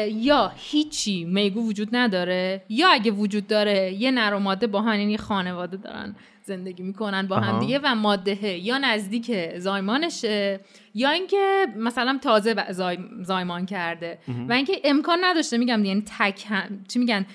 یا 0.08 0.52
هیچی 0.56 1.24
میگو 1.26 1.68
وجود 1.68 1.90
نداره 1.92 2.62
یا 2.70 2.90
اگه 2.90 3.12
وجود 3.12 3.48
داره 3.48 3.94
یه 3.94 4.12
نر 4.12 4.34
و 4.34 4.40
ماده 4.40 4.68
با 4.68 4.82
هم 4.82 5.00
یعنی 5.00 5.18
خانواده 5.18 5.78
دارن 5.78 6.16
زندگی 6.44 6.84
می‌کنن 6.84 7.28
با 7.28 7.36
هم. 7.36 7.60
دیگه 7.60 7.80
و 7.84 7.96
ماده 7.96 8.48
یا 8.48 8.78
نزدیک 8.78 9.58
زایمانشه 9.58 10.60
یا 10.94 11.10
اینکه 11.10 11.68
مثلا 11.78 12.20
تازه 12.22 12.56
زایمان 13.22 13.66
کرده. 13.66 14.18
و 14.50 14.54
اینکه 14.54 14.74
امکان 14.84 15.18
نداشته 15.22 15.58
میگم 15.58 15.86
یعنی 15.86 16.04
تک 16.20 16.46
هم 16.50 16.86
چی 16.88 17.00
میگن؟ 17.00 17.26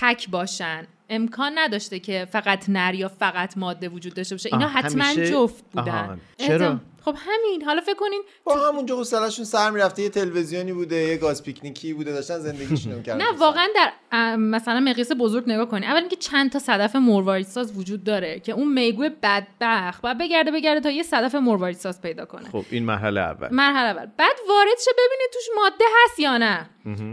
تک 0.00 0.30
باشن. 0.30 0.86
امکان 1.10 1.52
نداشته 1.54 1.98
که 1.98 2.28
فقط 2.32 2.64
نر 2.68 2.94
یا 2.94 3.08
فقط 3.08 3.58
ماده 3.58 3.88
وجود 3.88 4.14
داشته 4.14 4.34
باشه. 4.34 4.48
اینا 4.52 4.68
حتما 4.68 5.04
همیشه- 5.04 5.30
جفت 5.30 5.64
بودن. 5.72 6.20
چرا؟ 6.36 6.80
خب 7.04 7.16
همین. 7.18 7.64
حالا 7.64 7.80
فکر 7.80 7.94
کنین 7.94 8.22
با 8.44 8.68
همونجا 8.68 8.96
حوصله‌شون 8.96 9.44
سر 9.44 9.70
می‌رفته 9.70 10.02
یه 10.02 10.08
تلویزیونی 10.08 10.72
بوده 10.72 10.96
یه 10.96 11.16
گاز 11.16 11.42
پیکنیکی 11.42 11.92
بوده 11.92 12.12
داشتن 12.12 12.38
زندگیشون 12.38 12.92
می‌کردن. 12.92 13.24
نه 13.24 13.38
واقعا 13.38 13.68
در 13.74 14.36
مثلا 14.36 14.80
مقیاس 14.80 15.12
بزرگ 15.18 15.44
نگاه 15.46 15.68
کنی 15.68 15.86
اول 15.86 16.00
اینکه 16.00 16.16
چند 16.16 16.50
تا 16.50 16.58
صدف 16.58 16.96
مرواریدساز 16.96 17.78
وجود 17.78 18.04
داره 18.04 18.40
که 18.40 18.52
اون 18.52 18.72
میگو 18.72 19.08
بدبخت 19.22 20.00
و 20.04 20.14
بگرده 20.14 20.50
بگرده 20.50 20.80
تا 20.80 20.90
یه 20.90 21.02
صدف 21.02 21.34
مرواریدساز 21.34 22.02
پیدا 22.02 22.24
کنه. 22.24 22.48
خب 22.48 22.64
این 22.70 22.84
مرحله 22.84 23.20
اول. 23.20 23.48
مرحله 23.50 23.88
اول. 23.88 24.06
بعد 24.16 24.36
وارد 24.48 24.78
شه 24.84 24.90
ببینه 24.92 25.28
توش 25.32 25.44
ماده 25.56 25.84
هست 26.04 26.20
یا 26.20 26.38
نه. 26.38 26.70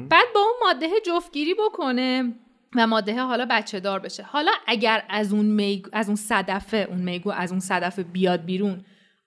بعد 0.10 0.26
با 0.36 0.40
اون 0.40 0.54
ماده 0.64 0.88
جفتگیری 1.06 1.54
بکنه. 1.54 2.34
و 2.76 2.88
ماده 2.88 3.22
حالا 3.22 3.48
بچه 3.50 3.80
دار 3.80 4.00
بشه. 4.00 4.24
حالا 4.24 4.52
اگر 4.68 5.04
از 5.10 5.34
اون 5.34 5.46
میگ... 5.46 5.86
از 5.94 6.08
اون 6.08 6.16
صدفه 6.16 6.88
اون 6.90 7.00
میگو 7.00 7.32
از 7.32 7.52
اون 7.52 7.60
صدفه 7.60 8.04
بیاد 8.04 8.46
بیرون 8.46 8.82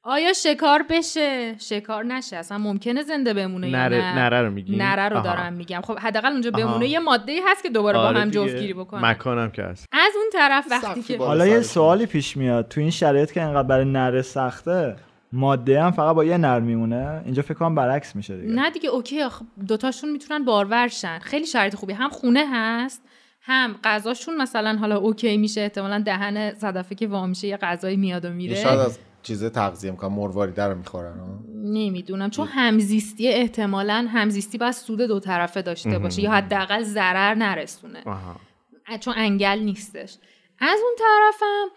آیا 0.04 0.32
شکار 0.32 0.84
بشه؟ 0.90 1.58
شکار 1.58 2.04
نشه. 2.04 2.36
اصلا 2.36 2.58
ممکنه 2.58 3.02
زنده 3.02 3.34
بمونه 3.34 3.70
نره, 3.70 3.96
یا 3.96 4.02
نه؟ 4.02 4.14
نره 4.14 4.42
رو 4.42 4.50
میگی؟ 4.50 4.76
نره 4.76 5.08
رو 5.08 5.16
آها. 5.16 5.24
دارم 5.24 5.52
میگم. 5.52 5.80
خب 5.80 5.98
حداقل 5.98 6.32
اونجا 6.32 6.50
آها. 6.54 6.66
بمونه. 6.66 6.88
یه 6.88 6.98
ماده 6.98 7.40
هست 7.46 7.62
که 7.62 7.68
دوباره 7.68 7.98
با 7.98 8.04
آره 8.04 8.20
هم 8.20 8.28
دیگه. 8.28 8.44
جفتگیری 8.44 8.74
بکنه. 8.74 9.10
مکانم 9.10 9.50
که 9.50 9.62
هست. 9.62 9.86
از 9.92 10.12
اون 10.16 10.26
طرف 10.32 10.66
وقتی 10.70 11.02
که 11.02 11.18
حالا 11.18 11.46
یه. 11.46 11.60
سوالی 11.60 12.06
پیش 12.06 12.36
میاد. 12.36 12.68
تو 12.68 12.80
این 12.80 12.90
شرایط 12.90 13.32
که 13.32 13.42
انقدر 13.42 13.68
برای 13.68 13.84
نره 13.84 14.22
سخته 14.22 14.96
ماده 15.32 15.82
هم 15.82 15.90
فقط 15.90 16.14
با 16.14 16.24
یه 16.24 16.36
نر 16.36 16.60
میمونه. 16.60 17.22
اینجا 17.24 17.42
فکر 17.42 17.54
کنم 17.54 17.74
برعکس 17.74 18.16
میشه 18.16 18.36
دیگه. 18.36 18.54
نه 18.54 18.70
دیگه 18.70 18.88
OK. 18.88 19.22
آخه 19.22 19.44
دوتاشون 19.68 20.10
می‌تونن 20.10 20.44
بارور 20.44 20.88
شن. 20.88 21.18
خیلی 21.18 21.46
شرایط 21.46 21.74
خوبی. 21.74 21.92
هم 21.92 22.10
خونه 22.10 22.44
هست. 22.52 23.02
هم 23.44 23.78
غذاشون 23.84 24.36
مثلا 24.36 24.76
حالا 24.76 24.96
OK 24.96 25.36
میشه 25.36 25.60
احتمالا 25.60 25.98
دهن 25.98 26.54
صدفه 26.54 26.94
که 26.94 27.06
وا 27.06 27.26
میشه 27.26 27.48
یه 27.48 27.56
غذایی 27.56 27.96
میاد 27.96 28.24
و 28.24 28.30
میره 28.30 28.54
شاید 28.54 28.80
از 28.80 28.98
چیز 29.22 29.44
تغذیه 29.44 29.90
می‌کنن 29.90 30.12
مرواریده 30.12 30.64
رو 30.64 30.78
می‌خورن. 30.78 31.14
نمی‌دونم 31.54 32.30
چون 32.30 32.48
همزیستی 32.48 33.28
احتمالا 33.28 34.06
همزیستی 34.12 34.58
باید 34.58 34.72
سود 34.72 35.00
دو 35.00 35.20
طرفه 35.20 35.62
داشته 35.62 35.98
باشه 35.98 36.22
یا 36.22 36.30
حداقل 36.30 36.82
ضرر 36.82 37.34
نرسونه 37.34 38.02
آها. 38.06 38.36
چون 39.00 39.14
انگل 39.16 39.58
نیستش 39.58 40.16
از 40.58 40.78
اون 40.82 40.94
طرفم 40.98 41.68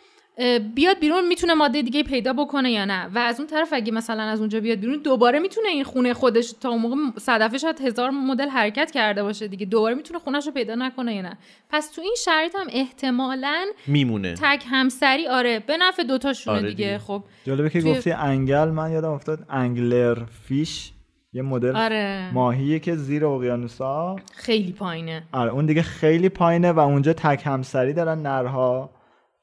بیاد 0.75 0.99
بیرون 0.99 1.27
می‌تونه 1.27 1.53
ماده 1.53 1.81
دیگه 1.81 2.03
پیدا 2.03 2.33
بکنه 2.33 2.71
یا 2.71 2.85
نه؟ 2.85 3.05
و 3.15 3.17
از 3.17 3.39
اون 3.39 3.47
طرف 3.47 3.69
اگه 3.71 3.91
مثلا 3.91 4.23
از 4.23 4.39
اونجا 4.39 4.59
بیاد 4.59 4.79
بیرون 4.79 4.97
دوباره 5.03 5.39
می‌تونه 5.39 5.67
این 5.67 5.83
خونه 5.83 6.13
خودش 6.13 6.51
تا 6.61 6.69
اون 6.69 6.81
موقع 6.81 6.95
صدفه 7.19 7.57
شاید 7.57 7.81
هزار 7.81 8.09
مدل 8.09 8.49
حرکت 8.49 8.91
کرده 8.91 9.23
باشه 9.23 9.47
دیگه 9.47 9.65
دوباره 9.65 9.95
می‌تونه 9.95 10.19
خونش 10.19 10.45
رو 10.45 10.51
پیدا 10.51 10.75
نکنه 10.75 11.15
یا 11.15 11.21
نه؟ 11.21 11.37
پس 11.69 11.91
تو 11.91 12.01
این 12.01 12.15
شرایط 12.25 12.55
هم 12.55 12.67
احتمالاً 12.69 13.65
میمونه. 13.87 14.33
تک 14.33 14.63
همسری 14.69 15.27
آره 15.27 15.59
به 15.59 15.77
نفع 15.77 16.03
دوتاشونه 16.03 16.57
آره 16.57 16.69
دیگه. 16.69 16.85
دیگه. 16.85 16.97
خب. 16.97 17.23
جالبه 17.45 17.69
که 17.69 17.81
توی- 17.81 17.91
گفتی 17.91 18.11
انگل 18.11 18.67
من 18.69 18.91
یادم 18.91 19.11
افتاد 19.11 19.39
انگلر 19.49 20.17
فیش 20.47 20.91
یه 21.33 21.41
مدل 21.41 21.75
آره. 21.75 22.29
ماهیه 22.33 22.79
که 22.79 22.95
زیر 22.95 23.25
اقیانوسا 23.25 24.15
خیلی 24.33 24.71
پایینه. 24.71 25.23
آره 25.31 25.51
اون 25.51 25.65
دیگه 25.65 25.81
خیلی 25.81 26.29
پایینه 26.29 26.71
و 26.71 26.79
اونجا 26.79 27.13
تک 27.13 27.41
همسری 27.45 27.93
دارن 27.93 28.21
نرها. 28.21 28.89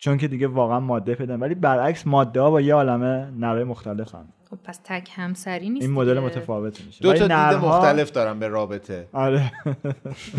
چون 0.05 0.19
که 0.19 0.29
دیگه 0.29 0.47
واقعا 0.47 0.81
ماده 0.81 1.15
پیدا 1.15 1.39
ولی 1.39 1.55
برعکس 1.55 2.07
ماده 2.07 2.41
ها 2.41 2.51
با 2.51 2.61
یه 2.61 2.75
عالمه 2.75 3.31
نرهای 3.39 3.65
مختلفن. 3.65 4.25
خب 4.51 4.57
پس 4.65 4.81
تک 4.85 5.09
همسری 5.15 5.71
نیست 5.71 5.83
این 5.87 5.95
مدل. 5.95 6.19
متفاوت 6.19 6.81
میشه. 6.81 7.03
دو 7.03 7.13
تا 7.13 7.19
دید 7.19 7.33
نرها- 7.33 7.79
مختلف 7.79 8.11
دارن 8.11 8.39
به 8.39 8.49
رابطه. 8.49 9.09
آره. 9.13 9.53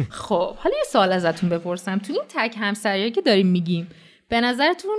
خب 0.10 0.56
حالا 0.56 0.76
یه 0.78 0.84
سوال 0.88 1.12
ازتون 1.12 1.50
بپرسم. 1.50 1.98
تو 1.98 2.14
این 2.14 2.22
تک 2.30 2.56
همسریایی 2.60 3.12
که 3.12 3.22
داریم 3.22 3.48
میگیم 3.48 3.88
به 4.30 4.42
نظرتون 4.42 4.96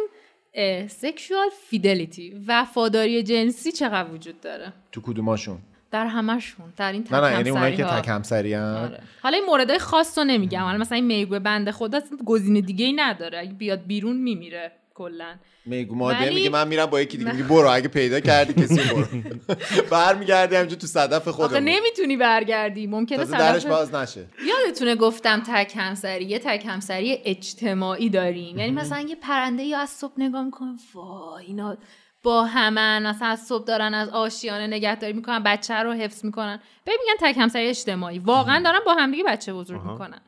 سکشوال 0.88 1.48
فیدلیتی 1.68 2.42
وفاداری 2.48 3.22
جنسی 3.22 3.72
چقدر 3.72 4.10
وجود 4.10 4.40
داره؟ 4.40 4.72
تو 4.92 5.00
کدوماشون؟ 5.00 5.58
در 5.94 6.06
همشون 6.06 6.72
در 6.76 6.92
این 6.92 7.04
تک 7.04 7.12
نه 7.12 7.20
نه 7.20 7.32
یعنی 7.32 7.50
اونایی 7.50 7.76
که 7.76 7.84
همسری 7.86 8.54
آره. 8.56 9.00
حالا 9.22 9.36
این 9.36 9.46
موردهای 9.46 9.78
خاص 9.78 10.18
رو 10.18 10.24
نمیگم. 10.24 10.60
حالا 10.62 10.78
مثلا 10.78 10.96
این 10.96 11.04
میگو 11.06 11.38
بنده 11.38 11.72
خدا 11.72 12.00
گزینه 12.24 12.60
دیگه 12.60 12.84
ای 12.86 12.92
نداره. 12.92 13.38
اگه 13.38 13.52
بیاد 13.52 13.86
بیرون 13.86 14.16
میمیره 14.16 14.72
کلا. 14.94 15.34
میگو 15.66 15.94
ماده 15.94 16.18
ولی- 16.18 16.34
میگه 16.34 16.50
من 16.50 16.68
میرم 16.68 16.86
با 16.86 17.00
یکی 17.00 17.16
دیگه. 17.18 17.32
میگه 17.32 17.44
برو 17.44 17.68
اگه 17.70 17.88
پیدا 17.88 18.20
کردی 18.20 18.62
کسی 18.62 18.74
برو. 18.94 19.06
برمیگردی 19.90 20.56
همینجا 20.56 20.76
تو 20.76 20.86
صدف 20.86 21.14
آخه 21.28 21.32
خودمون 21.32 21.62
نمی‌تونی 21.64 22.16
برگردی. 22.16 22.86
ممکنه 22.86 23.18
تازه 23.18 23.38
درش 23.38 23.62
صدف- 23.62 23.70
باز 23.70 23.94
نشه. 23.94 24.24
یادتونه 24.46 24.96
گفتم 24.96 25.42
تک 25.46 25.72
همسری 25.76 26.24
یه 26.24 26.38
تک 26.38 26.64
همسری 26.68 27.18
اجتماعی 27.24 28.08
داریم. 28.10 28.58
یعنی 28.58 28.70
مثلا 28.72 29.00
یه 29.00 29.14
پرنده 29.16 29.62
یا 29.62 29.78
از 29.78 29.90
صبح 29.90 30.12
نگاه 30.18 30.44
می‌کنه 30.44 30.70
وای 30.94 31.44
اینا 31.46 31.76
با 32.24 32.44
همن 32.44 33.06
مثلا 33.06 33.28
از 33.28 33.46
صبح 33.46 33.64
دارن 33.64 33.94
از 33.94 34.08
آشیانه 34.08 34.66
نگهداری 34.66 35.12
می‌کنن 35.12 35.42
بچه 35.42 35.74
رو 35.74 35.92
حفظ 35.92 36.24
می‌کنن. 36.24 36.60
ببین 36.86 36.98
میگن 37.00 37.32
تک 37.32 37.38
همسری 37.38 37.68
اجتماعی. 37.68 38.18
واقعا 38.18 38.62
دارن 38.62 38.80
با 38.86 38.94
همدیگه 38.94 39.24
بچه 39.24 39.52
بزرگ 39.52 39.82
می‌کنن. 39.82 40.20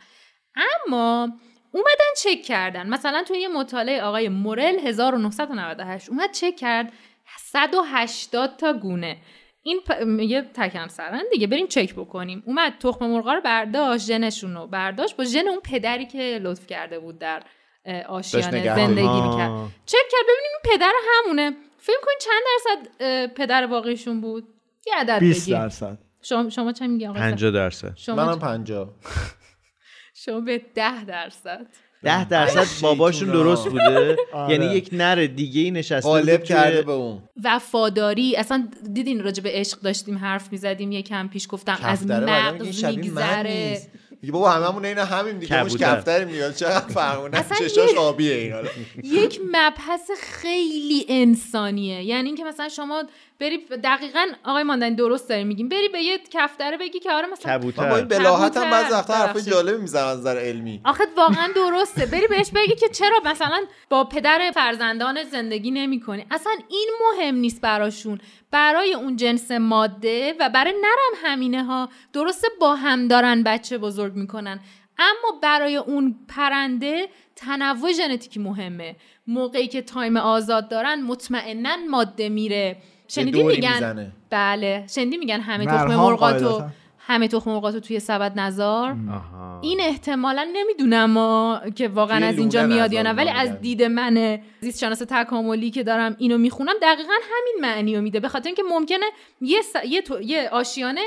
اما 0.56 1.28
اومدن 1.72 2.12
چک 2.22 2.42
کردن. 2.42 2.88
مثلا 2.88 3.22
توی 3.22 3.38
یه 3.38 3.48
مطالعه 3.48 4.02
آقای 4.02 4.28
مورل 4.28 4.78
1998 4.78 6.08
اومد 6.08 6.30
چک 6.32 6.56
کرد 6.56 6.92
180 7.38 8.56
تا 8.56 8.72
گونه. 8.72 9.16
این 9.62 9.80
پ... 9.86 10.02
میگه 10.02 10.42
تک 10.42 10.76
همسرن 10.76 11.22
دیگه 11.30 11.46
بریم 11.46 11.66
چک 11.66 11.94
بکنیم. 11.94 12.42
اومد 12.46 12.72
تخم 12.80 13.06
مرغا 13.06 13.34
رو 13.34 13.40
برداشت 13.40 14.06
ژنشون 14.06 14.54
رو 14.54 14.66
برداشت 14.66 15.16
با 15.16 15.24
ژن 15.24 15.48
اون 15.48 15.60
پدری 15.60 16.06
که 16.06 16.40
لطف 16.42 16.66
کرده 16.66 16.98
بود 16.98 17.18
در 17.18 17.42
آشیانه. 18.08 18.74
زندگی. 18.74 19.20
می‌کرد. 19.20 19.50
چک 19.86 19.98
کرد 20.12 20.24
ببینیم 20.24 20.50
این 20.64 20.76
پدر 20.76 20.92
همونه. 21.08 21.56
فکر 21.78 21.96
کنید 22.04 22.18
چند 22.20 22.42
درصد 22.52 23.34
پدر 23.34 23.66
واقعیشون 23.66 24.20
بود؟ 24.20 24.44
یه 24.86 24.92
عدد 24.96 25.18
20 25.20 25.42
بگیم 25.46 25.58
درصد. 25.58 25.98
شما 26.22 26.50
شما 26.50 26.72
چه 26.72 26.86
میگی 26.86 27.06
آقا؟ 27.06 27.18
50 27.18 27.50
درصد. 27.50 27.92
شما 27.96 28.14
منم 28.26 28.38
چ- 28.38 28.40
پنجا. 28.40 28.94
شما 30.24 30.40
به 30.40 30.62
10 30.74 31.04
درصد. 31.04 31.66
ده 32.02 32.24
درصد 32.28 32.82
باباشون. 32.82 33.28
درست 33.32 33.68
بوده. 33.68 34.16
آره. 34.32 34.52
یعنی 34.52 34.66
یک 34.74 34.88
نر 34.92 35.26
دیگه 35.26 35.60
ای 35.60 35.70
نشسته 35.70 36.08
غالب 36.08 36.44
کرده 36.44 36.82
به 36.82 36.92
اون. 36.92 37.22
وفاداری 37.44 38.36
اصلا 38.36 38.68
دیدین 38.92 39.22
راجع 39.22 39.42
به 39.42 39.50
عشق 39.52 39.80
داشتیم 39.80 40.18
حرف 40.18 40.52
می‌زدیم 40.52 40.92
یکم 40.92 41.28
پیش 41.28 41.46
گفتم 41.50 41.78
از 41.82 42.06
مغز 42.06 42.84
میگذره. 42.84 43.80
میگه 44.26 44.32
بابا 44.32 44.50
هممون 44.50 44.84
عین 44.84 44.98
همیم 44.98 45.38
دیگه 45.38 45.62
مش 45.64 45.70
کبوتر. 45.70 45.96
کفتریم 45.96 46.28
دیگه. 46.28 46.52
چقدر 46.52 46.86
فرقونه 46.94 47.38
اصلا 47.38 47.58
چشاش 47.68 47.92
یه- 47.92 47.98
آبیه 47.98 48.34
این 48.34 48.52
حالا. 48.52 48.68
یک 49.02 49.40
مبحث 49.52 50.10
خیلی 50.20 51.06
انسانیه. 51.08 52.02
یعنی 52.02 52.26
اینکه 52.28 52.44
مثلا 52.44 52.68
شما 52.68 53.02
بری 53.40 53.58
دقیقا 53.84 54.26
آقای 54.44 54.62
ماندنی 54.62 54.94
درست 54.96 55.28
داری 55.28 55.44
میگیم 55.44 55.68
بری 55.68 55.88
به 55.88 56.00
یه 56.02 56.18
کفتره 56.32 56.76
بگی 56.76 56.98
که 56.98 57.12
آره 57.12 57.26
مثلا 57.32 57.52
من 57.52 57.58
با 57.58 57.64
این 57.68 57.72
کبوتر 57.72 58.18
بلاحت 58.18 58.56
هم 58.56 58.62
کبوتر. 58.62 58.70
بعضی 58.70 58.92
وقتا 58.94 59.14
حرفای 59.14 59.32
ببخشید. 59.32 59.52
جالبی 59.52 59.80
می‌زنن 59.82 60.04
از 60.04 60.18
نظر 60.18 60.38
علمی. 60.38 60.80
آخه 60.84 61.04
واقعا 61.16 61.48
درسته. 61.54 62.06
بری 62.06 62.26
بهش 62.26 62.50
بگی 62.54 62.74
که 62.74 62.88
چرا 62.88 63.20
مثلا 63.24 63.64
با 63.90 64.04
پدر 64.04 64.50
فرزندان 64.54 65.24
زندگی 65.24 65.70
نمی‌کنی. 65.70 66.26
اصلا 66.30 66.52
این 66.68 66.88
مهم 67.00 67.34
نیست 67.34 67.60
براشون. 67.60 68.20
برای 68.50 68.94
اون 68.94 69.16
جنس 69.16 69.50
ماده 69.50 70.34
و 70.40 70.48
برای 70.48 70.72
نرم 70.72 71.30
همینه 71.30 71.64
ها 71.64 71.88
درسته 72.12 72.48
با 72.60 72.74
هم 72.74 73.08
دارن 73.08 73.42
بچه 73.42 73.78
بزرگ 73.78 74.15
می‌کنن 74.16 74.60
اما 74.98 75.40
برای 75.42 75.76
اون 75.76 76.14
پرنده 76.28 77.08
تنوع 77.36 77.92
ژنتیکی 77.92 78.40
مهمه 78.40 78.96
موقعی 79.26 79.66
که 79.66 79.82
تایم 79.82 80.16
آزاد 80.16 80.68
دارن 80.68 81.02
مطمئنا 81.02 81.76
ماده 81.90 82.28
میره 82.28 82.76
شنیدی 83.08 83.42
میگن 83.42 83.72
می‌زنه. 83.72 84.12
بله 84.30 84.84
شنیدی 84.88 85.16
میگن 85.16 85.40
همه 85.40 85.66
تخم 85.66 85.96
مرغاتو. 85.96 86.62
همه 86.98 87.28
تخم 87.28 87.50
مرغاتو 87.50 87.80
توی 87.80 88.00
سبد 88.00 88.32
نزار 88.38 88.96
آها. 89.10 89.60
این 89.62 89.80
احتمالا 89.80 90.50
نمی‌دونم 90.52 91.10
ما 91.10 91.60
که 91.74 91.88
واقعا 91.88 92.26
از 92.26 92.38
اینجا 92.38 92.66
میاد 92.66 92.92
یا 92.92 93.02
نه 93.02 93.12
ولی 93.12 93.30
از. 93.30 93.60
دید 93.60 93.82
من 93.82 94.38
زیست 94.60 94.78
شناس 94.78 95.02
تکاملی 95.08 95.70
که 95.70 95.82
دارم 95.82 96.16
اینو 96.18 96.38
می‌خونم 96.38 96.74
دقیقا 96.82 97.12
همین 97.12 97.56
معنی 97.60 97.96
رو 97.96 98.02
میده 98.02 98.20
به 98.20 98.28
خاطر 98.28 98.46
اینکه 98.46 98.62
ممکنه 98.70 99.06
یه, 99.40 99.62
س... 99.62 99.74
یه, 99.88 100.02
تو... 100.02 100.22
یه 100.22 100.48
آشیانه 100.52 101.04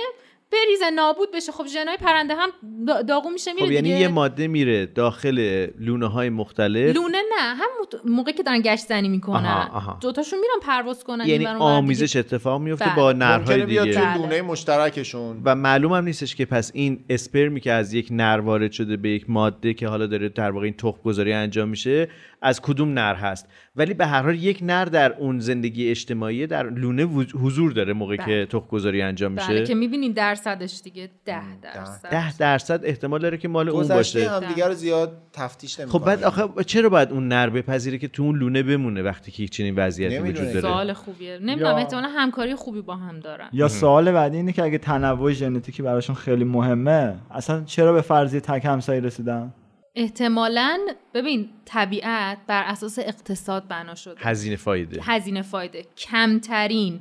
بریزه 0.52 0.90
نابود 0.90 1.30
بشه 1.34 1.52
خب 1.52 1.66
ژنای 1.68 1.98
پرنده 1.98 2.36
هم 2.36 2.50
دا- 2.88 3.04
داغون 3.04 3.34
میشه 3.34 3.54
میره 3.54 3.66
خب 3.66 3.72
یعنی 3.72 3.90
دیگه. 3.90 4.02
یه 4.02 4.08
ماده 4.08 4.48
میره 4.48 4.86
داخل 4.86 5.68
لونه 5.80 6.08
های 6.08 6.30
مختلف 6.30 6.96
لونه 6.96 7.18
نه 7.18 7.42
هم 7.56 7.70
موقعی 8.06 8.34
که 8.34 8.44
دارن 8.44 8.62
گشت 8.62 8.86
زنی 8.86 9.10
می‌کنن 9.10 9.46
آها، 9.46 9.78
آها. 9.78 9.98
دوتاشون 10.02 10.40
میرن 10.40 10.60
پرواز 10.62 11.04
کنن 11.04 11.28
یعنی 11.28 11.46
آمیزش 11.46 12.16
دیگه. 12.16 12.20
اتفاق 12.20 12.62
میفته 12.62 12.86
بله. 12.86 12.96
با 12.96 13.12
نرهای 13.12 13.38
ممکنه 13.40 13.66
بیاد 13.66 13.86
دیگه 13.86 13.98
توی 14.00 14.06
بله. 14.06 14.18
لونه 14.18 14.42
مشترکشون 14.42 15.42
و 15.46 15.56
معلوم 15.56 15.94
هم 15.94 16.04
نیستش 16.06 16.36
که 16.36 16.46
پس 16.46 16.72
این 16.74 17.06
اسپرمی 17.10 17.60
که 17.62 17.72
از 17.72 17.94
یک 17.94 18.08
نر 18.12 18.40
وارد 18.40 18.72
شده 18.72 18.98
به 18.98 19.10
یک 19.10 19.30
ماده 19.30 19.74
که 19.74 19.88
حالا 19.88 20.06
داره 20.08 20.30
در 20.30 20.52
واقع 20.52 20.66
این 20.66 20.74
تخم 20.74 21.00
گذاری 21.04 21.34
انجام 21.34 21.70
میشه 21.70 22.08
از 22.42 22.62
کدوم 22.62 22.90
نر 22.94 23.16
هست. 23.16 23.48
ولی 23.76 23.94
به 23.94 24.06
هر 24.08 24.22
حال 24.22 24.36
یک 24.36 24.60
نر 24.62 24.86
در 24.86 25.14
اون 25.14 25.40
زندگی 25.40 25.90
اجتماعی 25.90 26.48
در 26.48 26.70
لونه 26.70 27.04
حضور 27.44 27.72
داره 27.72 27.94
موقعی 27.94 28.18
بله. 28.18 28.26
که 28.26 28.48
تخم 28.52 28.68
گذاری 28.70 29.02
انجام 29.02 29.36
بله 29.36 29.48
میشه 29.50 29.66
که 29.66 29.76
می‌بینین 29.76 30.12
درصدش 30.12 30.82
دیگه 30.84 31.10
ده 31.26 31.60
درصد. 31.62 32.10
ده 32.10 32.38
درصد 32.38 32.82
احتمال 32.84 33.22
داره 33.22 33.38
که 33.38 33.48
مال 33.48 33.70
اون 33.70 33.88
باشه. 33.88 34.30
هم 34.30 34.46
دیگه 34.46 34.68
رو 34.68 34.74
زیاد 34.74 35.18
تفتیش 35.34 35.80
نمی‌کنه. 35.80 36.00
خب 36.00 36.06
بعد 36.06 36.24
آخه 36.24 36.64
چرا 36.64 36.90
باید 36.90 37.12
اون 37.12 37.28
نر 37.28 37.50
بپذیره 37.50 37.98
که 37.98 38.08
تو 38.08 38.24
اون 38.24 38.40
لونه 38.40 38.64
بمونه 38.64 39.02
وقتی 39.02 39.32
که 39.32 39.44
یک 39.44 39.50
چنین 39.50 39.76
وضعیتی. 39.76 40.18
وجود 40.20 40.48
داره؟ 40.48 40.62
سوال 40.62 40.94
خوبیه. 40.94 41.38
نمی‌دونم 41.42 41.72
یا- 41.72 41.78
احتمالا 41.78 42.08
همکاری 42.08 42.56
خوبی 42.56 42.82
با 42.82 42.96
هم 42.96 43.20
دارن. 43.20 43.50
یا 43.54 43.68
سوال 43.68 44.12
بعدی 44.12 44.38
اینه 44.38 44.52
که 44.52 44.64
اگه 44.64 44.78
تنوع 44.78 45.32
ژنتیکی 45.32 45.84
براشون 45.84 46.16
خیلی 46.16 46.44
مهمه 46.44 47.16
اصلا 47.32 47.64
چرا 47.66 47.94
به 47.94 48.02
فرضیه 48.02 48.40
تک 48.40 48.66
همسایه 48.66 49.02
رسیدن؟ 49.02 49.54
احتمالا 49.96 50.80
ببین 51.14 51.50
طبیعت 51.66 52.38
بر 52.48 52.64
اساس 52.64 53.00
اقتصاد 53.00 53.68
بنا 53.68 53.96
شده. 53.96 54.16
هزینه 54.20 54.56
فایده. 54.56 55.02
هزینه 55.04 55.42
فایده. 55.42 55.86
کمترین 55.98 57.00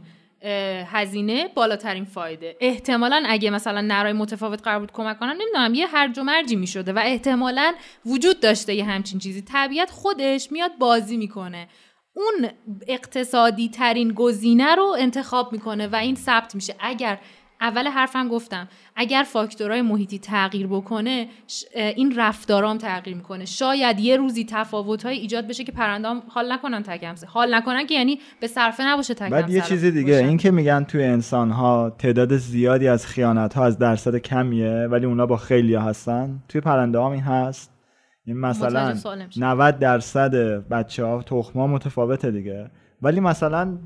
هزینه 0.93 1.49
بالاترین 1.55 2.05
فایده. 2.05 2.57
احتمالا 2.61 3.23
اگه 3.27 3.51
مثلا 3.51 3.81
نرای 3.81 4.13
متفاوت 4.13 4.63
قرار 4.63 4.81
بود 4.81 4.93
کمک 4.93 5.19
کنن 5.19 5.33
نمی‌دونم 5.33 5.75
یه 5.75 5.87
هرج 5.87 6.19
و 6.19 6.23
مرجی 6.23 6.57
می‌شده 6.57 6.93
و 6.93 6.99
احتمالا 7.05 7.75
وجود 8.07 8.41
داشته 8.41 8.75
یه 8.75 8.85
همچین 8.85 9.19
چیزی. 9.19 9.43
طبیعت 9.43 9.91
خودش 9.91 10.53
میاد 10.53 10.79
بازی 10.79 11.17
می‌کنه. 11.17 11.69
اون 12.15 12.51
اقتصادی 12.87 13.69
ترین 13.69 14.13
گزینه 14.13 14.75
رو 14.75 14.97
انتخاب 14.99 15.53
می‌کنه 15.53 15.87
و 15.87 15.97
این 15.97 16.15
ثبت 16.15 16.55
میشه. 16.55 16.75
اگر 16.81 17.19
اول 17.61 17.87
حرفم 17.87 18.29
گفتم 18.29 18.69
اگر 18.97 19.25
فاکتورهای 19.27 19.83
محیطی 19.83 20.19
تغییر 20.19 20.67
بکنه 20.67 21.29
این 21.75 22.15
رفتارام 22.17 22.79
تغییر 22.79 23.17
می‌کنه 23.17 23.45
شاید 23.45 24.01
یه 24.01 24.17
روزی 24.17 24.45
تفاوت‌های 24.45 25.17
ایجاد 25.17 25.49
بشه 25.49 25.65
که 25.65 25.73
پرندام 25.73 26.23
حال 26.29 26.53
نکنن 26.53 26.83
تک 26.83 27.05
همسه 27.05 27.27
حال 27.27 27.55
نکنن 27.55 27.87
که 27.87 27.95
یعنی 27.95 28.19
به 28.41 28.47
صرفه 28.47 28.87
نباشه 28.87 29.15
تک 29.15 29.31
بعد 29.31 29.51
یه 29.51 29.61
چیز 29.61 29.85
دیگه 29.85 30.13
باشن. 30.13 30.29
این 30.29 30.37
که 30.37 30.51
میگن 30.51 30.85
توی 30.85 31.05
انسان 31.05 31.51
ها 31.51 31.91
تعداد 31.99 32.37
زیادی 32.37 32.89
از 32.89 33.07
خیانت 33.07 33.55
ها 33.55 33.65
از 33.65 33.79
درصد 33.79 34.17
کمیه 34.17 34.87
ولی 34.91 35.07
اونا 35.07 35.27
با 35.27 35.37
خیلی 35.37 35.75
هستن 35.75 36.43
توی 36.49 36.61
پرنده 36.61 37.01
این 37.01 37.23
هست 37.23 37.71
این 38.27 38.37
مثلا 38.37 38.69
متوجه 38.69 38.99
سوال 39.01 39.23
نمیشم. 39.23 39.45
90 39.45 39.79
درصد 39.79 40.35
بچه 40.69 41.05
ها 41.05 41.23
تخم 41.23 41.59
ها 41.59 41.67
متفاوته 41.67 42.31
دیگه 42.31 42.71
ولی 43.03 43.21
مثلا 43.21 43.79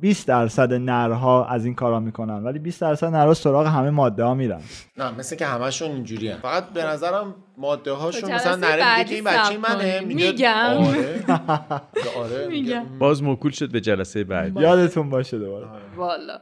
20 0.00 0.28
درصد 0.28 0.72
نرها 0.72 1.44
از 1.44 1.64
این 1.64 1.74
کارا 1.74 2.00
می‌کنن 2.00 2.42
ولی 2.44 2.58
20 2.58 2.80
درصد 2.80 3.06
نرها 3.06 3.34
سراغ 3.34 3.66
همه 3.66 3.90
ماده 3.90 4.24
ها 4.24 4.34
میرن. 4.34 4.60
نه 4.96 5.18
مثل 5.18 5.36
که 5.36 5.46
همشون 5.46 5.90
اینجوری 5.90 6.34
فقط 6.34 6.68
به 6.68 6.84
نظرم 6.84 7.34
ماده 7.58 7.92
هاشون 7.92 8.32
مثلا 8.32 8.56
نره 8.56 8.98
میگه 8.98 9.08
که 9.08 9.14
این 9.14 9.24
بچه 9.24 9.58
منه 9.58 10.00
میگم. 10.00 10.76
آره. 10.76 11.24
آره 12.22 12.48
میگم. 12.48 12.98
باز 12.98 13.22
موکول 13.22 13.50
شد 13.50 13.72
به 13.72 13.80
جلسه 13.80 14.24
بعد 14.24 14.56
یادتون 14.60 15.10
باشه 15.10 15.38
دوباره. 15.38 15.66
والا. 15.96 16.38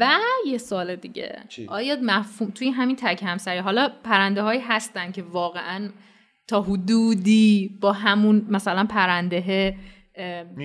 و 0.00 0.08
یه 0.46 0.58
سوال 0.58 0.96
دیگه. 0.96 1.38
چی؟ 1.48 1.66
آیا 1.68 1.96
مفهوم 2.02 2.50
توی 2.50 2.70
همین 2.70 2.96
تک 2.96 3.22
همسری 3.22 3.58
حالا 3.58 3.88
پرنده 4.04 4.42
هایی 4.42 4.60
هستن 4.60 5.12
که 5.12 5.22
واقعا 5.22 5.88
تا 6.46 6.62
حدودی 6.62 7.78
با 7.80 7.92
همون 7.92 8.46
مثلا 8.48 8.84
پرنده 8.84 9.44
اه، 9.48 9.72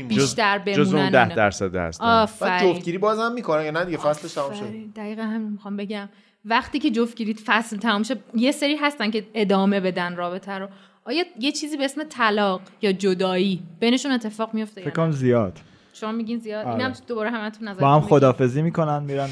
بیشتر 0.08 0.58
بمونن 0.58 0.84
جز 0.84 0.94
اون. 0.94 1.10
ده 1.10 1.36
درصد 1.36 1.76
هستن. 1.76 2.06
بعد 2.06 2.24
آفرین 2.24 2.74
جفتگیری 2.74 2.98
بازم 2.98 3.32
می‌کنن 3.32 3.66
یا 3.66 3.72
نه 3.72 3.86
دیگه؟ 3.86 3.98
فصلش 3.98 4.34
تمام 4.34 4.54
شد. 4.54 4.66
دقیقا 4.96 5.22
همین 5.22 5.50
می‌خوام 5.52 5.78
بگم. 5.78 6.10
وقتی 6.46 6.80
که 6.80 6.92
جفتگیری 6.92 7.34
فصل 7.34 7.78
تمام 7.78 8.04
شه 8.04 8.16
یه 8.36 8.52
سری 8.52 8.76
هستن 8.76 9.12
که 9.12 9.28
ادامه 9.34 9.80
بدن 9.80 10.16
رابطه 10.16 10.52
رو. 10.52 10.68
آیا 11.06 11.24
یه 11.40 11.52
چیزی 11.52 11.78
به 11.78 11.86
اسم 11.86 12.04
طلاق 12.04 12.62
یا 12.82 12.92
جدایی 12.92 13.64
بینشون 13.80 14.12
اتفاق 14.12 14.54
میفته 14.54 14.82
یا 14.82 14.88
فکر؟ 14.88 14.96
کنم 14.96 15.12
زیاد. 15.12 15.60
شما 15.94 16.12
میگین 16.12 16.40
زیاد؟ 16.40 16.66
آره. 16.66 16.76
اینم 16.76 16.94
دوباره 17.08 17.30
همتون 17.30 17.68
نظر 17.68 17.82
با 17.82 17.94
هم 17.94 18.02
خدافزی 18.02 18.62
می‌کنن 18.62 19.04
میرن 19.04 19.30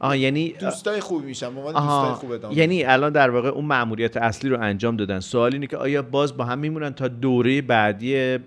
آها 0.00 0.16
یعنی 0.16 0.48
دوستای 0.60 1.00
خوبی 1.00 1.26
میشن 1.26 1.46
عنوان 1.46 1.72
دوستای 1.74 2.12
خوب 2.14 2.32
ادامه 2.32 2.56
یعنی 2.58 2.84
الان 2.84 3.12
در 3.12 3.30
واقع 3.30 3.48
اون 3.48 3.64
مأموریت 3.64 4.16
اصلی 4.16 4.50
رو 4.50 4.60
انجام 4.60 4.96
دادن. 4.96 5.20
سوال 5.20 5.52
اینه 5.52 5.66
که 5.66 5.76
آیا 5.76 6.02
باز 6.02 6.36
با 6.36 6.44
هم 6.44 6.58
میمونن 6.58 6.90
تا 6.94 7.08
دوره 7.08 7.62
بعدی 7.62 8.38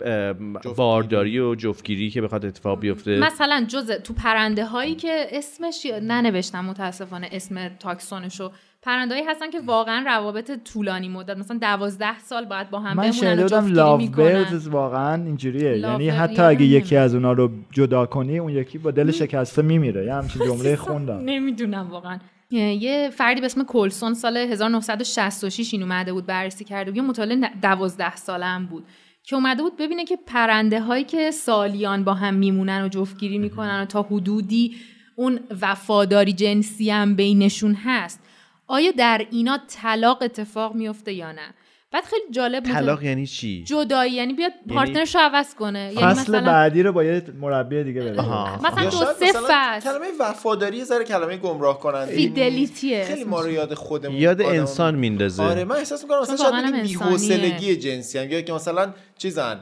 بارداری 0.76 1.40
و 1.40 1.56
جفتگیری 1.56 2.10
که 2.10 2.22
بخواد 2.22 2.46
اتفاق 2.46 2.80
بیفته؟ 2.80 3.20
مثلا 3.20 3.66
جز 3.68 3.92
تو 3.92 4.14
پرنده 4.14 4.66
هایی 4.66 4.96
که 4.96 5.26
اسمش 5.32 5.86
یا- 5.86 6.00
ننوشتم 6.00 6.66
متاسفانه 6.66 7.30
اسم 7.32 7.68
تاکسونشو. 7.80 8.52
پرنده 8.84 9.16
هایی 9.16 9.28
هستن 9.28 9.50
که 9.50 9.60
واقعا 9.60 10.04
روابط 10.06 10.52
طولانی 10.52 11.10
مدت 11.10 11.38
مثلا 11.38 11.58
دوازده 11.58 12.20
سال 12.20 12.46
باید 12.46 12.70
با 12.70 12.80
هم 12.80 12.98
من 12.98 13.12
بمونن 13.12 13.44
و 13.78 13.98
می‌کنن. 13.98 14.26
بیردز 14.26 14.68
واقعا 14.68 15.24
اینجوریه. 15.24 15.78
یعنی 15.78 16.10
حتی 16.10 16.42
اگه 16.42 16.66
یکی. 16.66 16.98
از 16.98 17.16
اونا 17.16 17.34
رو 17.34 17.52
جدا 17.72 18.06
کنی 18.06 18.40
اون 18.40 18.52
یکی 18.52 18.78
با 18.78 18.92
دل 18.92 19.12
شکسته 19.12 19.62
میمیره. 19.62 20.06
یه 20.06 20.14
همچین 20.14 20.46
جمله 20.46 20.76
خوندم. 20.76 21.20
نمی‌دونم 21.20 21.90
واقعا. 21.92 22.20
یه 22.52 23.10
فردی 23.14 23.42
به 23.42 23.46
اسم 23.46 23.64
کلسون 23.64 24.14
سال 24.14 24.38
1966 24.38 25.74
این 25.74 25.84
اومده 25.84 26.14
بود 26.14 26.26
بررسی 26.26 26.64
کرده 26.64 26.92
بود. 26.92 26.98
یه 26.98 27.04
مطالعه 27.04 27.50
دوازده 27.62 28.16
ساله 28.16 28.46
هم 28.46 28.66
بود 28.66 28.86
که 29.24 29.36
اومده 29.36 29.64
بود 29.64 29.78
ببینه 29.78 30.06
که 30.06 30.18
پرنده 30.28 30.82
هایی 30.82 31.04
که 31.04 31.32
سالیان 31.32 32.04
با 32.04 32.14
هم 32.14 32.34
میمونن 32.34 32.86
و 32.86 32.88
جفتگیری 32.88 33.38
می‌کنن 33.38 33.82
و 33.82 33.86
تا 33.86 34.02
حدودی 34.02 34.76
اون 35.16 35.40
وفاداری 35.62 36.34
جنسی 36.34 36.90
هم 36.90 37.16
بینشون 37.16 37.74
هست 37.74 38.20
آیا 38.68 38.92
در 38.92 39.26
اینا 39.32 39.60
طلاق 39.82 40.22
اتفاق 40.22 40.76
میفته 40.76 41.14
یا 41.14 41.32
نه؟ 41.32 41.54
بعد 41.92 42.04
خیلی 42.04 42.22
جالب 42.32 42.64
مطالعه- 42.64 42.80
طلاق 42.82 43.04
یعنی 43.04 43.28
چی؟ 43.28 43.64
جدایی 43.64 44.12
یعنی 44.14 44.34
بیاد 44.34 44.52
پارتنرش 44.70 45.16
رو 45.16 45.22
عوض 45.22 45.56
کنه. 45.56 45.80
یعنی 45.80 46.14
فصل 46.14 46.22
مثلا 46.22 46.42
بعدی 46.42 46.84
رو 46.84 46.92
با 46.92 47.04
یه 47.04 47.24
مربی 47.42 47.84
دیگه 47.84 48.02
بده 48.02 48.22
آها. 48.22 48.56
مثلا 48.64 48.84
دو 48.84 48.92
سه 48.92 49.30
مثلا 49.30 49.42
فصل. 49.50 49.90
کلمه 49.92 50.06
وفاداری 50.20 50.78
یه 50.78 50.84
ذره 50.84 51.04
کلمه 51.04 51.38
گمراه 51.38 51.80
کننده 51.80 52.12
فیدلیتیه 52.16 53.06
خیلی 53.06 53.24
ما 53.24 53.42
رو 53.42 53.52
یاد 53.52 53.74
خودمون 53.74 54.16
یاد 54.18 54.42
آدم- 54.42 54.60
انسان 54.60 54.96
میندازه. 54.96 55.44
آره 55.44 55.64
من 55.64 55.76
احساس 55.76 56.04
می‌کنم 56.04 56.22
مثلا 56.22 56.38
شاید. 56.38 56.82
بی‌حوصلگی 56.82 57.76
جنسی 57.76 58.20
هم 58.20 58.32
یا 58.32 58.42
که 58.42 58.54
مثلا 58.54 58.94
چیزن 59.18 59.60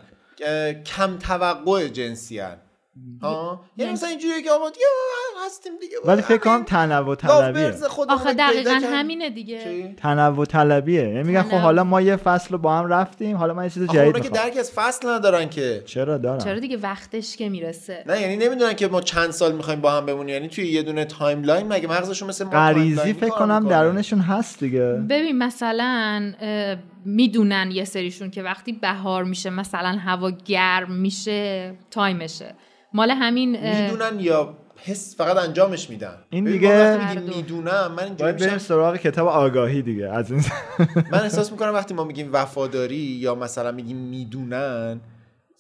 کم 0.86 1.18
توقع 1.18 1.88
جنسی 1.88 2.40
هن. 2.40 2.58
ها 3.22 3.62
یعنی 3.78 3.92
مثلا 3.92 4.10
اینجوریه 4.10 4.42
که 4.42 4.52
آقا 4.52 4.70
دیگه 4.70 4.86
هستیم 5.46 5.72
دیگه 5.82 5.96
ولی 6.06 6.22
فکر 6.22 6.38
کنم 6.38 6.64
تنوع 6.64 7.16
طلبیه. 7.16 7.74
آخه 8.10 8.34
دقیقا. 8.34 8.80
همینه 8.84 9.30
دیگه؟ 9.30 9.96
تنوع 9.98 10.46
طلبیه. 10.46 11.02
یعنی 11.02 11.24
میگن 11.24 11.42
خب. 11.42 11.58
حالا 11.58 11.84
ما 11.84 12.02
یه 12.02 12.16
فصل 12.16 12.50
رو 12.50 12.58
با 12.58 12.78
هم 12.78 12.88
رفتیم 12.88 13.38
حالا 13.38 13.54
من 13.54 13.64
یه 13.64 13.70
چیز 13.70 13.84
جدید 13.84 14.00
اونا 14.00 14.20
که 14.20 14.30
می‌خوام. 14.30 14.50
درک 14.50 14.58
از 14.58 14.72
فصل 14.72 15.10
ندارن 15.10 15.50
که. 15.50 15.84
چرا 15.86 16.18
دارم 16.18 16.38
چرا 16.38 16.60
دیگه 16.60 16.78
وقتش 16.78 17.38
که 17.38 17.50
می‌رسه؟ 17.50 18.04
نه 18.08 18.22
یعنی 18.22 18.38
نمی‌دونن 18.38 18.74
که 18.74 18.88
ما 18.88 19.02
چند 19.02 19.32
سال 19.32 19.52
می‌خوایم 19.52 19.82
با 19.82 19.92
هم 19.92 20.06
بمونیم. 20.06 20.36
یعنی 20.36 20.48
توی 20.48 20.68
یه 20.68 20.84
دونه 20.84 21.06
timeline 21.06 21.68
مگه 21.68 21.88
مغزشون 21.88 22.30
مثل 22.30 22.46
ما 22.46 22.52
غریزی 22.52 23.14
فکر 23.14 23.30
کنم؟ 23.30 23.68
درونشون 23.68 24.20
هست 24.20 24.60
دیگه. 24.60 24.86
ببین 25.10 25.38
مثلا 25.38 26.34
می‌دونن 27.06 27.72
یه 27.72 27.84
سریشون 27.84 28.32
که 28.32 28.44
وقتی 28.44 28.72
بهار 28.74 29.24
میشه 29.24 29.50
مثلا 29.50 29.98
هوا 30.06 30.30
گرم 30.30 30.92
میشه 30.92 31.74
تایمشه. 31.92 32.56
مال 32.94 33.12
همین 33.12 33.82
می‌دونن 33.82 34.20
یا 34.20 34.58
حس 34.84 35.16
فقط 35.18 35.38
انجامش 35.38 35.90
میدن؟ 35.90 36.16
این 36.30 36.44
دیگه-. 36.44 37.20
می‌دونم 37.36 37.92
من 37.98 38.04
اینجوری 38.04 38.32
باید 38.32 38.38
بریم 38.38 38.58
سراغ 38.58 38.98
کتاب 38.98 39.28
آگاهی 39.28 39.82
دیگه 39.82 40.10
از 40.10 40.32
این 40.32 40.44
من 41.12 41.20
احساس 41.20 41.52
می‌کنم 41.52 41.74
وقتی 41.74 41.94
ما 41.94 42.04
میگیم 42.04 42.30
وفاداری 42.34 42.96
یا 42.96 43.36
مثلا 43.36 43.72
میگیم 43.72 43.98
می‌دونن 43.98 45.02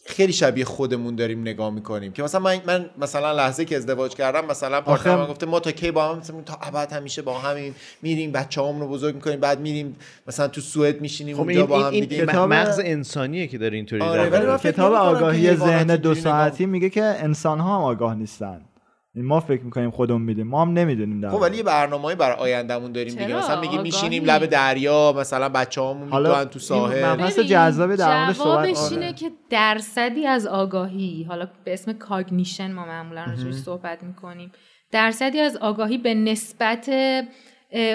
خیلی 0.05 0.33
شبیه 0.33 0.65
خودمون 0.65 1.15
داریم 1.15 1.41
نگاه 1.41 1.69
می‌کنیم 1.73 2.11
که 2.11 2.23
مثلا 2.23 2.41
من, 2.41 2.61
من 2.67 2.89
مثلا 3.01 3.31
لحظه 3.33 3.65
که 3.65 3.77
ازدواج 3.77 4.13
کردم 4.15 4.45
مثلا 4.45 4.81
پارتنرم 4.81 5.15
آخه- 5.15 5.25
من 5.25 5.31
گفته 5.31 5.45
ما 5.45 5.59
تا 5.59 5.71
کی 5.71 5.91
با 5.91 6.09
هم 6.09 6.17
مثلا 6.17 6.41
تا 6.41 6.57
ابد 6.61 6.93
همیشه 6.93 7.21
با 7.21 7.39
همیم 7.39 7.75
میریم 8.01 8.31
بچه‌هامون 8.31 8.81
رو 8.81 8.87
بزرگ 8.87 9.15
می‌کنیم 9.15 9.39
بعد 9.39 9.59
میریم 9.59 9.95
مثلا 10.27 10.47
تو 10.47 10.61
سوئد 10.61 11.01
میشینیم 11.01 11.35
خب 11.35 11.41
اونجا 11.41 11.59
این, 11.59 11.69
با 11.69 11.75
این, 11.75 11.85
هم 11.85 11.91
این 11.91 12.03
دیگه. 12.05 12.25
کتاب- 12.25 12.53
مغز 12.53 12.79
انسانیه 12.83 13.47
که 13.47 13.57
داره 13.57 13.75
اینطوری 13.77 14.01
آره، 14.01 14.29
در 14.29 14.45
ولی 14.49 14.59
کتاب 14.59 14.93
آگاهی 14.93 15.55
ذهن 15.55 15.95
دو 15.95 16.15
ساعتی 16.15 16.65
میگه 16.65 16.89
که 16.89 17.03
انسان 17.03 17.59
ها 17.59 17.75
هم 17.77 17.81
آگاه 17.83 18.15
نیستن. 18.15 18.47
این 18.47 18.70
ما 19.15 19.39
فکر 19.39 19.61
می‌کنیم 19.61 19.91
خودمون 19.91 20.21
میدیم 20.21 20.47
ما 20.47 20.61
هم 20.61 20.73
نمی‌دونیم 20.73 21.21
در 21.21 21.29
خب. 21.29 21.41
ولی 21.41 21.57
یه 21.57 21.63
برنامه‌ای 21.63 22.15
برای 22.15 22.35
آیندهمون 22.35 22.91
داریم 22.91 23.15
دیگه؟ 23.15 23.35
مثلا 23.35 23.61
میگیم. 23.61 23.81
میشینیم 23.81 24.25
لب 24.25 24.45
دریا 24.45 25.13
مثلا 25.17 25.49
بچه‌هامون 25.49 26.09
حالا 26.09 26.29
می‌دونن 26.29 26.49
تو 26.49 26.59
ساحل. 26.59 27.15
ببین، 27.15 27.47
جذابی 27.47 27.95
در 27.95 28.23
موردش 28.23 28.35
صحبت 28.35 28.69
جوابش. 28.69 28.91
اینه 28.91 29.13
که 29.13 29.31
درصدی 29.49 30.27
از 30.27 30.47
آگاهی 30.47 31.23
حالا 31.23 31.47
به 31.63 31.73
اسم 31.73 31.93
کاگنیشن 31.93 32.71
ما 32.71 32.85
معمولا 32.85 33.23
راجعش 33.23 33.53
صحبت 33.55 34.03
می‌کنیم. 34.03 34.51
درصدی 34.91 35.39
از 35.39 35.57
آگاهی 35.57 35.97
به 35.97 36.13
نسبت 36.13 36.89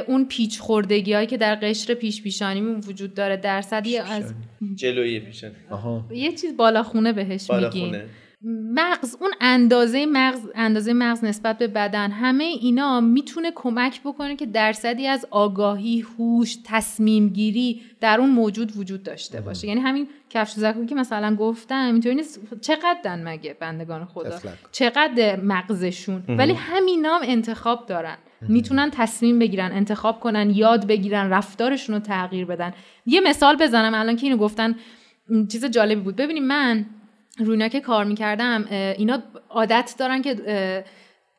اون 0.07 0.25
پیچ 0.25 0.61
خوردگی 0.61 1.12
هایی 1.12 1.27
که 1.27 1.37
در 1.37 1.55
قشر 1.55 1.95
پیش 1.95 2.23
پیشانیمون 2.23 2.81
وجود 2.87 3.14
داره 3.14 3.37
درصدی 3.37 3.99
از 3.99 4.35
جلویی 4.75 5.21
میشن 5.21 5.53
یه 6.11 6.33
چیز 6.33 6.57
بالاخونه 6.57 7.12
بهش 7.12 7.47
بالا 7.47 7.67
میگیم. 7.69 7.95
مغز 8.49 9.17
اون 9.21 9.31
اندازه 9.41 10.07
مغز 10.07 10.41
اندازه 10.55 10.93
مغز 10.93 11.25
نسبت 11.25 11.59
به 11.59 11.67
بدن 11.67 12.11
همه 12.11 12.45
اینا 12.45 13.01
می‌تونه 13.01 13.53
کمک 13.55 14.01
بکنه 14.05 14.37
که 14.37 14.47
درصدی 14.47 15.07
از 15.07 15.27
آگاهی 15.31 16.01
هوش 16.01 16.57
تصمیم 16.65 17.29
گیری 17.29 17.83
در 18.01 18.21
اون 18.21 18.31
موجود 18.31 18.77
وجود 18.77 19.03
داشته 19.03 19.41
باشه. 19.41 19.69
یعنی 19.69 19.81
همین 19.81 20.09
کفش 20.31 20.53
زکو 20.53 20.85
که 20.85 20.95
مثلا 20.95 21.37
گفتم 21.37 21.87
اینطوری 21.87 22.15
نیست. 22.15 22.41
چقدرن 22.61 23.29
مگه 23.29 23.57
بندگان 23.61 24.05
خدا. 24.05 24.39
چقدر 24.73 25.41
مغزشون؟ 25.41 26.23
ولی 26.29 26.53
همینا 26.53 27.15
هم 27.15 27.21
انتخاب 27.25 27.87
دارن. 27.87 28.17
می‌تونن 28.49 28.91
تصمیم 28.91 29.39
بگیرن 29.39 29.73
انتخاب 29.73 30.21
کنن 30.21 30.51
یاد 30.51 30.87
بگیرن 30.87 31.31
رفتارشون 31.31 31.95
رو 31.95 32.01
تغییر 32.01 32.47
بدن. 32.47 32.75
یه 33.07 33.21
مثال 33.21 33.57
بزنم 33.57 33.95
الان 33.95 34.17
که 34.17 34.27
اینو 34.27 34.37
گفتن 34.37 34.75
چیز 35.49 35.65
جالبی 35.65 36.01
بود. 36.01 36.17
ببینیم 36.17 36.45
من 36.45 36.87
روینا 37.39 37.68
که 37.68 37.80
کار 37.80 38.05
می‌کردم 38.05 38.64
اینا 38.70 39.22
عادت 39.51 39.95
دارن 39.99 40.22
که 40.22 40.84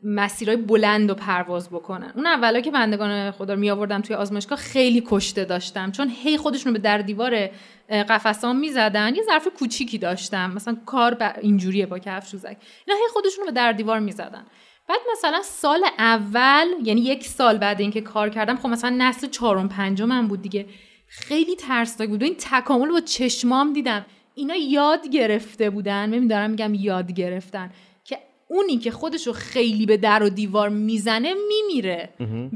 مسیرهای 0.04 0.58
بلند 0.58 1.10
و 1.10 1.16
پرواز 1.16 1.70
بکنن. 1.70 2.12
اون 2.16 2.26
اولا 2.26 2.62
که 2.62 2.72
بندگان 2.72 3.32
خدا 3.32 3.54
رو 3.54 3.60
می 3.60 3.70
آوردم 3.70 4.02
توی 4.02 4.16
آزمایشگاه 4.16 4.58
خیلی 4.58 5.04
کشته 5.06 5.46
داشتم 5.46 5.92
چون 5.92 6.10
هی 6.24 6.38
خودشون 6.38 6.74
رو 6.74 6.80
به 6.80 6.84
در 6.84 6.98
دیوار 6.98 7.50
اه، 7.90 8.04
قفسام 8.04 8.56
می‌زدن. 8.60 9.16
یه 9.16 9.24
ظرف 9.24 9.48
کوچیکی 9.48 9.98
داشتم 9.98 10.52
مثلا 10.52 10.78
کار 10.86 11.14
ب- 11.14 11.36
اینجوریه 11.42 11.86
با 11.86 12.00
کفشوزک 12.00 12.58
اینا 12.88 13.00
هی 13.00 13.08
خودشون 13.14 13.40
رو 13.40 13.46
به 13.46 13.52
در 13.52 13.72
دیوار 13.72 14.00
می‌زدن. 14.00 14.46
بعد 14.90 15.00
مثلا 15.12 15.42
سال 15.44 15.86
اول 15.98 16.68
یعنی 16.84 17.02
یک 17.02 17.28
سال 17.28 17.58
بعد 17.58 17.82
اینکه 17.82 18.02
کار 18.02 18.30
کردم 18.30 18.56
خب 18.56 18.70
مثلا 18.70 18.96
نسل 18.98 19.28
چهارم 19.28 19.70
پنجمم 19.70 20.28
بود 20.28 20.42
دیگه. 20.42 20.66
خیلی 21.08 21.56
ترسناک 21.56 22.10
بود. 22.10 22.24
این 22.24 22.36
تکامل 22.40 22.90
با 22.92 23.00
چشمام 23.00 23.74
دیدم. 23.74 24.06
اینا 24.38 24.56
یاد 24.56 25.08
گرفته 25.08 25.70
بودن. 25.70 26.12
ببین 26.12 26.28
دارم 26.28 26.50
میگم 26.50 26.74
یاد 26.74 27.12
گرفتن. 27.12 27.72
که 28.04 28.18
اونی 28.48 28.78
که 28.78 28.92
خودشو 28.92 29.34
خیلی 29.34 29.86
به 29.86 29.98
در 29.98 30.24
و 30.24 30.30
دیوار 30.30 30.70
می‌زنه 30.70 31.34
میمیره. 31.48 32.10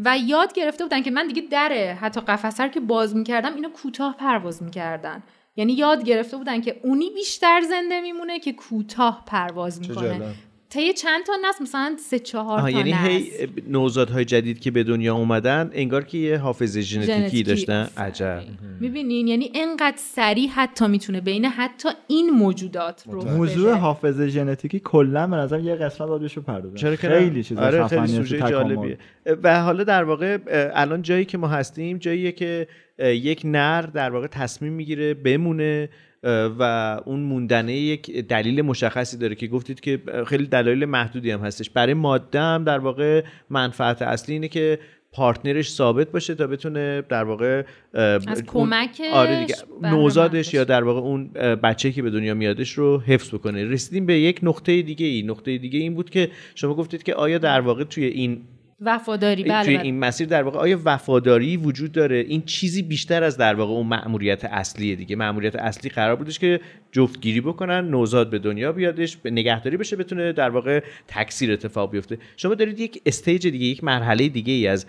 و 0.06 0.18
یاد 0.18 0.54
گرفته 0.54 0.84
بودن 0.84 1.02
که 1.02 1.12
من 1.12 1.28
دیگه 1.28 1.42
دره 1.52 1.98
حتی 2.02 2.22
قفسه 2.22 2.64
رو 2.64 2.70
که 2.70 2.80
باز 2.80 3.16
می‌کردم 3.16 3.56
اینا 3.56 3.70
کوتاه 3.70 4.18
پرواز 4.18 4.64
می‌کردن. 4.64 5.24
یعنی 5.56 5.74
یاد 5.74 6.04
گرفته 6.04 6.38
بودن 6.38 6.62
که 6.62 6.80
اونی 6.84 7.10
بیشتر 7.10 7.62
زنده 7.70 8.02
میمونه 8.02 8.40
که 8.40 8.54
کوتاه 8.54 9.24
پرواز 9.28 9.82
می‌کنه. 9.82 10.34
طی 10.72 10.94
چند 10.94 11.26
تا 11.26 11.34
نسل 11.50 11.64
مثلا 11.64 11.96
سه 12.00 12.20
چهار 12.20 12.58
تا 12.58 12.64
آها 12.64 12.70
یعنی 12.70 12.92
نسل. 12.92 13.08
هی 13.08 13.32
نوزادهای 13.68 14.26
جدید 14.26 14.60
که 14.60 14.72
به 14.72 14.84
دنیا 14.84 15.16
اومدن 15.16 15.70
انگار 15.74 16.04
که 16.04 16.18
یه 16.18 16.38
حافظه 16.38 16.82
ژنتیکی 16.82 17.44
داشتن. 17.44 17.88
عجب. 17.98 18.44
می‌بینین 18.80 19.28
یعنی 19.28 19.52
انقدر 19.56 19.98
سریع 19.98 20.50
حتی 20.50 20.88
می‌تونه 20.88 21.22
بین 21.22 21.46
حتی 21.46 21.90
این 22.08 22.30
موجودات 22.30 23.04
رو 23.08 23.26
موضوع 23.26 23.74
حافظه 23.74 24.28
ژنتیکی 24.28 24.80
کلا 24.80 25.28
به 25.28 25.36
نظر 25.36 25.60
یه 25.60 25.76
قسمت 25.76 26.08
باید 26.08 26.22
بهش 26.22 26.38
بپردازن. 26.38 26.76
چرا 26.76 26.96
که 26.96 27.10
خیلی؟ 27.10 27.44
چیز 27.44 27.58
آره 27.58 27.88
خیلی 27.88 28.08
سوژه. 28.08 28.40
جالبیه. 28.40 28.98
و 29.44 29.62
حالا 29.62 29.84
در 29.84 30.04
واقع 30.04 30.38
الان 30.74 31.02
جایی 31.02 31.26
که 31.26 31.38
ما 31.38 31.48
هستیم 31.48 31.98
جاییه 31.98 32.32
که 32.32 32.68
یک 33.00 33.42
نر 33.46 33.82
در 33.82 34.10
واقع 34.10 34.28
تصمیم 34.28 34.74
می‌گیره 34.74 35.14
بمونه 35.14 35.90
و 36.24 37.00
اون 37.06 37.20
موندنه 37.20 37.74
یک 37.74 38.12
دلیل 38.12 38.62
مشخصی 38.62 39.18
داره 39.18 39.36
که 39.36 39.48
گفتید 39.48 39.80
که 39.80 40.02
خیلی 40.28 40.46
دلایل 40.46 40.86
محدودی 40.86 41.32
هم 41.32 41.40
هستش. 41.40 41.70
برای 41.70 41.94
ماده 41.94 42.40
هم 42.40 42.64
در 42.64 42.80
واقع 42.80 43.24
منفعت 43.50 44.02
اصلی 44.02 44.34
اینه 44.34 44.48
که 44.48 44.80
پارتنرش 45.12 45.72
ثابت 45.72 46.12
باشه 46.12 46.36
تا 46.36 46.48
بتونه 46.48 47.04
در 47.10 47.24
واقع 47.24 47.64
از 47.94 48.44
کمکش 48.48 49.14
آره 49.14 49.40
دیگه 49.40 49.56
نوزادش 49.82 50.54
یا. 50.54 50.64
در 50.64 50.84
واقع 50.84 51.00
اون 51.00 51.28
بچه 51.64 51.92
که 51.92 52.02
به 52.02 52.10
دنیا 52.10 52.34
میادش 52.34 52.72
رو 52.72 53.00
حفظ 53.00 53.34
بکنه. 53.34 53.66
رسیدیم 53.66 54.06
به 54.06 54.20
یک 54.20 54.40
نقطه 54.44 54.82
دیگه 54.82 55.06
ای 55.06 55.24
نقطه 55.24 55.58
دیگه 55.58 55.80
این 55.80 55.94
بود 55.94 56.10
که 56.10 56.32
شما 56.56 56.74
گفتید 56.74 57.04
که 57.04 57.16
آیا 57.16 57.38
در 57.38 57.62
واقع 57.62 57.84
توی 57.84 58.06
این 58.06 58.42
وفاداری 58.82 59.44
بله, 59.44 59.66
توی 59.66 59.76
بله. 59.76 59.86
این 59.86 60.00
مسیر 60.00 60.28
در 60.28 60.44
واقع 60.44 60.60
آیا 60.60 60.80
وفاداری 60.86 61.58
وجود 61.58 61.92
داره؟ 61.92 62.16
این 62.18 62.42
چیزی 62.42 62.82
بیشتر 62.82 63.24
از 63.24 63.38
در 63.38 63.54
واقع 63.56 63.74
اون 63.74 63.88
مأموریت 63.88 64.46
اصلیه 64.46 64.96
دیگه. 64.96 65.16
مأموریت 65.16 65.56
اصلی 65.56 65.90
قرار 65.90 66.16
بودش 66.16 66.40
که 66.40 66.60
جفتگیری 66.92 67.42
بکنن 67.42 67.90
نوزاد 67.90 68.30
به 68.30 68.40
دنیا 68.40 68.72
بیادش 68.72 69.18
به 69.18 69.32
نگهداری 69.32 69.78
بشه 69.78 69.96
بتونه 69.96 70.34
در 70.34 70.50
واقع 70.50 70.84
تکثیر 71.08 71.52
اتفاق 71.52 71.92
بیفته. 71.92 72.18
شما 72.38 72.56
دارید 72.56 72.80
یک 72.80 73.02
استیج 73.06 73.48
دیگه 73.48 73.66
یک 73.66 73.84
مرحله 73.84 74.30
دیگه 74.30 74.54
ای 74.54 74.68
از 74.68 74.86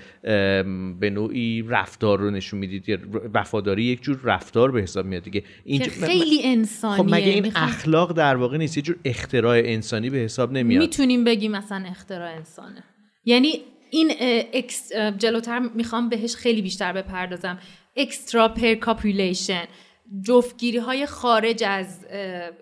به 1.00 1.10
نوعی 1.12 1.62
رفتار 1.68 2.18
رو 2.18 2.30
نشون 2.30 2.60
می‌دید. 2.60 3.00
وفاداری 3.34 3.84
یک 3.84 4.02
جور 4.02 4.20
رفتار 4.24 4.70
به 4.72 4.82
حساب 4.82 5.06
میاد 5.06 5.22
دیگه. 5.22 5.42
اینجا- 5.64 5.90
خیلی 6.06 6.40
انسانیه. 6.44 6.96
خب 6.96 7.14
مگه 7.14 7.26
این 7.30 7.42
میخوام- 7.42 7.64
اخلاق 7.68 8.12
در 8.12 8.36
واقع 8.36 8.56
نیست؟ 8.56 8.76
یه 8.76 8.82
جور 8.82 8.96
اختراع 9.04 9.56
انسانی 9.64 10.10
به 10.10 10.18
حساب 10.18 10.52
نمیاد. 10.52 10.82
می‌تونیم 10.82 11.24
بگیم 11.24 11.52
مثلا 11.52 11.84
اختراع 11.86 12.34
انسانه. 12.36 12.84
یعنی 13.24 13.48
این 13.92 14.12
جلوتر 15.18 15.58
می‌خوام 15.58 16.08
بهش 16.08 16.36
خیلی 16.36 16.62
بیشتر 16.62 16.92
بپردازم. 16.92 17.58
extra-pair 17.96 18.48
copulation 18.48 19.64
جفتگیری 20.22 20.78
های 20.78 21.06
خارج 21.06 21.64
از 21.64 22.06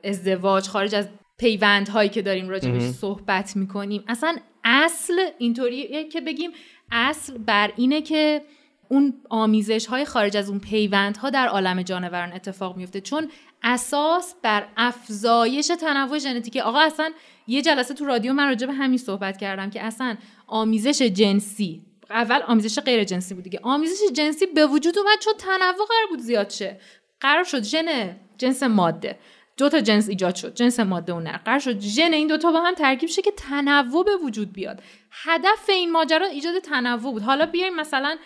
ازدواج 0.05 0.69
خارج 0.69 0.95
از 0.95 1.09
پیوند 1.39 1.89
هایی 1.89 2.09
که 2.09 2.23
داریم 2.23 2.49
راجبش 2.49 2.83
صحبت 2.83 3.57
می‌کنیم. 3.57 4.05
اصلا 4.09 4.37
اصل 4.65 5.27
اینطوریه 5.39 6.09
که 6.09 6.21
بگیم 6.21 6.51
اصل 6.93 7.39
بر 7.39 7.73
اینه 7.77 8.03
که 8.03 8.43
اون 8.89 9.15
آمیزش 9.29 9.87
های 9.87 10.05
خارج 10.05 10.37
از 10.37 10.51
اون 10.51 10.59
پیوند 10.59 11.17
ها 11.17 11.31
در 11.31 11.47
عالم 11.47 11.83
جانوران 11.83 12.33
اتفاق 12.33 12.77
میفته 12.77 13.01
چون 13.01 13.31
اساس 13.63 14.35
بر 14.43 14.67
افزایش 14.77 15.71
تنوع 15.81 16.19
ژنتیکی 16.19 16.61
آقا 16.61 16.81
اصلا 16.81 17.13
یه 17.47 17.63
جلسه 17.63 17.95
تو 17.95 18.05
رادیو 18.05 18.33
من 18.33 18.49
راجع 18.49 18.67
به 18.67 18.73
همین 18.73 18.99
صحبت 18.99 19.37
کردم 19.37 19.71
که 19.71 19.83
اصلا 19.83 20.17
آمیزش 20.51 21.03
جنسی. 21.03 21.83
اول 22.11 22.41
آمیزش 22.47 22.79
غیر 22.79 23.05
جنسی 23.05 23.35
بود 23.35 23.45
دیگه. 23.45 23.61
آمیزش 23.63 23.99
جنسی 24.13 24.47
به 24.47 24.67
وجود 24.67 24.99
اومد 24.99 25.19
چون 25.21 25.35
تنوع 25.39 25.87
قرار 25.89 26.07
بود 26.11 26.19
زیاد 26.19 26.51
شه. 26.51 26.81
قرار 27.21 27.45
شد 27.45 27.63
ژن 27.63 28.17
جنس 28.39 28.63
ماده. 28.63 29.19
دو 29.57 29.69
تا 29.69 29.81
جنس 29.81 30.09
ایجاد 30.09 30.35
شد. 30.35 30.55
جنس 30.55 30.81
ماده 30.81 31.13
و 31.13 31.21
نر 31.21 31.37
قرار 31.37 31.59
شد 31.59 31.81
ژن 31.81 32.13
این 32.13 32.29
دوتا 32.29 32.53
با 32.53 32.61
هم 32.61 32.75
ترکیب 32.75 33.09
شه 33.09 33.23
که 33.23 33.31
تنوع 33.31 34.05
به 34.05 34.17
وجود 34.17 34.53
بیاد. 34.53 34.83
هدف 35.11 35.69
این 35.69 35.93
ماجرا 35.93 36.27
ایجاد 36.27 36.59
تنوع 36.59 37.13
بود. 37.13 37.23
حالا 37.23 37.47
بیایم 37.47 37.77
مثلا 37.77 38.17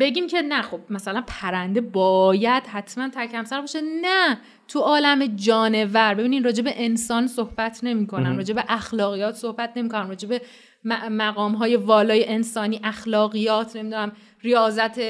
بگیم 0.00 0.26
که 0.26 0.42
نه 0.42 0.62
خب 0.62 0.80
مثلا 0.90 1.24
پرنده 1.26 1.80
باید 1.80 2.62
حتما 2.62 3.08
تکمسر 3.08 3.60
باشه. 3.60 3.80
نه 3.80 4.40
تو 4.68 4.80
عالم 4.80 5.26
جانور. 5.36 6.14
ببینین 6.14 6.44
راجع 6.44 6.62
به 6.62 6.72
انسان 6.76 7.26
صحبت 7.26 7.84
نمی‌کنم. 7.84 8.36
راجع 8.36 8.54
به 8.54 8.64
اخلاقیات 8.68 9.34
صحبت 9.34 9.72
نمی‌کنم. 9.76 10.08
راجع 10.08 10.28
به 10.28 10.42
مقام 10.84 11.52
های 11.52 11.76
والای 11.76 12.28
انسانی 12.28 12.80
اخلاقیات 12.84 13.76
نمی‌دونم 13.76 14.12
ریاضت 14.42 15.00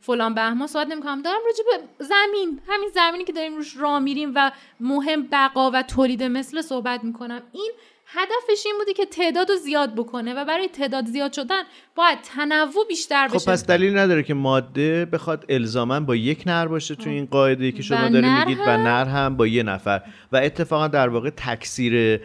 فلان 0.00 0.34
بهمان 0.34 0.66
صحبت 0.66 0.86
نمی‌کنم. 0.86 1.22
دارم 1.22 1.40
راجع 1.46 1.64
به 1.64 2.04
زمین 2.04 2.60
همین 2.68 2.88
زمینی 2.94 3.24
که 3.24 3.32
داریم 3.32 3.56
روش 3.56 3.76
راه 3.76 3.98
میریم 3.98 4.32
و 4.34 4.52
مهم 4.80 5.22
بقا 5.32 5.70
و 5.70 5.82
تولید 5.82 6.22
مثل 6.22 6.60
صحبت 6.60 7.04
می‌کنم. 7.04 7.42
این 7.52 7.72
هدفش 8.06 8.66
این 8.66 8.74
بوده 8.78 8.92
که 8.92 9.06
تعداد 9.06 9.50
رو 9.50 9.56
زیاد 9.56 9.94
بکنه 9.94 10.34
و 10.34 10.44
برای 10.44 10.68
تعداد 10.68 11.06
زیاد 11.06 11.32
شدن 11.32 11.62
باید 11.94 12.18
تنوع 12.22 12.86
بیشتر 12.88 13.28
بشه. 13.28 13.38
خب 13.38 13.50
پس 13.52 13.66
دلیل 13.66 13.98
نداره 13.98 14.22
که 14.22 14.34
ماده 14.34 15.04
بخواد 15.04 15.44
الزاما 15.48 16.00
با 16.00 16.16
یک 16.16 16.42
نر 16.46 16.66
باشه 16.66 16.94
تو 16.94 17.10
این 17.10 17.26
قاعده 17.26 17.72
که 17.72 17.82
شما 17.82 18.08
نر 18.08 18.38
میگید 18.38 18.58
و؟ 18.58 18.76
نر 18.76 19.04
هم 19.04 19.36
با 19.36 19.46
یه 19.46 19.62
نفر. 19.62 20.02
و 20.32 20.36
اتفاقا 20.36 20.88
در 20.88 21.08
واقع 21.08 21.30
تکثیر 21.30 22.20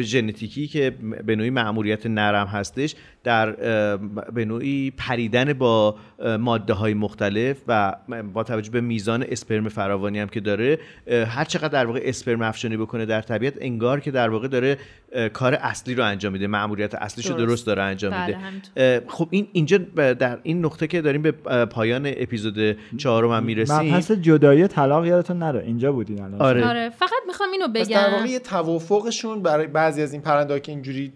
ژنتیکی 0.00 0.66
که 0.66 0.90
به 1.26 1.36
نوعی 1.36 1.50
معمولیت 1.50 2.06
نرم 2.06 2.46
هستش 2.46 2.94
در 3.24 3.52
به 4.34 4.44
نوعی 4.44 4.90
پریدن 4.90 5.52
با 5.52 5.96
ماده 6.40 6.72
های 6.72 6.94
مختلف 6.94 7.56
و 7.68 7.96
با 8.34 8.44
توجه 8.44 8.70
به 8.70 8.80
میزان 8.80 9.24
اسپرم 9.28 9.68
فراوانی 9.68 10.18
هم 10.18 10.28
که 10.28 10.40
داره 10.40 10.78
هر 11.26 11.44
چقدر 11.44 11.68
در 11.68 11.86
واقع 11.86 12.00
اسپرم 12.02 12.42
افشانی 12.42 12.76
بکنه 12.76 13.06
در 13.06 13.22
طبیعت 13.22 13.54
انگار 13.60 14.00
که 14.00 14.10
در 14.10 14.28
واقع 14.28 14.48
داره 14.48 14.78
کار 15.32 15.54
اصلی 15.54 15.94
رو 15.94 16.04
انجام 16.04 16.32
میده 16.32 16.46
معمولیت 16.46 16.94
اصلیش 16.94 17.26
رو 17.26 17.36
درست. 17.36 17.48
درست 17.48 17.66
داره 17.66 17.82
انجام 17.82 18.10
بله، 18.10 18.26
میده. 18.26 18.68
اه، 18.76 19.00
خب 19.08 19.28
این 19.30 19.48
اینجا 19.52 19.78
در 20.12 20.38
این 20.42 20.64
نقطه 20.64 20.86
که 20.86 21.02
داریم 21.02 21.22
به 21.22 21.32
پایان 21.64 22.06
اپیزود 22.06 22.76
چهارم 22.96 23.32
هم 23.32 23.42
می‌رسیم 23.44 23.76
مبحث 23.76 24.10
جدایی 24.10 24.66
طلاق 24.66 25.06
یادتون 25.06 25.38
نره 25.38 25.62
اینجا 25.66 25.92
بودین 25.92 26.20
الان 26.20 26.40
آره. 26.42 26.68
آره 26.68 26.90
فقط 26.90 27.10
می‌خوام 27.26 27.50
اینو 27.50 27.68
پس 27.68 27.88
در 27.88 28.10
واقع 28.10 28.24
بگم 28.24 29.31
توافقشون 29.32 29.42
برای 29.42 29.66
بعضی 29.66 30.02
از 30.02 30.12
این 30.12 30.22
پرنده 30.22 30.60
که 30.60 30.72
اینجوری 30.72 31.12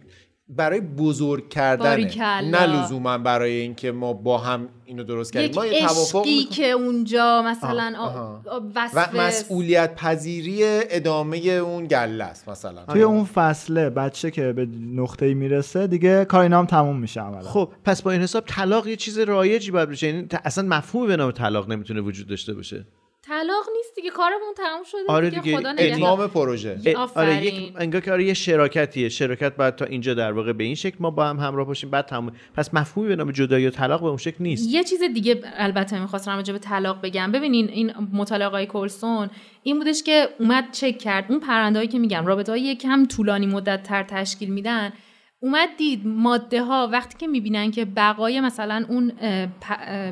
برای 0.49 0.81
بزرگ 0.81 1.55
باریکلا. 1.55 2.41
نه 2.41 2.67
لزوما 2.67 3.19
برای 3.19 3.53
اینکه 3.53 3.93
ما 3.93 4.13
با 4.13 4.39
هم 4.39 4.69
اینو 4.85 5.05
درست 5.05 5.33
کردیم 5.33 5.51
یک 5.51 5.57
ما 5.57 5.67
یه 5.67 5.81
توافق 5.81 6.21
عشقی 6.21 6.39
می‌کنیم. 6.39 6.49
که 6.51 6.71
اونجا 6.71 7.43
مثلا 7.47 7.95
آها. 7.99 8.43
و 8.47 8.79
وصف 8.79 9.15
مسئولیت 9.15 9.95
پذیری 9.95 10.61
ادامه 10.65 11.37
اون 11.39 11.87
گله 11.87 12.25
است 12.25 12.49
مثلا 12.49 12.85
توی 12.85 13.03
اون 13.03 13.25
فصله 13.25 13.91
بچه 13.91 14.31
که 14.31 14.53
به 14.53 14.69
نقطه‌ای 14.95 15.35
می‌رسه 15.35 15.87
دیگه 15.87 16.25
کار 16.25 16.41
اینا 16.41 16.59
هم 16.59 16.67
تموم 16.67 16.99
میشه 16.99 17.21
عملا 17.21 17.43
خب 17.43 17.73
پس 17.85 18.03
با 18.03 18.11
این 18.11 18.23
حساب 18.23 18.45
طلاق 18.47 18.87
یه 18.87 18.97
چیز 18.97 19.19
رایجی 19.19 19.71
باید 19.71 19.89
بشه 19.89 20.07
یعنی 20.07 20.29
اصلا 20.45 20.69
مفهومی 20.69 21.07
به 21.07 21.17
نام 21.17 21.31
طلاق 21.31 21.69
نمی‌تونه 21.69 22.01
وجود 22.01 22.27
داشته 22.27 22.55
باشه 22.55 22.87
طلاق 23.29 23.67
نیست 23.77 23.95
دیگه 23.97 24.11
کارمون 24.11 24.55
تموم 24.57 24.83
شده 24.85 25.01
آره 25.09 25.31
دیگه, 25.31 25.43
دیگه. 25.43 25.59
خدا 25.59 25.71
اتمام 25.79 26.27
پروژه. 26.27 26.97
آره. 27.15 27.45
یک 27.45 27.73
انگار 27.77 28.01
که 28.01 28.13
آره 28.13 28.25
یه 28.25 28.35
شراکتیه. 28.35 29.09
شراکت 29.09 29.57
باید 29.57 29.77
تا 29.77 29.85
اینجا 29.85 30.15
در 30.15 30.33
واقع 30.33 30.53
به 30.53 30.65
این 30.65 30.75
شکل 30.75 30.97
ما 31.01 31.11
با 31.11 31.27
هم 31.27 31.39
همراه 31.39 31.67
باشیم. 31.67 31.91
بعد 31.91 32.07
تموم 32.07 32.33
پس 32.57 32.75
مفهومی 32.75 33.09
به 33.09 33.17
نام 33.17 33.31
جدایی 33.31 33.67
و 33.67 33.71
طلاق 33.71 34.01
به 34.01 34.07
اون 34.07 34.17
شکل 34.17 34.37
نیست. 34.41 34.69
یه 34.69 34.85
چیز 34.85 35.03
دیگه 35.03 35.41
البته 35.57 36.01
می‌خواستم 36.01 36.37
راجع 36.37 36.53
به 36.53 36.59
طلاق 36.59 37.01
بگم. 37.03 37.33
ببینین 37.33 37.69
این 37.69 37.93
مطالعه 38.13 38.49
های 38.49 38.67
کلسون 38.67 39.31
این 39.63 39.79
بودش 39.79 40.03
که 40.03 40.29
اومد 40.41 40.65
چک 40.73 40.99
کرد. 40.99 41.25
اون 41.29 41.41
پرندهایی 41.41 41.89
که 41.89 41.99
میگم 41.99 42.27
رابطه 42.27 42.53
های 42.53 42.77
کم 42.77 43.07
طولانی 43.07 43.47
مدت 43.47 43.83
تر 43.83 44.03
تشکیل 44.03 44.51
میدن 44.51 44.93
اومد 45.41 45.69
دید 45.79 46.07
ماده 46.07 46.63
ها 46.63 46.89
وقتی 46.93 47.19
که 47.19 47.27
می‌بینن 47.27 47.71
که 47.71 47.85
بقای 47.85 48.41
مثلا 48.41 48.87
اون 48.89 49.13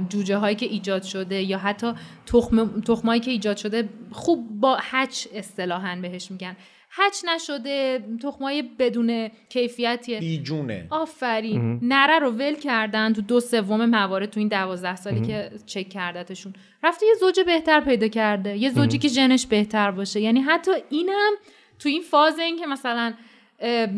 جوجه 0.09 0.37
هایی 0.37 0.57
که 0.57 0.67
ایجاد 0.67 1.03
شده 1.03 1.43
یا 1.43 1.59
حتی 1.59 1.93
تخم 2.27 2.81
تخمایی 2.81 3.21
که 3.21 3.31
ایجاد 3.31 3.57
شده 3.57 3.89
خوب 4.13 4.61
با 4.61 4.79
هچ 4.81 5.27
اصطلاحا 5.35 5.99
بهش 6.03 6.31
میگن. 6.31 6.57
هچ 6.97 7.17
نشده 7.35 8.05
تخمای 8.23 8.63
بدون 8.63 9.29
کیفیتیه. 9.49 10.21
بیجونه. 10.21 10.87
آفرین. 10.91 11.81
نره 11.83 12.19
رو 12.19 12.31
ول 12.31 12.55
کردن 12.55 13.13
تو 13.13 13.23
دو 13.23 13.41
سوم 13.41 13.87
موارد 13.87 14.31
تو 14.31 14.41
این 14.41 14.49
دوازده 14.49 14.97
سالی 14.97 15.21
که 15.21 15.51
چک 15.67 15.89
کردتشون. 15.89 16.53
رفته 16.83 17.07
یه 17.07 17.15
زوج 17.21 17.41
بهتر 17.41 17.81
پیدا 17.81 18.09
کرده. 18.09 18.57
یه 18.57 18.71
زوجی 18.71 18.99
که 18.99 19.09
ژنش 19.09 19.47
بهتر 19.47 19.91
باشه. 19.91 20.21
یعنی 20.21 20.41
حتی 20.41 20.71
اینم 20.91 21.33
تو 21.79 21.89
این 21.89 22.03
فاز 22.03 22.39
این 22.39 22.59
که 22.59 22.67
مثلا 22.67 23.15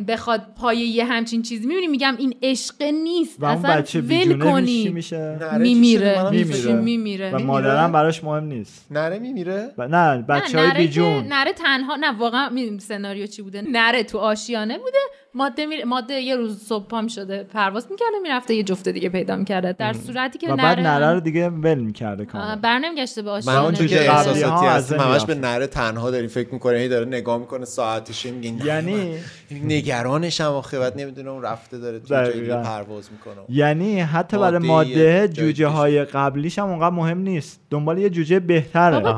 بخواد 0.09 0.47
پای 0.57 0.79
یه 0.79 1.05
همچین 1.05 1.43
چیزی. 1.43 1.67
می‌بینی 1.67 1.87
میگم 1.87 2.15
این 2.19 2.35
عشق 2.43 2.83
نیست. 2.83 3.43
و 3.43 3.45
اون 3.45 3.57
اصلا 3.57 3.77
بچه 3.77 4.01
ول 4.01 4.39
کنی. 4.39 4.89
میشه؟ 4.89 5.59
میمیره. 5.59 6.31
میمیره. 6.31 6.73
میمیره. 6.73 7.31
و 7.31 7.39
مادرم 7.39 7.93
براش 7.93 8.25
مهم 8.25 8.45
نیست. 8.45 8.87
نره 8.91 9.19
میمیره؟ 9.19 9.75
ب... 9.79 9.83
نه 9.83 10.23
بچه 10.23 10.59
های 10.59 10.71
بیجون. 10.71 11.27
نره 11.27 11.53
تنها 11.53 11.97
نه 11.97 12.19
واقعا 12.19 12.79
سناریو 12.79 13.27
چی 13.27 13.43
بوده؟ 13.43 13.63
نره 13.71 14.03
تو 14.03 14.19
آشیانه 14.19 14.79
بوده. 14.79 14.99
ماده 15.35 15.67
می... 15.67 15.85
ماده 15.85 16.15
یه 16.15 16.37
روز 16.37 16.65
صبح 16.65 16.87
پا 16.87 17.09
شده 17.09 17.43
پرواز 17.43 17.87
می‌کرده 17.91 18.19
می‌رفته 18.23 18.55
یه 18.55 18.63
جفته 18.63 18.93
دیگه 18.93 19.09
پیدا 19.09 19.37
می‌کرده. 19.37 19.73
در 19.73 19.93
صورتی 19.93 20.39
که 20.39 20.53
و 20.53 20.57
بعد 20.57 20.81
نره, 20.81 21.01
نره 21.01 21.15
رو 21.15 21.21
دیگه 21.21 21.49
ول 21.49 21.79
می‌کرده 21.79 22.25
کامل. 22.25 22.57
بر 22.57 22.79
نمیگشته 22.79 23.23
به 23.23 23.31
من 23.31 23.37
آشیانه. 23.37 23.65
اونجور 23.65 23.87
جوجه 23.87 24.05
که 24.05 24.13
احساساتی 24.13 24.67
از 24.67 24.93
هستم 24.93 25.01
همش 25.01 25.25
به. 25.25 25.35
نره 25.35 25.67
تنها 25.67 26.11
داری 26.11 26.29
فکر 26.29 26.53
می‌کنه 26.53 26.79
هی 26.79 26.89
داره 26.89 27.07
نگاه 27.07 27.39
می‌کنه 27.39 27.65
ساعتش 27.65 28.27
میگه 28.27 28.67
یعنی 28.67 29.15
نگرانش 29.51 30.41
هم 30.41 30.51
آخه 30.51 30.79
بعد 30.79 31.01
نمی‌دونه 31.01 31.31
اون 31.31 31.43
رفته 31.43 31.79
داره 31.79 31.99
تو 31.99 32.07
جای 32.07 32.33
دیگه 32.33 32.45
دقیقاً. 32.45 32.63
پرواز 32.63 33.09
می‌کنه. 33.13 33.45
یعنی 33.49 34.01
حتی 34.01 34.39
برای 34.39 34.67
ماده 34.67 35.29
جوجه 35.29 35.67
های 35.67 36.05
قبلیش 36.05 36.59
هم 36.59 36.69
اونقدر 36.69 36.95
مهم 36.95 37.19
نیست. 37.19 37.61
دنبال 37.71 37.99
یه 37.99 38.11
جوجه 38.11 38.41
بهتره. 38.41 39.17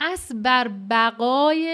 اصل 0.00 0.42
بر 0.42 0.70
بقای 0.90 1.68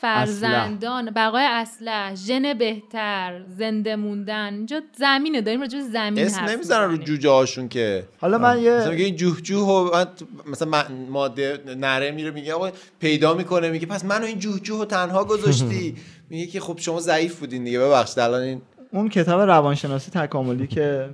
فرزندان 0.00 1.10
بقای 1.10 1.44
اسلح 1.44 2.14
ژن 2.14 2.54
بهتر 2.54 3.44
زنده 3.58 3.96
موندن. 3.96 4.54
اینجا 4.54 4.80
زمینه 4.98 5.40
داریم 5.40 5.60
راجع 5.60 5.80
زمین 5.80 6.24
اسم 6.24 6.44
نمی‌زنن 6.44 6.90
رو. 6.90 6.96
جوجه 6.96 7.30
هاشون 7.30 7.68
که. 7.68 8.08
حالا 8.20 8.38
من 8.38 8.56
مثلا 8.56 8.62
یه 8.62 8.90
میگه 8.90 9.04
این 9.04 9.16
جوه 9.16 9.40
جوه 9.40 9.68
و 9.68 10.04
مثلا 10.46 10.84
ماده 11.10 11.58
نره 11.76 12.10
میره 12.10 12.30
میگه 12.30 12.54
آقا 12.54 12.70
پیدا 13.00 13.34
می‌کنه 13.34 13.70
میگه 13.70 13.86
پس 13.86 14.04
منو 14.04 14.24
این 14.24 14.38
جوه 14.38 14.60
جوه 14.60 14.78
رو 14.78 14.84
تنها 14.84 15.24
گذاشتی. 15.24 15.94
میگه 16.30 16.46
که 16.46 16.60
خب 16.60 16.78
شما 16.78 17.00
ضعیف 17.00 17.40
بودین 17.40 17.64
دیگه 17.64 17.78
ببخشید 17.78 18.18
الان 18.18 18.40
این 18.42 18.62
اون 18.92 19.08
کتاب 19.08 19.40
روانشناسی 19.40 20.10
تکاملی 20.10 20.66
که 20.66 21.10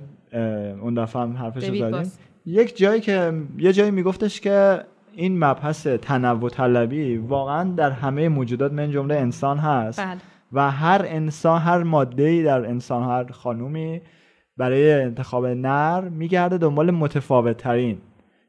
اون 0.81 0.93
دفعه 0.93 1.21
هم 1.21 1.37
حرفش 1.37 1.63
زدیم. 1.63 2.11
یک 2.45 2.77
جایی 2.77 3.01
که 3.01 3.33
یه 3.57 3.73
جایی 3.73 3.91
میگفتش 3.91 4.41
که 4.41 4.85
این 5.15 5.39
مبحث 5.39 5.87
تنوع 5.87 6.49
طلبی 6.49 7.17
واقعا 7.17 7.63
در 7.63 7.91
همه 7.91 8.29
موجودات 8.29 8.71
من 8.71 8.91
جمله 8.91 9.15
انسان 9.15 9.57
هست. 9.57 9.99
بله. 9.99 10.17
و 10.53 10.71
هر 10.71 11.01
انسان 11.05 11.61
هر 11.61 11.83
ماده 11.83 12.23
ای 12.23 12.43
در 12.43 12.65
انسان 12.65 13.03
هر 13.03 13.31
خانومی 13.31 14.01
برای 14.57 14.93
انتخاب 14.93 15.45
نر 15.45 16.01
میگرده 16.01 16.57
دنبال 16.57 16.91
متفاوت 16.91 17.57
ترین 17.57 17.97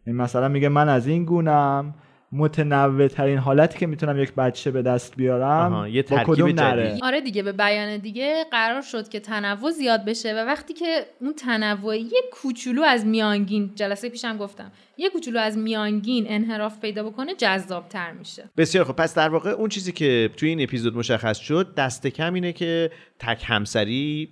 این 0.06 0.16
مثلا 0.16 0.48
میگه 0.48 0.68
من 0.68 0.88
از 0.88 1.06
این 1.06 1.24
گونم 1.24 1.94
متنوع 2.32 3.08
ترین 3.08 3.38
حالتی 3.38 3.78
که 3.78 3.86
می‌تونم 3.86 4.18
یک 4.18 4.34
بچه 4.34 4.70
به 4.70 4.82
دست 4.82 5.16
بیارم 5.16 5.86
یه 5.86 6.02
با 6.02 6.08
ترکیب 6.08 6.34
کدوم 6.34 6.48
جدید. 6.48 6.60
نره 6.60 6.98
آره 7.02 7.20
دیگه 7.20 7.42
به 7.42 7.52
بیان 7.52 7.96
دیگه 7.96 8.44
قرار 8.50 8.82
شد 8.82 9.08
که 9.08 9.20
تنوع 9.20 9.70
زیاد 9.70 10.04
بشه 10.04 10.34
و 10.34 10.46
وقتی 10.46 10.74
که 10.74 11.06
اون 11.20 11.32
تنوع 11.32 11.96
یه 11.96 12.20
کوچولو 12.32 12.82
از 12.82 13.06
میانگین 13.06 13.70
جلسه 13.74 14.08
پیشم 14.08 14.36
گفتم 14.36 14.72
یه 14.98 15.10
کوچولو 15.10 15.40
از 15.40 15.58
میانگین 15.58 16.24
انحراف 16.28 16.80
پیدا 16.80 17.02
بکنه 17.02 17.34
جذابتر 17.34 18.12
میشه. 18.12 18.50
بسیار 18.56 18.84
خب 18.84 18.92
پس 18.92 19.14
در 19.14 19.28
واقع 19.28 19.50
اون 19.50 19.68
چیزی 19.68 19.92
که 19.92 20.30
توی 20.36 20.48
این 20.48 20.62
اپیزود 20.62 20.96
مشخص 20.96 21.38
شد 21.38 21.74
دست 21.74 22.06
کم 22.06 22.34
اینه 22.34 22.52
که 22.52 22.90
تک 23.18 23.42
همسری 23.46 24.28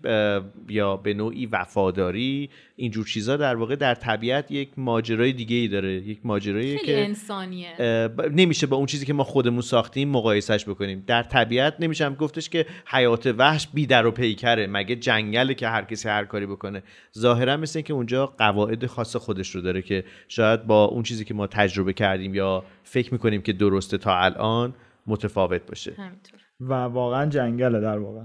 یا 0.69 0.97
به 0.97 1.15
نوعی 1.15 1.47
وفاداری 1.47 2.51
اینجور 2.77 3.07
چیزا 3.07 3.37
در 3.37 3.57
واقع 3.57 3.77
در 3.77 3.95
طبیعت 3.95 4.51
یک 4.51 4.69
ماجرای 4.77 5.33
دیگه 5.33 5.57
ای 5.57 5.69
داره. 5.69 5.93
یک 5.93 6.19
ماجرایی 6.25 6.79
که 6.79 7.05
انسانیه. 7.05 8.09
نمیشه 8.33 8.67
با 8.67 8.77
اون 8.77 8.87
چیزی 8.87 9.07
که 9.07 9.13
ما 9.13 9.25
خودمون 9.25 9.61
ساختیم 9.61 10.09
مقایسش 10.09 10.65
بکنیم. 10.65 11.05
در 11.07 11.23
طبیعت 11.23 11.75
نمیشه 11.81 12.07
هم 12.07 12.15
گفتش 12.15 12.49
که 12.49 12.67
حیات 12.87 13.27
وحش 13.39 13.69
بی 13.75 13.87
در 13.87 14.07
و 14.07 14.11
پیکره 14.11 14.67
مگه 14.67 14.97
جنگله 14.97 15.55
که 15.55 15.69
هر 15.69 15.85
کسی 15.85 16.09
هر 16.09 16.25
کاری 16.25 16.47
بکنه. 16.47 16.83
ظاهرا 17.19 17.57
مثل 17.57 17.79
اینکه 17.79 17.93
اونجا 17.93 18.27
قواعد 18.27 18.87
خاص 18.87 19.17
خودش 19.17 19.51
رو 19.51 19.61
داره 19.61 19.83
که 19.83 20.05
شاید 20.29 20.52
با 20.57 20.85
اون 20.85 21.03
چیزی 21.03 21.25
که 21.25 21.35
ما 21.35 21.47
تجربه 21.47 21.93
کردیم 21.93 22.35
یا 22.35 22.65
فکر 22.85 23.13
می‌کنیم 23.13 23.43
که 23.43 23.53
درسته 23.53 23.99
تا 23.99 24.19
الان 24.19 24.75
متفاوت 25.07 25.67
باشه. 25.67 25.93
همینطور. 25.99 26.41
و 26.61 26.75
واقعا 26.75 27.27
جنگله 27.27 27.81
در 27.81 27.99
واقع. 27.99 28.21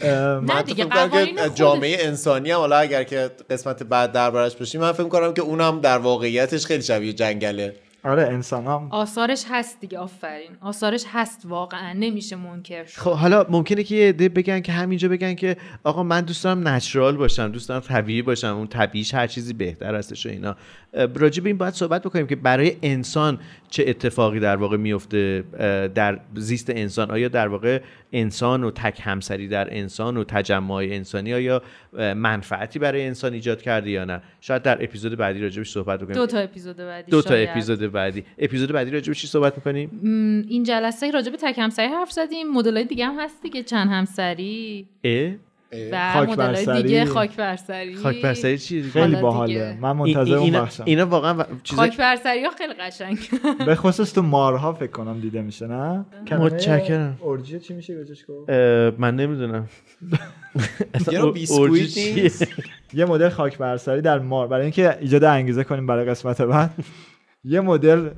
من 0.48 0.62
دیگه، 0.62 0.84
که. 0.84 1.50
جامعه 1.54 1.96
انسانی 2.00 2.50
هم 2.50 2.58
حالا 2.58 2.76
اگر 2.76 3.02
که 3.04 3.30
قسمت 3.50 3.82
بعد 3.82 4.12
دربارش 4.12 4.56
باشیم 4.56 4.80
من 4.80 4.92
فکر 4.92 5.08
کنم 5.08 5.34
که 5.34 5.42
اونم 5.42 5.80
در 5.80 5.98
واقعیتش 5.98 6.66
خیلی 6.66 6.82
شبیه 6.82 7.12
جنگله. 7.12 7.74
آره 8.04 8.22
انسان 8.22 8.66
هم. 8.66 8.88
آثارش 8.90 9.44
هست 9.50 9.80
دیگه 9.80 9.98
آفرین. 9.98 10.50
آثارش 10.60 11.04
هست 11.12 11.42
واقعا 11.44 11.92
نمیشه 11.92 12.36
منکر 12.36 12.84
شد. 12.84 13.00
خب 13.00 13.12
حالا 13.12 13.46
ممکنه 13.48 13.84
که 13.84 13.94
یه 13.94 14.08
عده 14.08 14.28
بگن 14.28 14.60
که 14.60 14.72
همینجا 14.72 15.08
بگن 15.08 15.34
که 15.34 15.56
آقا 15.84 16.02
من 16.02 16.20
دوست 16.20 16.44
دارم 16.44 16.68
نچرال 16.68 17.16
باشم 17.16 17.48
دوست 17.48 17.68
دارم 17.68 17.80
طبیعی 17.80 18.22
باشم 18.22 18.56
اون 18.56 18.66
طبیعیش 18.66 19.14
هر 19.14 19.26
چیزی 19.26 19.52
بهتر 19.52 19.94
هستش 19.94 20.26
و 20.26 20.28
اینا. 20.28 20.56
راجع 20.92 21.42
به 21.42 21.48
این 21.48 21.58
باید 21.58 21.74
صحبت 21.74 22.02
بکنیم 22.02 22.26
که 22.26 22.36
برای 22.36 22.76
انسان 22.82 23.38
چه 23.70 23.84
اتفاقی 23.86 24.40
در 24.40 24.56
واقع 24.56 24.76
میفته 24.76 25.44
در 25.94 26.20
زیست 26.34 26.70
انسان. 26.70 27.10
آیا 27.10 27.28
در 27.28 27.48
واقع 27.48 27.80
انسان 28.12 28.64
و 28.64 28.70
تک 28.70 29.00
همسری 29.02 29.48
در 29.48 29.76
انسان 29.76 30.16
و 30.16 30.24
تجمع 30.24 30.74
انسانی 30.74 31.34
آیا 31.34 31.62
منفعتی 31.92 32.78
برای 32.78 33.06
انسان 33.06 33.32
ایجاد 33.32 33.62
کرده 33.62 33.90
یا 33.90 34.04
نه؟ 34.04 34.22
شاید 34.40 34.62
در 34.62 34.84
اپیزود 34.84 35.16
بعدی 35.16 35.40
راجبش 35.40 35.70
صحبت 35.70 36.00
بکنیم. 36.00 36.16
دو 36.16 36.26
تا 36.26 36.38
اپیزود 36.38 36.76
بعدی 36.76 37.10
دو 37.10 37.22
تا 37.22 37.28
شاید. 37.28 37.48
اپیزود 37.48 37.92
بعدی. 37.92 38.24
اپیزود 38.38 38.72
بعدی 38.72 38.90
راجبش 38.90 39.20
چی 39.20 39.26
صحبت 39.26 39.56
می‌کنیم؟ 39.56 40.00
این 40.48 40.62
جلسه 40.62 41.10
راجع 41.10 41.30
به 41.30 41.36
تک 41.36 41.58
همسری 41.58 41.86
حرف 41.86 42.12
زدیم. 42.12 42.52
مدل 42.52 42.84
دیگه 42.84 43.06
هم 43.06 43.20
هست 43.20 43.42
دیگه. 43.42 43.62
چند 43.62 43.90
همسری؟ 43.90 44.86
اه؟ 45.04 45.32
و 45.92 46.12
خاک 46.12 46.28
مدل 46.28 46.36
برسری. 46.36 46.82
دیگه 46.82 47.04
خاک 47.04 47.36
برسری 47.36 47.94
خاک 47.96 48.22
برسری 48.22 48.58
چیه 48.58 48.82
خیلی 48.82 49.16
باحاله. 49.16 49.78
من 49.80 49.92
منتظر 49.92 50.34
اون 50.34 50.42
اینا, 50.44 50.62
بخشم 50.62 50.82
اینا 50.86 51.06
واقعا 51.06 51.34
و- 51.38 51.42
چیزای 51.62 51.88
خاک 51.88 51.98
برسری 51.98 52.44
ها 52.44 52.50
خیلی 52.50 52.72
قشنگ. 52.74 53.18
به 53.66 53.74
خصوص 53.74 54.12
تو 54.12 54.22
مارها 54.22 54.72
فکر 54.72 54.90
کنم 54.90 55.20
دیده 55.20 55.42
میشه 55.42 55.66
نه؟ 55.66 56.04
متشکرم. 56.32 57.16
اورجی 57.20 57.58
چی 57.60 57.74
میشه 57.74 57.94
اه، 58.48 58.92
من 58.98 59.16
نمی‌دونم. 59.16 59.68
بیسکویت 61.34 61.98
نیست. 61.98 62.46
یه 62.94 63.04
مدل 63.04 63.28
خاک 63.28 63.58
برسری 63.58 64.00
در 64.00 64.18
مار 64.18 64.46
برای 64.48 64.62
اینکه 64.62 64.98
ایجاد 65.00 65.24
انگیزه 65.24 65.64
کنیم 65.64 65.86
برای 65.86 66.04
قسمت 66.04 66.42
بعد. 66.42 66.70
یه 67.44 67.60
مدل 67.60 68.08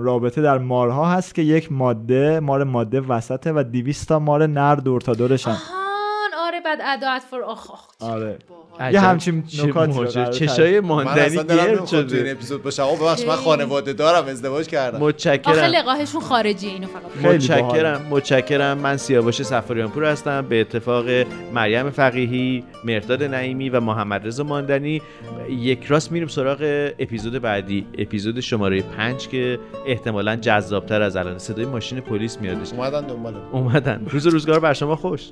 رابطه 0.00 0.42
در 0.42 0.58
مارها 0.58 1.10
هست 1.10 1.34
که 1.34 1.42
یک 1.42 1.72
ماده 1.72 2.40
مار 2.40 2.64
ماده 2.64 3.00
وسطه 3.00 3.52
و 3.52 3.62
200 3.72 4.08
تا 4.08 4.18
مار 4.18 4.46
نر 4.46 4.74
دور 4.74 5.00
تا 5.00 5.14
دورشن. 5.14 5.56
بعد 6.64 6.78
اداعت 6.84 7.22
فور 7.22 7.42
آخ 7.42 7.70
آخ. 7.70 7.84
آره. 8.00 8.38
یه 8.92 9.00
همچین 9.00 9.46
چه 9.46 9.66
نکاتی 9.66 9.92
رو 9.92 10.30
چشای 10.30 10.80
من 10.80 10.88
ماندنی 10.88 11.36
گرد 11.36 11.52
نمی‌خواد 11.52 11.88
تو 11.88 11.96
این 11.96 12.08
شده 12.08 12.30
اپیزود 12.30 12.62
باشم. 12.62 12.82
آقا 12.82 12.96
ببخش 12.96 13.26
من. 13.26 13.36
خانواده 13.36 13.92
دارم 13.92 14.26
ازدواج 14.26 14.66
کردم. 14.66 14.96
آخه 14.96 15.04
متشکرم 15.04 15.56
لقاهشون 15.56 16.20
خارجی 16.20 16.68
اینو 16.68 16.86
فقط. 16.86 17.32
متشکرم 17.32 18.06
متشکرم. 18.10 18.78
من 18.78 18.96
سیاوش 18.96 19.42
سفاریان 19.42 19.90
پور 19.90 20.04
هستم. 20.04 20.46
به 20.48 20.60
اتفاق 20.60 21.04
مریم 21.54 21.90
فقیهی 21.90 22.64
مرداد 22.84 23.22
نعیمی 23.22 23.70
و 23.70 23.80
محمد 23.80 24.26
رضا 24.26 24.44
ماندنی. 24.44 25.02
یک 25.50 25.84
راست 25.84 26.12
میریم 26.12 26.28
سراغ 26.28 26.90
اپیزود 26.98 27.42
بعدی. 27.42 27.86
اپیزود 27.98 28.40
شماره 28.40 28.82
پنج 28.82 29.28
که 29.28 29.58
احتمالا 29.86 30.36
جذابتر 30.36 31.02
از 31.02 31.16
الان. 31.16 31.38
صدای 31.38 31.64
ماشین 31.64 32.00
پلیس 32.00 32.38
میادش. 32.40 32.72
اومدن 32.72 33.06
دنبالم 33.06 33.40
اومدن. 33.52 34.06
روز 34.10 34.26
روزگار 34.26 34.60
بر 34.60 34.72
شما 34.72 34.96
خوش. 34.96 35.28